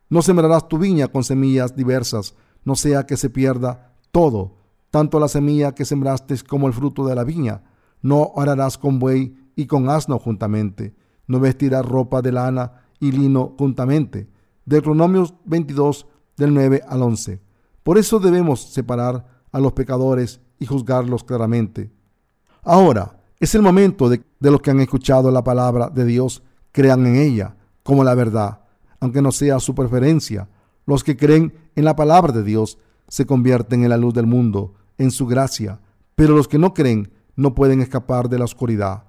no 0.10 0.24
sembrarás 0.24 0.68
tu 0.68 0.80
viña 0.80 1.08
con 1.08 1.24
semillas 1.24 1.76
diversas, 1.76 2.34
no 2.64 2.76
sea 2.76 3.06
que 3.06 3.18
se 3.18 3.30
pierda 3.30 3.94
todo, 4.12 4.58
tanto 4.90 5.20
la 5.20 5.28
semilla 5.28 5.76
que 5.76 5.86
sembraste 5.86 6.36
como 6.42 6.66
el 6.66 6.74
fruto 6.74 7.06
de 7.06 7.14
la 7.14 7.24
viña. 7.24 7.64
No 8.02 8.32
ararás 8.36 8.80
con 8.80 8.98
buey 8.98 9.36
y 9.56 9.68
con 9.68 9.90
asno 9.90 10.18
juntamente, 10.18 10.96
no 11.28 11.40
vestirás 11.40 11.86
ropa 11.86 12.24
de 12.24 12.32
lana 12.32 12.88
y 13.00 13.12
lino 13.12 13.56
juntamente. 13.60 14.28
Deuteronomio 14.66 15.28
22 15.46 16.08
del 16.36 16.52
9 16.52 16.82
al 16.88 17.04
11. 17.04 17.42
Por 17.84 18.00
eso 18.00 18.20
debemos 18.20 18.74
separar 18.74 19.28
a 19.52 19.60
los 19.60 19.74
pecadores 19.74 20.42
y 20.60 20.66
juzgarlos 20.66 21.24
claramente. 21.24 21.92
Ahora 22.64 23.18
es 23.40 23.56
el 23.56 23.62
momento 23.62 24.10
de, 24.10 24.24
los 24.40 24.62
que 24.62 24.72
han 24.72 24.80
escuchado 24.80 25.32
la 25.32 25.44
palabra 25.44 25.90
de 25.90 26.06
Dios 26.06 26.44
crean 26.72 27.06
en 27.06 27.16
ella 27.16 27.56
como 27.84 28.04
la 28.04 28.16
verdad, 28.16 28.62
aunque 29.00 29.22
no 29.22 29.32
sea 29.32 29.60
su 29.60 29.76
preferencia. 29.76 30.50
Los 30.86 31.04
que 31.04 31.18
creen 31.18 31.54
en 31.76 31.86
la 31.86 31.96
palabra 31.96 32.34
de 32.34 32.44
Dios 32.44 32.78
se 33.08 33.26
convierten 33.26 33.84
en 33.84 33.90
la 33.90 33.98
luz 33.98 34.14
del 34.14 34.26
mundo, 34.26 34.74
en 34.98 35.12
su 35.12 35.28
gracia, 35.28 35.80
pero 36.16 36.36
los 36.36 36.48
que 36.48 36.58
no 36.58 36.74
creen 36.74 37.12
no 37.36 37.54
pueden 37.54 37.82
escapar 37.82 38.30
de 38.30 38.40
la 38.40 38.46
oscuridad. 38.46 39.04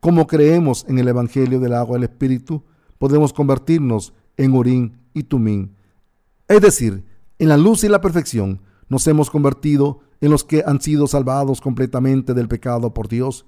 Como 0.00 0.26
creemos 0.26 0.84
en 0.88 0.98
el 0.98 1.08
Evangelio 1.08 1.60
del 1.60 1.74
agua 1.74 1.96
del 1.96 2.04
Espíritu, 2.04 2.62
podemos 2.98 3.32
convertirnos 3.32 4.14
en 4.36 4.52
Urín 4.52 4.98
y 5.12 5.24
Tumín, 5.24 5.76
es 6.48 6.60
decir, 6.60 7.04
en 7.38 7.48
la 7.48 7.56
luz 7.56 7.82
y 7.82 7.88
la 7.88 8.00
perfección, 8.00 8.60
nos 8.88 9.06
hemos 9.06 9.30
convertido 9.30 10.00
en 10.22 10.30
los 10.30 10.44
que 10.44 10.62
han 10.64 10.80
sido 10.80 11.08
salvados 11.08 11.60
completamente 11.60 12.32
del 12.32 12.46
pecado 12.46 12.94
por 12.94 13.08
Dios. 13.08 13.44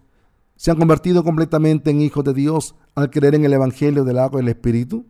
Se 0.56 0.72
han 0.72 0.76
convertido 0.76 1.22
completamente 1.22 1.90
en 1.90 2.00
hijos 2.00 2.24
de 2.24 2.34
Dios 2.34 2.74
al 2.96 3.10
creer 3.10 3.36
en 3.36 3.44
el 3.44 3.52
Evangelio 3.52 4.04
del 4.04 4.18
agua 4.18 4.40
y 4.40 4.42
el 4.42 4.48
Espíritu. 4.48 5.06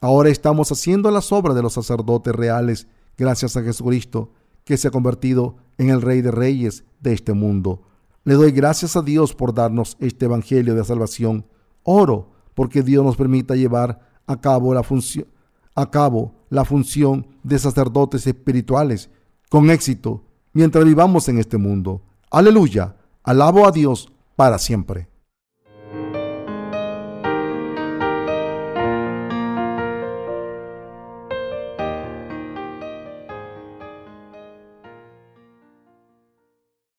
Ahora 0.00 0.28
estamos 0.28 0.72
haciendo 0.72 1.12
las 1.12 1.30
obras 1.30 1.54
de 1.54 1.62
los 1.62 1.72
sacerdotes 1.72 2.34
reales 2.34 2.88
gracias 3.16 3.56
a 3.56 3.62
Jesucristo, 3.62 4.32
que 4.64 4.76
se 4.76 4.88
ha 4.88 4.90
convertido 4.90 5.56
en 5.78 5.90
el 5.90 6.02
Rey 6.02 6.20
de 6.20 6.32
Reyes 6.32 6.82
de 7.00 7.12
este 7.12 7.32
mundo. 7.32 7.82
Le 8.24 8.34
doy 8.34 8.50
gracias 8.50 8.96
a 8.96 9.02
Dios 9.02 9.34
por 9.34 9.54
darnos 9.54 9.96
este 10.00 10.24
Evangelio 10.24 10.74
de 10.74 10.82
salvación. 10.82 11.46
Oro 11.84 12.32
porque 12.54 12.82
Dios 12.82 13.04
nos 13.04 13.16
permita 13.16 13.54
llevar 13.54 14.00
a 14.26 14.40
cabo 14.40 14.74
la 14.74 14.82
función, 14.82 15.28
a 15.76 15.92
cabo 15.92 16.34
la 16.50 16.64
función 16.64 17.28
de 17.44 17.60
sacerdotes 17.60 18.26
espirituales 18.26 19.10
con 19.48 19.70
éxito 19.70 20.24
mientras 20.54 20.84
vivamos 20.84 21.28
en 21.28 21.38
este 21.38 21.58
mundo. 21.58 22.00
Aleluya, 22.30 22.96
alabo 23.22 23.66
a 23.66 23.70
Dios 23.70 24.10
para 24.36 24.58
siempre. 24.58 25.08